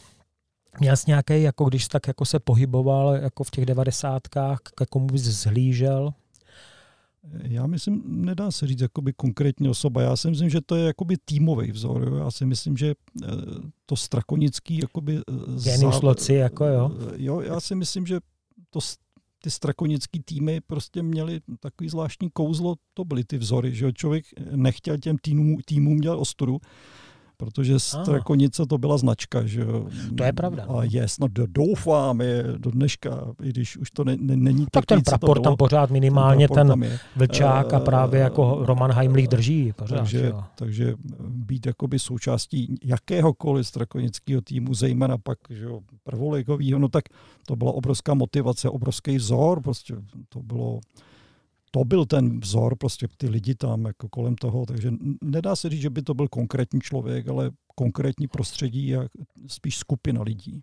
Měl 0.81 0.97
jsi 0.97 1.05
nějaký, 1.07 1.43
jako 1.43 1.65
když 1.65 1.89
tak 1.89 2.09
jako 2.09 2.25
se 2.25 2.39
pohyboval 2.39 3.15
jako 3.15 3.45
v 3.45 3.51
těch 3.51 3.67
devadesátkách, 3.67 4.59
k 4.75 4.87
komu 4.87 5.07
bys 5.07 5.23
zhlížel? 5.23 6.13
Já 7.43 7.67
myslím, 7.67 8.03
nedá 8.07 8.51
se 8.51 8.67
říct 8.67 8.81
jakoby 8.81 9.13
konkrétní 9.13 9.69
osoba. 9.69 10.03
Já 10.03 10.17
si 10.17 10.31
myslím, 10.31 10.51
že 10.51 10.61
to 10.61 10.77
je 10.77 10.87
jakoby 10.87 11.17
týmový 11.25 11.73
vzor. 11.73 12.03
Jo. 12.09 12.15
Já 12.15 12.31
si 12.31 12.47
myslím, 12.47 12.77
že 12.77 12.95
eh, 13.23 13.27
to 13.87 13.97
strakonický 13.97 14.79
jakoby... 14.79 15.17
Eh, 15.17 15.63
Genius 15.65 15.95
záv... 15.95 16.03
loci, 16.03 16.35
jako 16.35 16.65
jo. 16.65 16.91
Eh, 17.01 17.15
jo, 17.17 17.41
já 17.41 17.61
si 17.61 17.75
myslím, 17.75 18.07
že 18.07 18.21
to, 18.71 18.81
ty 19.45 19.51
strakonický 19.51 20.21
týmy 20.21 20.61
prostě 20.61 21.03
měly 21.03 21.41
takový 21.61 21.91
zvláštní 21.91 22.31
kouzlo, 22.31 22.75
to 22.95 23.05
byly 23.05 23.25
ty 23.25 23.39
vzory, 23.39 23.75
že 23.75 23.85
jo. 23.85 23.93
Člověk 23.93 24.25
nechtěl 24.57 24.99
těm 24.99 25.17
týmům, 25.23 25.57
týmům 25.65 26.01
dělat 26.01 26.17
ostudu, 26.17 26.61
protože 27.43 27.81
Strakonice 27.81 28.67
to 28.67 28.79
byla 28.79 28.99
značka. 28.99 29.47
Že? 29.47 29.67
To 30.17 30.25
je 30.25 30.33
pravda. 30.33 30.67
A 30.69 30.85
je, 30.85 31.09
snad 31.09 31.31
doufám, 31.31 32.21
je 32.21 32.45
do 32.57 32.71
dneška, 32.71 33.35
i 33.43 33.49
když 33.49 33.77
už 33.77 33.91
to 33.91 34.05
ne, 34.05 34.17
ne, 34.21 34.37
není 34.37 34.67
tak. 34.71 34.87
ten 34.87 35.03
prapor 35.03 35.41
tam 35.41 35.57
pořád 35.57 35.91
minimálně, 35.91 36.49
ten, 36.49 36.69
ten 36.69 36.99
vlčák 37.17 37.73
a 37.73 37.81
právě 37.81 38.21
eh, 38.21 38.23
jako 38.23 38.59
Roman 38.63 38.93
Heimlich 38.93 39.29
drží. 39.29 39.73
Pořád, 39.73 39.97
takže, 39.97 40.33
takže 40.55 40.95
být 41.29 41.67
jakoby 41.67 41.99
součástí 41.99 42.79
jakéhokoliv 42.85 43.67
strakonického 43.67 44.41
týmu, 44.41 44.75
zejména 44.75 45.19
pak 45.19 45.39
že 45.51 45.65
jo, 45.65 45.81
no 46.79 46.89
tak 46.89 47.05
to 47.47 47.57
byla 47.57 47.73
obrovská 47.73 48.15
motivace, 48.15 48.69
obrovský 48.69 49.17
vzor, 49.17 49.63
prostě 49.63 49.95
to 50.29 50.43
bylo 50.43 50.81
to 51.75 51.85
byl 51.85 52.07
ten 52.07 52.41
vzor, 52.41 52.77
prostě 52.77 53.09
ty 53.17 53.29
lidi 53.29 53.55
tam 53.55 53.85
jako 53.85 54.09
kolem 54.09 54.35
toho, 54.35 54.67
takže 54.67 54.93
nedá 55.25 55.57
se 55.57 55.69
říct, 55.69 55.81
že 55.81 55.91
by 55.91 56.03
to 56.03 56.15
byl 56.15 56.29
konkrétní 56.29 56.81
člověk, 56.81 57.29
ale 57.29 57.51
konkrétní 57.75 58.29
prostředí 58.29 58.97
a 58.97 59.05
spíš 59.47 59.77
skupina 59.79 60.23
lidí. 60.23 60.63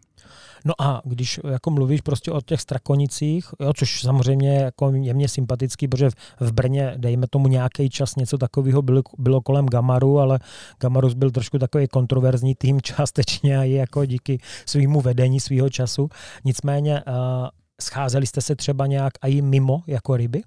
No 0.65 0.73
a 0.81 1.01
když 1.05 1.39
jako 1.49 1.71
mluvíš 1.71 2.01
prostě 2.01 2.31
o 2.31 2.41
těch 2.41 2.61
strakonicích, 2.61 3.45
jo, 3.59 3.73
což 3.73 4.01
samozřejmě 4.01 4.55
jako 4.55 4.91
je 4.91 5.13
mě 5.13 5.27
sympatický, 5.27 5.87
protože 5.87 6.09
v 6.39 6.51
Brně, 6.51 6.93
dejme 6.97 7.27
tomu 7.27 7.47
nějaký 7.47 7.89
čas, 7.89 8.15
něco 8.15 8.37
takového 8.37 8.81
bylo, 8.81 9.01
bylo 9.17 9.41
kolem 9.41 9.65
Gamaru, 9.65 10.19
ale 10.19 10.39
Gamarus 10.79 11.13
byl 11.13 11.31
trošku 11.31 11.59
takový 11.59 11.87
kontroverzní 11.87 12.55
tým 12.55 12.81
částečně 12.91 13.57
a 13.57 13.63
i 13.63 13.71
jako 13.71 14.05
díky 14.05 14.39
svýmu 14.65 15.01
vedení 15.01 15.39
svého 15.39 15.69
času. 15.69 16.09
Nicméně 16.45 17.03
uh, 17.07 17.13
scházeli 17.81 18.27
jste 18.27 18.41
se 18.41 18.55
třeba 18.55 18.87
nějak 18.87 19.13
i 19.21 19.41
mimo 19.41 19.81
jako 19.87 20.17
ryby? 20.17 20.41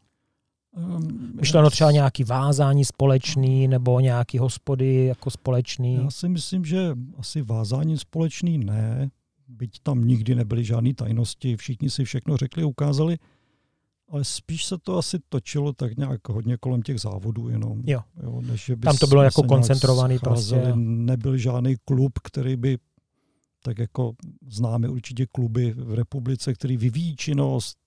Um, 0.76 1.32
Myšleno 1.34 1.70
třeba 1.70 1.90
nějaký 1.90 2.24
vázání 2.24 2.84
společný 2.84 3.68
nebo 3.68 4.00
nějaký 4.00 4.38
hospody 4.38 5.04
jako 5.04 5.30
společný? 5.30 5.94
Já 5.94 6.10
si 6.10 6.28
myslím, 6.28 6.64
že 6.64 6.96
asi 7.18 7.42
vázání 7.42 7.98
společný 7.98 8.58
ne, 8.58 9.10
byť 9.48 9.80
tam 9.82 10.04
nikdy 10.04 10.34
nebyly 10.34 10.64
žádné 10.64 10.94
tajnosti, 10.94 11.56
všichni 11.56 11.90
si 11.90 12.04
všechno 12.04 12.36
řekli, 12.36 12.64
ukázali, 12.64 13.18
ale 14.08 14.24
spíš 14.24 14.64
se 14.64 14.78
to 14.78 14.98
asi 14.98 15.18
točilo 15.28 15.72
tak 15.72 15.96
nějak 15.96 16.28
hodně 16.28 16.56
kolem 16.56 16.82
těch 16.82 17.00
závodů 17.00 17.48
jenom. 17.48 17.82
Jo. 17.86 18.00
jo 18.22 18.40
než, 18.40 18.70
by 18.70 18.84
tam 18.84 18.96
to 18.96 19.06
bylo 19.06 19.22
jako 19.22 19.42
koncentrovaný 19.42 20.18
prostě. 20.18 20.72
Nebyl 20.74 21.36
žádný 21.36 21.76
klub, 21.84 22.18
který 22.22 22.56
by 22.56 22.78
tak 23.62 23.78
jako 23.78 24.14
známe 24.48 24.88
určitě 24.88 25.26
kluby 25.26 25.72
v 25.76 25.94
republice, 25.94 26.54
který 26.54 26.76
vyvíjí 26.76 27.16
činnost, 27.16 27.78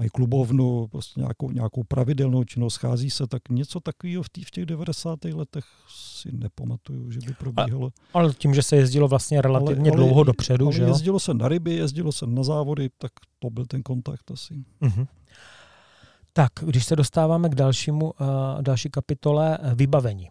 mají 0.00 0.10
klubovnu, 0.10 0.86
prostě 0.86 1.20
nějakou, 1.20 1.50
nějakou 1.50 1.84
pravidelnou 1.84 2.44
činnost, 2.44 2.74
schází 2.74 3.10
se, 3.10 3.26
tak 3.26 3.48
něco 3.48 3.80
takového 3.80 4.22
v, 4.22 4.28
tý, 4.28 4.44
v 4.44 4.50
těch 4.50 4.66
90. 4.66 5.24
letech 5.24 5.64
si 5.88 6.32
nepamatuju, 6.32 7.10
že 7.10 7.18
by 7.26 7.34
probíhalo. 7.34 7.92
Ale, 8.14 8.24
ale 8.24 8.34
tím, 8.34 8.54
že 8.54 8.62
se 8.62 8.76
jezdilo 8.76 9.08
vlastně 9.08 9.42
relativně 9.42 9.90
ale, 9.90 9.96
dlouho 9.96 10.16
ale, 10.16 10.24
dopředu, 10.24 10.66
ale 10.66 10.74
že 10.74 10.82
jezdilo 10.82 11.20
se 11.20 11.34
na 11.34 11.48
ryby, 11.48 11.74
jezdilo 11.74 12.12
se 12.12 12.26
na 12.26 12.42
závody, 12.42 12.88
tak 12.98 13.12
to 13.38 13.50
byl 13.50 13.66
ten 13.66 13.82
kontakt 13.82 14.30
asi. 14.30 14.54
Uh-huh. 14.82 15.06
Tak, 16.32 16.52
když 16.62 16.84
se 16.84 16.96
dostáváme 16.96 17.48
k 17.48 17.54
dalšímu, 17.54 18.04
uh, 18.04 18.26
další 18.62 18.90
kapitole, 18.90 19.58
uh, 19.58 19.74
vybavení. 19.74 20.28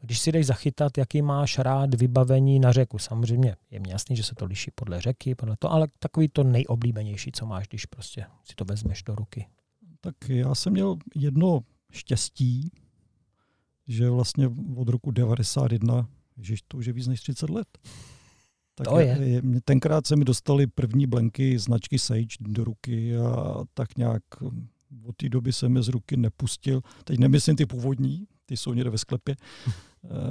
Když 0.00 0.18
si 0.18 0.32
jdeš 0.32 0.46
zachytat, 0.46 0.98
jaký 0.98 1.22
máš 1.22 1.58
rád 1.58 1.94
vybavení 1.94 2.60
na 2.60 2.72
řeku, 2.72 2.98
samozřejmě 2.98 3.56
je 3.70 3.80
mi 3.80 3.90
jasný, 3.90 4.16
že 4.16 4.22
se 4.22 4.34
to 4.34 4.44
liší 4.44 4.70
podle 4.74 5.00
řeky, 5.00 5.34
podle 5.34 5.56
to, 5.58 5.72
ale 5.72 5.88
takový 5.98 6.28
to 6.28 6.44
nejoblíbenější, 6.44 7.32
co 7.32 7.46
máš, 7.46 7.68
když 7.68 7.86
prostě 7.86 8.24
si 8.44 8.54
to 8.54 8.64
vezmeš 8.64 9.02
do 9.02 9.14
ruky. 9.14 9.46
Tak 10.00 10.14
já 10.28 10.54
jsem 10.54 10.72
měl 10.72 10.96
jedno 11.14 11.60
štěstí, 11.92 12.70
že 13.86 14.10
vlastně 14.10 14.50
od 14.76 14.88
roku 14.88 15.10
91, 15.10 16.08
že 16.38 16.54
to 16.68 16.76
už 16.76 16.86
je 16.86 16.92
víc 16.92 17.06
než 17.06 17.20
30 17.20 17.50
let. 17.50 17.78
Tak 18.74 18.88
to 18.88 18.98
je. 18.98 19.18
je. 19.20 19.42
Tenkrát 19.64 20.06
se 20.06 20.16
mi 20.16 20.24
dostali 20.24 20.66
první 20.66 21.06
blenky 21.06 21.58
značky 21.58 21.98
Sage 21.98 22.36
do 22.40 22.64
ruky 22.64 23.16
a 23.16 23.54
tak 23.74 23.96
nějak 23.96 24.22
od 25.04 25.16
té 25.16 25.28
doby 25.28 25.52
jsem 25.52 25.76
je 25.76 25.82
z 25.82 25.88
ruky 25.88 26.16
nepustil. 26.16 26.82
Teď 27.04 27.18
nemyslím 27.18 27.56
ty 27.56 27.66
původní, 27.66 28.26
ty 28.46 28.56
jsou 28.56 28.74
někde 28.74 28.90
ve 28.90 28.98
sklepě, 28.98 29.36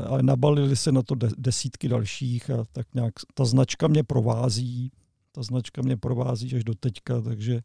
ale 0.07 0.23
nabalili 0.23 0.75
se 0.75 0.91
na 0.91 1.01
to 1.01 1.15
desítky 1.37 1.89
dalších 1.89 2.49
a 2.49 2.65
tak 2.71 2.87
nějak 2.95 3.13
ta 3.33 3.45
značka 3.45 3.87
mě 3.87 4.03
provází, 4.03 4.91
ta 5.31 5.43
značka 5.43 5.81
mě 5.81 5.97
provází 5.97 6.55
až 6.55 6.63
do 6.63 6.75
teďka, 6.75 7.21
takže 7.21 7.61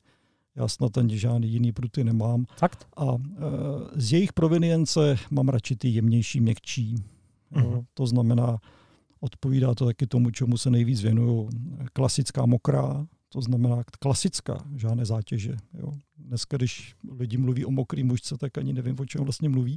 já 0.57 0.68
snad 0.68 0.99
ani 0.99 1.18
žádný 1.18 1.49
jiný 1.49 1.72
pruty 1.72 2.05
nemám. 2.05 2.45
Fakt? 2.57 2.89
A 2.97 3.05
e, 3.05 3.16
z 4.01 4.12
jejich 4.12 4.33
provenience 4.33 5.16
mám 5.31 5.49
radši 5.49 5.76
ty 5.76 5.89
jemnější, 5.89 6.41
měkčí. 6.41 6.97
Mm-hmm. 7.53 7.85
To 7.95 8.07
znamená, 8.07 8.59
odpovídá 9.20 9.74
to 9.74 9.85
taky 9.85 10.07
tomu, 10.07 10.31
čemu 10.31 10.59
se 10.59 10.70
nejvíc 10.70 11.03
věnuju. 11.03 11.49
Klasická 11.93 12.47
mokrá, 12.47 13.07
to 13.35 13.41
znamená 13.41 13.82
klasická, 13.99 14.64
žádné 14.76 15.05
zátěže. 15.05 15.57
Jo. 15.78 15.93
Dneska, 16.18 16.57
když 16.57 16.95
lidi 17.18 17.37
mluví 17.37 17.64
o 17.64 17.70
mokrý 17.70 18.05
mužce, 18.05 18.39
tak 18.39 18.59
ani 18.59 18.72
nevím, 18.72 18.97
o 19.01 19.05
čem 19.05 19.24
vlastně 19.24 19.49
mluví, 19.49 19.76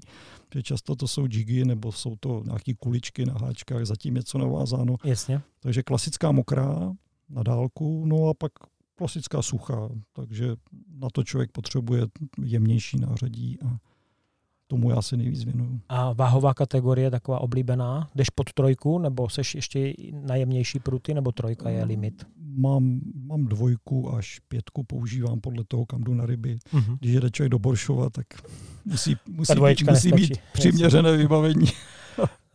že 0.53 0.64
často 0.64 0.95
to 0.95 1.08
jsou 1.08 1.26
jigy 1.32 1.66
nebo 1.66 1.91
jsou 1.91 2.16
to 2.20 2.43
nějaké 2.45 2.74
kuličky 2.74 3.26
na 3.26 3.34
háčkách, 3.34 3.86
zatím 3.86 4.14
něco 4.14 4.38
navázáno. 4.38 4.95
Jasně. 5.03 5.41
Takže 5.60 5.84
klasická 5.84 6.32
mokrá 6.32 6.93
na 7.30 7.43
dálku, 7.43 8.05
no 8.05 8.30
a 8.30 8.34
pak 8.34 8.51
klasická 8.95 9.41
suchá, 9.41 9.89
takže 10.14 10.55
na 10.89 11.08
to 11.14 11.24
člověk 11.24 11.51
potřebuje 11.51 12.08
jemnější 12.43 12.99
nářadí. 12.99 13.58
A... 13.66 13.78
tomu 14.68 14.89
já 14.89 15.01
se 15.01 15.18
nejvíc 15.18 15.43
věnuju. 15.43 15.80
A 15.89 16.13
váhová 16.13 16.53
kategorie 16.53 17.11
taková 17.11 17.41
oblíbená? 17.41 18.09
Jdeš 18.15 18.30
pod 18.30 18.53
trojku, 18.53 18.99
nebo 18.99 19.30
seš 19.30 19.55
ještě 19.55 19.93
najemnější 20.11 20.80
pruty, 20.80 21.13
nebo 21.13 21.32
trojka 21.32 21.70
je 21.70 21.84
limit? 21.84 22.28
Mám, 22.38 22.99
mám 23.13 23.45
dvojku 23.45 24.13
až 24.13 24.39
pětku, 24.47 24.84
používám 24.84 25.41
podle 25.41 25.63
toho, 25.68 25.86
kam 25.86 26.03
jdu 26.03 26.13
na 26.13 26.26
ryby. 26.26 26.57
Uh-huh. 26.74 26.97
Když 26.99 27.13
jede 27.13 27.32
člověk 27.32 27.51
do 27.51 27.59
Boršova, 27.59 28.09
tak 28.09 28.26
musí, 28.86 29.15
musí, 29.28 29.53
musí 29.89 30.11
mít 30.11 30.38
přiměřené 30.53 31.18
vybavení. 31.18 31.68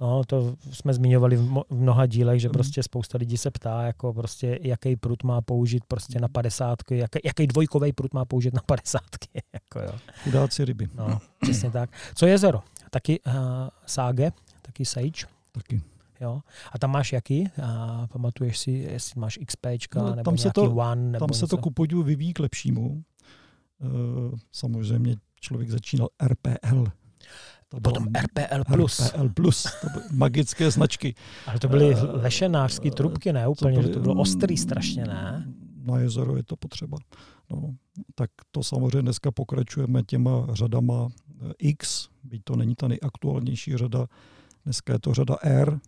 No, 0.03 0.24
to 0.24 0.57
jsme 0.70 0.94
zmiňovali 0.94 1.36
v 1.36 1.62
mnoha 1.70 2.07
dílech, 2.07 2.40
že 2.40 2.48
mhm. 2.48 2.53
prostě 2.53 2.82
spousta 2.82 3.18
lidí 3.18 3.36
se 3.36 3.50
ptá, 3.50 3.82
jako 3.82 4.12
prostě, 4.12 4.59
jaký 4.62 4.96
prut 4.96 5.22
má 5.22 5.40
použít 5.40 5.84
prostě 5.88 6.20
na 6.20 6.28
padesátky, 6.28 6.98
jaký, 6.98 7.18
jaký 7.24 7.46
dvojkový 7.46 7.92
prut 7.92 8.14
má 8.14 8.24
použít 8.24 8.55
na 8.55 8.62
padesátky. 8.66 9.28
Jako 9.53 9.80
jo. 9.80 9.98
Chudáci 10.24 10.64
ryby. 10.64 10.88
No, 10.94 11.18
přesně 11.42 11.70
tak. 11.70 11.90
Co 12.14 12.26
jezero? 12.26 12.62
Taky 12.90 13.20
uh, 13.20 13.32
Ságe, 13.86 14.32
taky 14.62 14.84
Sage. 14.84 15.26
Taky. 15.53 15.82
Jo. 16.20 16.40
A 16.72 16.78
tam 16.78 16.90
máš 16.90 17.12
jaký? 17.12 17.48
A 17.62 18.07
pamatuješ 18.12 18.59
si, 18.59 18.70
jestli 18.70 19.20
máš 19.20 19.38
XP 19.46 19.66
no, 19.94 20.11
nebo 20.11 20.22
tam 20.22 20.38
se 20.38 20.50
to, 20.55 20.62
One? 20.62 21.03
Nebo 21.03 21.26
tam 21.26 21.30
něco? 21.30 21.46
se 21.46 21.50
to 21.50 21.57
ku 21.57 21.70
podivu 21.70 22.03
vyvíjí 22.03 22.32
k 22.32 22.38
lepšímu. 22.38 23.05
Uh, 23.78 24.38
samozřejmě 24.53 25.16
člověk 25.40 25.70
začínal 25.70 26.09
RPL, 26.26 26.84
to 27.80 27.80
Potom 27.80 28.06
RPL+. 28.06 28.64
Plus. 28.64 29.00
RPL+, 29.00 29.28
plus, 29.28 29.62
to 29.80 29.86
byly 29.92 30.04
magické 30.12 30.70
značky. 30.70 31.14
Ale 31.46 31.58
to 31.58 31.68
byly 31.68 31.94
uh, 31.94 32.22
lešenářské 32.22 32.90
trubky, 32.90 33.32
ne 33.32 33.48
úplně, 33.48 33.76
to, 33.76 33.82
byly, 33.82 33.94
to 33.94 34.00
bylo 34.00 34.14
ostrý 34.14 34.56
strašně, 34.56 35.04
ne? 35.04 35.46
Na 35.84 35.98
jezero 35.98 36.36
je 36.36 36.42
to 36.42 36.56
potřeba. 36.56 36.98
No, 37.50 37.74
tak 38.14 38.30
to 38.50 38.62
samozřejmě 38.62 39.02
dneska 39.02 39.30
pokračujeme 39.30 40.02
těma 40.02 40.46
řadama 40.52 41.08
eh, 41.08 41.52
X, 41.58 42.08
byť 42.24 42.42
to 42.44 42.56
není 42.56 42.74
ta 42.74 42.88
nejaktuálnější 42.88 43.76
řada, 43.76 44.06
dneska 44.64 44.92
je 44.92 44.98
to 44.98 45.14
řada 45.14 45.36
R, 45.42 45.78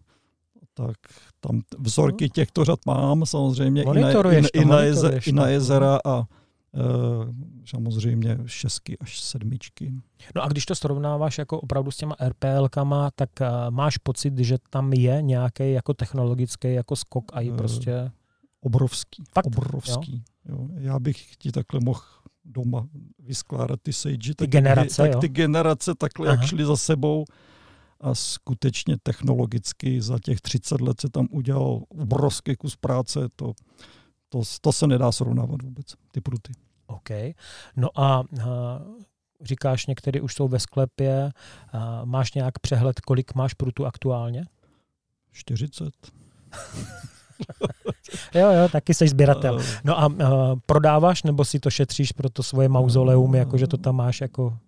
tak 0.74 0.96
tam 1.40 1.60
vzorky 1.78 2.28
těchto 2.28 2.64
řad 2.64 2.78
mám 2.86 3.26
samozřejmě 3.26 3.82
i 3.82 4.00
na, 4.00 4.10
i, 4.32 4.42
i, 4.54 4.64
na, 4.64 4.80
jeze, 4.80 5.20
i 5.26 5.32
na 5.32 5.48
jezera 5.48 5.98
a 6.04 6.20
Eh, 6.20 6.26
samozřejmě 7.64 8.38
šestky 8.46 8.98
až 8.98 9.20
sedmičky. 9.20 9.92
No 10.36 10.42
a 10.42 10.48
když 10.48 10.66
to 10.66 10.74
srovnáváš 10.74 11.38
jako 11.38 11.60
opravdu 11.60 11.90
s 11.90 11.96
těma 11.96 12.16
RPLkama, 12.28 13.10
tak 13.14 13.30
uh, 13.40 13.46
máš 13.70 13.98
pocit, 13.98 14.38
že 14.38 14.58
tam 14.70 14.92
je 14.92 15.22
nějaký 15.22 15.72
jako 15.72 15.94
technologický 15.94 16.74
jako 16.74 16.96
skok 16.96 17.24
a 17.32 17.40
i 17.40 17.50
eh, 17.50 17.56
prostě... 17.56 18.10
Obrovský. 18.60 19.24
Fakt? 19.32 19.46
Obrovský. 19.46 20.24
Jo? 20.48 20.56
Jo. 20.56 20.68
Já 20.76 20.98
bych 20.98 21.36
ti 21.36 21.52
takhle 21.52 21.80
mohl 21.80 22.00
doma 22.44 22.88
vyskládat 23.18 23.80
ty 23.82 23.92
Sage. 23.92 24.16
Ty 24.16 24.34
tak 24.34 24.50
generace, 24.50 25.02
tak 25.02 25.20
ty 25.20 25.28
generace 25.28 25.94
takhle, 25.94 26.28
Aha. 26.28 26.36
jak 26.36 26.48
šly 26.48 26.64
za 26.64 26.76
sebou 26.76 27.24
a 28.00 28.14
skutečně 28.14 28.96
technologicky 29.02 30.00
za 30.00 30.18
těch 30.18 30.40
30 30.40 30.80
let 30.80 31.00
se 31.00 31.08
tam 31.08 31.28
udělal 31.30 31.82
obrovský 31.88 32.56
kus 32.56 32.76
práce. 32.76 33.20
To, 33.36 33.52
to, 34.34 34.42
to 34.60 34.72
se 34.72 34.86
nedá 34.86 35.12
srovnávat 35.12 35.62
vůbec, 35.62 35.86
ty 36.12 36.20
pruty. 36.20 36.52
OK. 36.86 37.10
No 37.76 37.88
a 38.00 38.20
uh, 38.20 38.38
říkáš, 39.42 39.86
některé 39.86 40.20
už 40.20 40.34
jsou 40.34 40.48
ve 40.48 40.60
sklepě. 40.60 41.30
Uh, 41.74 41.80
máš 42.04 42.34
nějak 42.34 42.58
přehled, 42.58 43.00
kolik 43.00 43.34
máš 43.34 43.54
prutů 43.54 43.86
aktuálně? 43.86 44.44
40. 45.32 45.94
jo, 48.34 48.50
jo, 48.50 48.68
taky 48.72 48.94
jsi 48.94 49.08
sběratel. 49.08 49.60
No 49.84 49.98
a 49.98 50.06
uh, 50.06 50.14
prodáváš, 50.66 51.22
nebo 51.22 51.44
si 51.44 51.60
to 51.60 51.70
šetříš 51.70 52.12
pro 52.12 52.30
to 52.30 52.42
svoje 52.42 52.68
mauzoleum, 52.68 53.34
jako 53.34 53.58
že 53.58 53.66
to 53.66 53.76
tam 53.76 53.96
máš 53.96 54.20
jako 54.20 54.58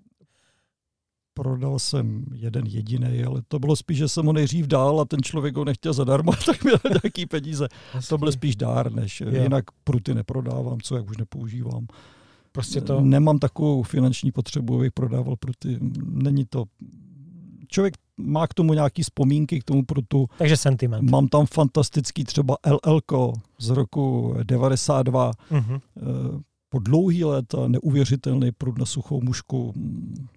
prodal 1.37 1.79
jsem 1.79 2.25
jeden 2.35 2.67
jediný, 2.67 3.25
ale 3.25 3.43
to 3.49 3.59
bylo 3.59 3.77
spíš, 3.77 3.99
že 3.99 4.09
jsem 4.09 4.27
ho 4.27 4.33
nejdřív 4.33 4.67
dál 4.67 5.01
a 5.01 5.05
ten 5.05 5.23
člověk 5.23 5.57
ho 5.57 5.65
nechtěl 5.65 5.93
zadarmo, 5.93 6.33
tak 6.47 6.65
měl 6.65 6.79
nějaký 7.03 7.27
peníze. 7.27 7.69
Jasný. 7.95 8.09
To 8.09 8.19
byl 8.19 8.33
spíš 8.33 8.57
dár, 8.57 8.93
než 8.93 9.21
jo. 9.21 9.43
jinak 9.43 9.65
pruty 9.85 10.15
neprodávám, 10.15 10.81
co 10.81 10.97
jak 10.97 11.11
už 11.11 11.17
nepoužívám. 11.17 11.87
Prostě 12.53 12.81
to... 12.81 13.01
Nemám 13.01 13.39
takovou 13.39 13.83
finanční 13.83 14.33
potřebu, 14.33 14.77
abych 14.77 14.93
prodával 14.93 15.37
pruty. 15.37 15.79
Není 16.05 16.45
to... 16.45 16.65
Člověk 17.69 17.95
má 18.17 18.47
k 18.47 18.55
tomu 18.55 18.75
nějaký 18.75 19.03
vzpomínky, 19.03 19.61
k 19.61 19.65
tomu 19.65 19.85
prutu. 19.85 20.27
Takže 20.39 20.57
sentiment. 20.57 21.11
Mám 21.11 21.29
tam 21.29 21.47
fantastický 21.47 22.25
třeba 22.25 22.57
LL 22.67 23.01
z 23.59 23.69
roku 23.69 24.35
92. 24.43 25.31
Uh-huh 25.51 25.81
po 26.69 26.79
dlouhý 26.79 27.25
léta 27.25 27.69
neuvěřitelný 27.69 28.53
prut 28.53 28.79
na 28.79 28.87
suchou 28.87 29.21
mušku, 29.21 29.75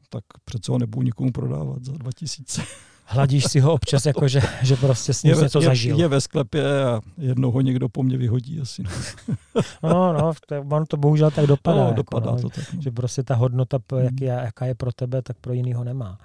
tak 0.09 0.23
přece 0.45 0.71
ho 0.71 0.77
nebudu 0.77 1.03
nikomu 1.03 1.31
prodávat 1.31 1.85
za 1.85 1.91
2000. 1.91 2.61
Hladíš 3.11 3.45
si 3.45 3.59
ho 3.59 3.73
občas, 3.73 4.05
jako 4.05 4.27
že, 4.27 4.41
že 4.61 4.75
prostě 4.75 5.13
s 5.13 5.23
ním 5.23 5.35
je, 5.35 5.41
něco 5.41 5.59
je, 5.59 5.65
zažil. 5.65 5.99
Je 5.99 6.07
ve 6.07 6.21
sklepě 6.21 6.83
a 6.83 7.01
jednou 7.17 7.51
ho 7.51 7.61
někdo 7.61 7.89
po 7.89 8.03
mně 8.03 8.17
vyhodí 8.17 8.59
asi. 8.59 8.83
No, 9.83 10.13
no, 10.13 10.33
to, 10.47 10.61
on 10.71 10.85
to 10.85 10.97
bohužel 10.97 11.31
tak 11.31 11.45
dopadá. 11.45 11.77
No, 11.77 11.83
jako, 11.83 11.95
dopadá 11.95 12.31
no, 12.31 12.41
to 12.41 12.49
tak. 12.49 12.73
No. 12.73 12.81
Že 12.81 12.91
prostě 12.91 13.23
ta 13.23 13.35
hodnota, 13.35 13.79
jak 13.97 14.21
je, 14.21 14.27
jaká 14.27 14.65
je 14.65 14.75
pro 14.75 14.91
tebe, 14.91 15.21
tak 15.21 15.37
pro 15.41 15.53
jinýho 15.53 15.83
nemá. 15.83 16.17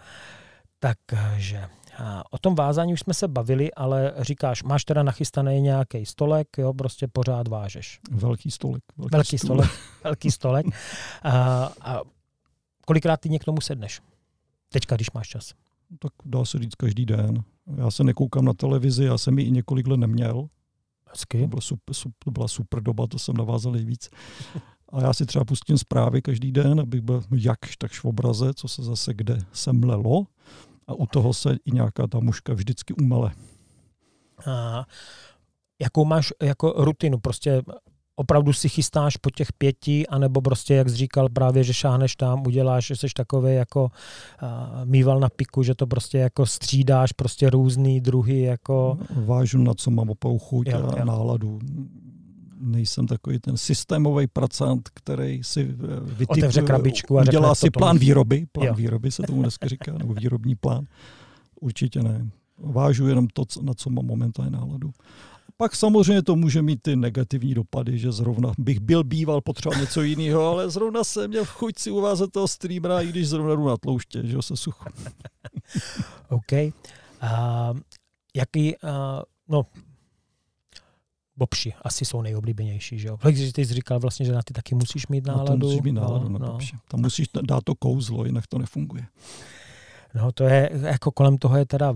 Takže 0.78 1.68
O 2.30 2.38
tom 2.38 2.54
vázání 2.54 2.92
už 2.92 3.00
jsme 3.00 3.14
se 3.14 3.28
bavili, 3.28 3.74
ale 3.74 4.12
říkáš, 4.18 4.62
máš 4.62 4.84
teda 4.84 5.02
nachystaný 5.02 5.60
nějaký 5.60 6.06
stolek, 6.06 6.48
jo, 6.58 6.74
prostě 6.74 7.08
pořád 7.08 7.48
vážeš. 7.48 8.00
Velký 8.10 8.50
stolek. 8.50 8.82
Velký, 8.96 9.12
velký 9.12 9.38
stolek. 9.38 9.70
velký 10.04 10.30
stolek. 10.30 10.66
A, 11.22 11.70
a 11.80 12.00
kolikrát 12.84 13.16
ty 13.16 13.38
k 13.38 13.44
tomu 13.44 13.60
sedneš? 13.60 14.00
Teďka, 14.72 14.96
když 14.96 15.10
máš 15.10 15.28
čas. 15.28 15.54
Tak 15.98 16.12
dá 16.24 16.44
se 16.44 16.58
říct 16.58 16.74
každý 16.74 17.06
den. 17.06 17.44
Já 17.76 17.90
se 17.90 18.04
nekoukám 18.04 18.44
na 18.44 18.52
televizi, 18.52 19.04
já 19.04 19.18
jsem 19.18 19.38
ji 19.38 19.44
i 19.44 19.50
několik 19.50 19.86
let 19.86 19.96
neměl. 19.96 20.48
Hezky. 21.10 21.40
To 21.40 21.46
byla 21.46 21.60
super, 21.60 21.94
super, 21.94 22.16
to 22.24 22.30
byla 22.30 22.48
super 22.48 22.82
doba, 22.82 23.06
to 23.06 23.18
jsem 23.18 23.36
navázal 23.36 23.72
nejvíc. 23.72 24.10
A 24.88 25.00
já 25.00 25.12
si 25.12 25.26
třeba 25.26 25.44
pustím 25.44 25.78
zprávy 25.78 26.22
každý 26.22 26.52
den, 26.52 26.80
abych 26.80 27.00
byl 27.00 27.22
jakž 27.36 27.76
takž 27.76 28.00
v 28.00 28.04
obraze, 28.04 28.54
co 28.54 28.68
se 28.68 28.82
zase 28.82 29.14
kde 29.14 29.38
semlelo 29.52 30.26
a 30.86 30.94
u 30.94 31.06
toho 31.06 31.34
se 31.34 31.56
i 31.64 31.70
nějaká 31.72 32.06
ta 32.06 32.20
muška 32.20 32.54
vždycky 32.54 32.94
umele. 32.94 33.32
A 34.46 34.86
jakou 35.78 36.04
máš 36.04 36.32
jako 36.42 36.74
rutinu? 36.76 37.18
Prostě 37.18 37.62
opravdu 38.16 38.52
si 38.52 38.68
chystáš 38.68 39.16
po 39.16 39.30
těch 39.30 39.52
pěti, 39.52 40.06
anebo 40.06 40.40
prostě, 40.40 40.74
jak 40.74 40.88
jsi 40.88 40.96
říkal 40.96 41.28
právě, 41.28 41.64
že 41.64 41.74
šáhneš 41.74 42.16
tam, 42.16 42.46
uděláš, 42.46 42.86
že 42.86 42.96
jsi 42.96 43.06
takový 43.16 43.54
jako 43.54 43.84
uh, 43.84 44.48
mýval 44.84 45.20
na 45.20 45.28
piku, 45.28 45.62
že 45.62 45.74
to 45.74 45.86
prostě 45.86 46.18
jako 46.18 46.46
střídáš 46.46 47.12
prostě 47.12 47.50
různý 47.50 48.00
druhy 48.00 48.40
jako... 48.40 48.98
Vážu 49.10 49.58
na 49.58 49.74
co 49.74 49.90
mám 49.90 50.10
opravdu 50.10 50.38
chuť 50.38 50.68
jo, 50.68 50.90
a 50.96 50.98
jo. 50.98 51.04
náladu 51.04 51.58
nejsem 52.64 53.06
takový 53.06 53.38
ten 53.38 53.56
systémový 53.56 54.26
pracant, 54.26 54.88
který 54.94 55.42
si 55.42 55.60
eh, 55.60 56.00
vytipuje, 56.00 56.62
krabičku 56.62 57.18
a 57.18 57.22
udělá 57.22 57.54
si 57.54 57.70
plán 57.70 57.98
výroby, 57.98 58.46
plán 58.52 58.66
jo. 58.66 58.74
výroby 58.74 59.10
se 59.10 59.22
tomu 59.22 59.42
dneska 59.42 59.68
říká, 59.68 59.92
nebo 59.98 60.14
výrobní 60.14 60.54
plán. 60.54 60.86
Určitě 61.60 62.02
ne. 62.02 62.30
Vážu 62.58 63.08
jenom 63.08 63.26
to, 63.28 63.44
na 63.62 63.74
co 63.74 63.90
mám 63.90 64.06
momentálně 64.06 64.50
náladu. 64.50 64.92
Pak 65.56 65.76
samozřejmě 65.76 66.22
to 66.22 66.36
může 66.36 66.62
mít 66.62 66.82
ty 66.82 66.96
negativní 66.96 67.54
dopady, 67.54 67.98
že 67.98 68.12
zrovna 68.12 68.52
bych 68.58 68.80
byl 68.80 69.04
býval 69.04 69.40
potřeboval 69.40 69.80
něco 69.80 70.02
jiného, 70.02 70.48
ale 70.48 70.70
zrovna 70.70 71.04
jsem 71.04 71.30
měl 71.30 71.44
chuť 71.44 71.78
si 71.78 71.90
uvázat 71.90 72.30
toho 72.30 72.48
streamera, 72.48 73.00
i 73.00 73.06
když 73.06 73.28
zrovna 73.28 73.54
jdu 73.54 73.68
na 73.68 73.76
tlouště, 73.76 74.26
že 74.26 74.36
se 74.40 74.56
sucho. 74.56 74.84
OK. 76.28 76.52
Uh, 76.52 77.78
jaký, 78.36 78.76
uh, 78.76 78.90
no, 79.48 79.66
bobši 81.36 81.74
asi 81.82 82.04
jsou 82.04 82.22
nejoblíbenější, 82.22 82.98
že 82.98 83.08
jo? 83.08 83.18
Když 83.22 83.52
ty 83.52 83.66
jsi 83.66 83.74
říkal 83.74 84.00
vlastně, 84.00 84.26
že 84.26 84.32
na 84.32 84.42
ty 84.42 84.52
taky 84.52 84.74
musíš 84.74 85.06
mít 85.06 85.26
náladu. 85.26 85.56
No, 85.56 85.66
musíš 85.66 85.82
mít 85.82 85.92
náladu 85.92 86.28
no, 86.28 86.38
na 86.38 86.46
no. 86.46 86.58
Tam 86.88 87.00
musíš 87.00 87.28
dát 87.42 87.64
to 87.64 87.74
kouzlo, 87.74 88.24
jinak 88.24 88.46
to 88.46 88.58
nefunguje. 88.58 89.06
No 90.14 90.32
to 90.32 90.44
je, 90.44 90.70
jako 90.82 91.10
kolem 91.10 91.38
toho 91.38 91.56
je 91.56 91.66
teda 91.66 91.94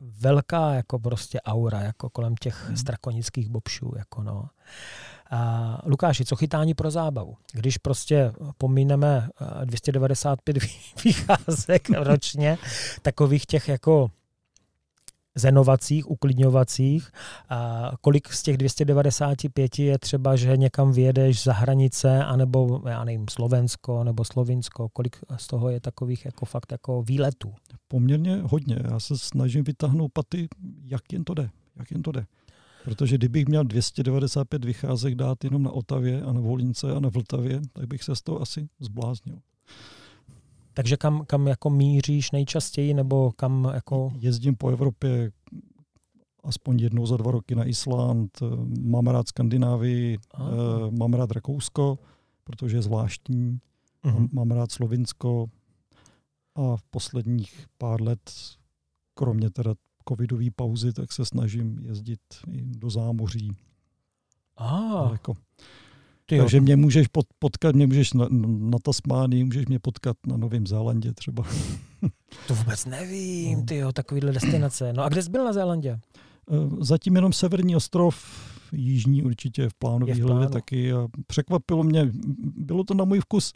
velká 0.00 0.74
jako 0.74 0.98
prostě 0.98 1.40
aura, 1.40 1.80
jako 1.80 2.10
kolem 2.10 2.34
těch 2.36 2.66
hmm. 2.66 2.76
strakonických 2.76 3.48
bobšů, 3.48 3.92
jako 3.96 4.22
no. 4.22 4.48
A 5.30 5.82
Lukáši, 5.86 6.24
co 6.24 6.36
chytání 6.36 6.74
pro 6.74 6.90
zábavu? 6.90 7.36
Když 7.52 7.78
prostě 7.78 8.32
pomíneme 8.58 9.28
295 9.64 10.56
vycházek 11.04 11.90
ročně, 11.90 12.58
takových 13.02 13.46
těch 13.46 13.68
jako 13.68 14.10
zenovacích, 15.34 16.10
uklidňovacích. 16.10 17.10
A 17.48 17.90
kolik 18.00 18.32
z 18.32 18.42
těch 18.42 18.56
295 18.56 19.78
je 19.78 19.98
třeba, 19.98 20.36
že 20.36 20.56
někam 20.56 20.92
vyjedeš 20.92 21.42
za 21.42 21.52
hranice, 21.52 22.24
anebo 22.24 22.82
já 22.88 23.04
nevím, 23.04 23.26
Slovensko 23.30 24.04
nebo 24.04 24.24
Slovinsko, 24.24 24.88
kolik 24.88 25.16
z 25.36 25.46
toho 25.46 25.70
je 25.70 25.80
takových 25.80 26.24
jako 26.24 26.46
fakt 26.46 26.72
jako 26.72 27.02
výletů? 27.02 27.54
Poměrně 27.88 28.42
hodně. 28.42 28.78
Já 28.90 29.00
se 29.00 29.18
snažím 29.18 29.64
vytáhnout 29.64 30.12
paty, 30.12 30.48
jak 30.84 31.12
jen 31.12 31.24
to 31.24 31.34
jde. 31.34 31.50
Jak 31.76 31.90
jen 31.90 32.02
to 32.02 32.12
jde. 32.12 32.26
Protože 32.84 33.18
kdybych 33.18 33.46
měl 33.46 33.64
295 33.64 34.64
vycházek 34.64 35.14
dát 35.14 35.44
jenom 35.44 35.62
na 35.62 35.70
Otavě 35.70 36.22
a 36.22 36.32
na 36.32 36.40
Volínce 36.40 36.92
a 36.92 37.00
na 37.00 37.08
Vltavě, 37.08 37.60
tak 37.72 37.86
bych 37.86 38.02
se 38.02 38.16
z 38.16 38.22
toho 38.22 38.42
asi 38.42 38.68
zbláznil. 38.80 39.38
Takže 40.74 40.96
kam, 40.96 41.24
kam 41.26 41.46
jako 41.46 41.70
míříš 41.70 42.30
nejčastěji, 42.30 42.94
nebo 42.94 43.32
kam 43.32 43.70
jako... 43.74 44.12
Jezdím 44.18 44.56
po 44.56 44.68
Evropě 44.68 45.32
aspoň 46.44 46.78
jednou 46.78 47.06
za 47.06 47.16
dva 47.16 47.30
roky 47.30 47.54
na 47.54 47.64
Island, 47.64 48.38
mám 48.80 49.06
rád 49.06 49.28
Skandinávii, 49.28 50.18
Aha. 50.34 50.50
mám 50.98 51.12
rád 51.12 51.30
Rakousko, 51.30 51.98
protože 52.44 52.76
je 52.76 52.82
zvláštní, 52.82 53.58
uh-huh. 54.04 54.28
mám 54.32 54.50
rád 54.50 54.72
Slovinsko 54.72 55.46
a 56.54 56.76
v 56.76 56.82
posledních 56.82 57.66
pár 57.78 58.02
let, 58.02 58.32
kromě 59.14 59.50
teda 59.50 59.74
covidové 60.08 60.46
pauzy, 60.56 60.92
tak 60.92 61.12
se 61.12 61.24
snažím 61.24 61.78
jezdit 61.82 62.20
i 62.50 62.62
do 62.62 62.90
zámoří. 62.90 63.56
Ah. 64.56 65.16
Jako. 66.32 66.44
Takže 66.44 66.60
mě 66.60 66.76
můžeš 66.76 67.06
potkat, 67.38 67.74
mě 67.74 67.86
můžeš 67.86 68.12
na, 68.12 68.26
na 68.58 68.78
Tasmánii, 68.82 69.44
můžeš 69.44 69.66
mě 69.66 69.78
potkat 69.78 70.16
na 70.26 70.36
Novém 70.36 70.66
Zélandě 70.66 71.12
třeba. 71.12 71.44
to 72.46 72.54
vůbec 72.54 72.86
nevím, 72.86 73.58
no. 73.58 73.64
ty 73.64 73.82
takovýhle 73.92 74.32
destinace. 74.32 74.92
No 74.92 75.02
a 75.02 75.08
kde 75.08 75.22
jsi 75.22 75.30
byl 75.30 75.44
na 75.44 75.52
Zélandě? 75.52 75.90
Eh, 75.90 76.54
zatím 76.80 77.16
jenom 77.16 77.32
Severní 77.32 77.76
ostrov, 77.76 78.16
jižní 78.72 79.22
určitě 79.22 79.68
v 79.68 79.74
plánu 79.74 80.06
výhledě 80.06 80.48
taky. 80.48 80.92
A 80.92 81.08
překvapilo 81.26 81.82
mě, 81.82 82.10
bylo 82.56 82.84
to 82.84 82.94
na 82.94 83.04
můj 83.04 83.20
vkus 83.20 83.52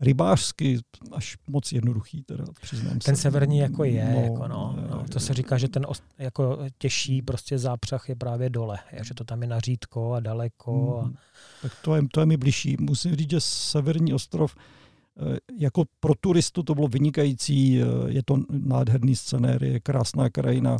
rybářsky 0.00 0.78
až 1.12 1.36
moc 1.46 1.72
jednoduchý, 1.72 2.22
teda 2.22 2.44
přiznám 2.60 2.98
Ten 2.98 3.16
se. 3.16 3.22
severní 3.22 3.58
jako 3.58 3.84
je, 3.84 4.10
no, 4.12 4.20
jako 4.20 4.48
no, 4.48 4.78
no, 4.90 5.04
to 5.12 5.20
se 5.20 5.34
říká, 5.34 5.58
že 5.58 5.68
ten 5.68 5.86
jako 6.18 6.58
těžší 6.78 7.22
prostě 7.22 7.58
zápřah 7.58 8.08
je 8.08 8.16
právě 8.16 8.50
dole, 8.50 8.78
je, 8.92 9.04
že 9.04 9.14
to 9.14 9.24
tam 9.24 9.42
je 9.42 9.48
na 9.48 9.60
řídko 9.60 10.12
a 10.12 10.20
daleko. 10.20 10.98
A... 10.98 11.04
Hmm. 11.04 11.14
Tak 11.62 11.72
to 11.84 11.96
je, 11.96 12.02
to 12.12 12.20
je 12.20 12.26
mi 12.26 12.36
bližší. 12.36 12.76
Musím 12.80 13.16
říct, 13.16 13.30
že 13.30 13.40
severní 13.40 14.14
ostrov 14.14 14.54
eh, 14.56 15.38
jako 15.58 15.84
pro 16.00 16.14
turistu 16.14 16.62
to 16.62 16.74
bylo 16.74 16.88
vynikající, 16.88 17.82
eh, 17.82 17.84
je 18.06 18.22
to 18.22 18.36
nádherný 18.50 19.16
scenér, 19.16 19.64
je 19.64 19.80
krásná 19.80 20.30
krajina, 20.30 20.76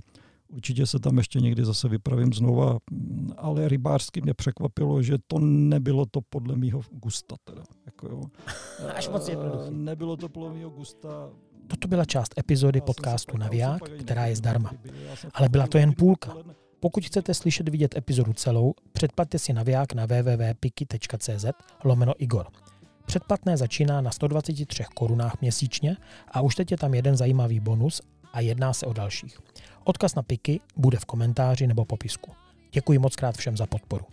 Určitě 0.53 0.87
se 0.87 0.99
tam 0.99 1.19
ještě 1.19 1.41
někdy 1.41 1.65
zase 1.65 1.89
vypravím 1.89 2.33
znova, 2.33 2.79
ale 3.37 3.69
rybářsky 3.69 4.21
mě 4.21 4.35
překvapilo, 4.35 5.03
že 5.03 5.19
to 5.27 5.39
nebylo 5.39 6.07
to 6.07 6.21
podle 6.21 6.57
mýho 6.57 6.81
gusta. 6.91 7.37
Teda. 7.45 7.63
Jako 7.87 8.07
jo. 8.09 8.23
Až 8.95 9.09
moc 9.09 9.29
jednoduchý. 9.29 9.71
Nebylo 9.71 10.17
to 10.17 10.29
podle 10.29 10.53
mýho 10.53 10.71
gusta. 10.71 11.31
Toto 11.67 11.89
byla 11.89 12.05
část 12.05 12.39
epizody 12.39 12.81
podcastu 12.81 13.37
Naviják, 13.37 13.83
která 13.83 14.27
je 14.27 14.37
zdarma. 14.37 14.71
Ale 15.35 15.49
byla 15.49 15.67
to 15.67 15.79
jen 15.79 15.93
půlka. 15.93 16.35
Pokud 16.81 17.05
chcete 17.05 17.35
slyšet 17.35 17.69
vidět 17.69 17.97
epizodu 17.97 18.33
celou, 18.33 18.75
předplatte 18.93 19.39
si 19.39 19.53
Naviják 19.53 19.93
na 19.93 20.07
www.piki.cz 20.07 21.45
lomeno 21.85 22.13
Igor. 22.19 22.47
Předplatné 23.07 23.57
začíná 23.57 24.01
na 24.01 24.11
123 24.11 24.85
korunách 24.95 25.41
měsíčně 25.41 25.97
a 26.31 26.41
už 26.41 26.55
teď 26.55 26.71
je 26.71 26.77
tam 26.77 26.95
jeden 26.95 27.17
zajímavý 27.17 27.61
bonus 27.61 28.01
a 28.33 28.41
jedná 28.41 28.73
se 28.73 28.87
o 28.87 28.93
dalších. 28.93 29.39
Odkaz 29.91 30.15
na 30.15 30.23
piky 30.23 30.61
bude 30.77 30.99
v 30.99 31.05
komentáři 31.05 31.67
nebo 31.67 31.85
popisku. 31.85 32.33
Děkuji 32.73 32.99
moc 32.99 33.17
krát 33.17 33.37
všem 33.37 33.57
za 33.57 33.67
podporu. 33.67 34.05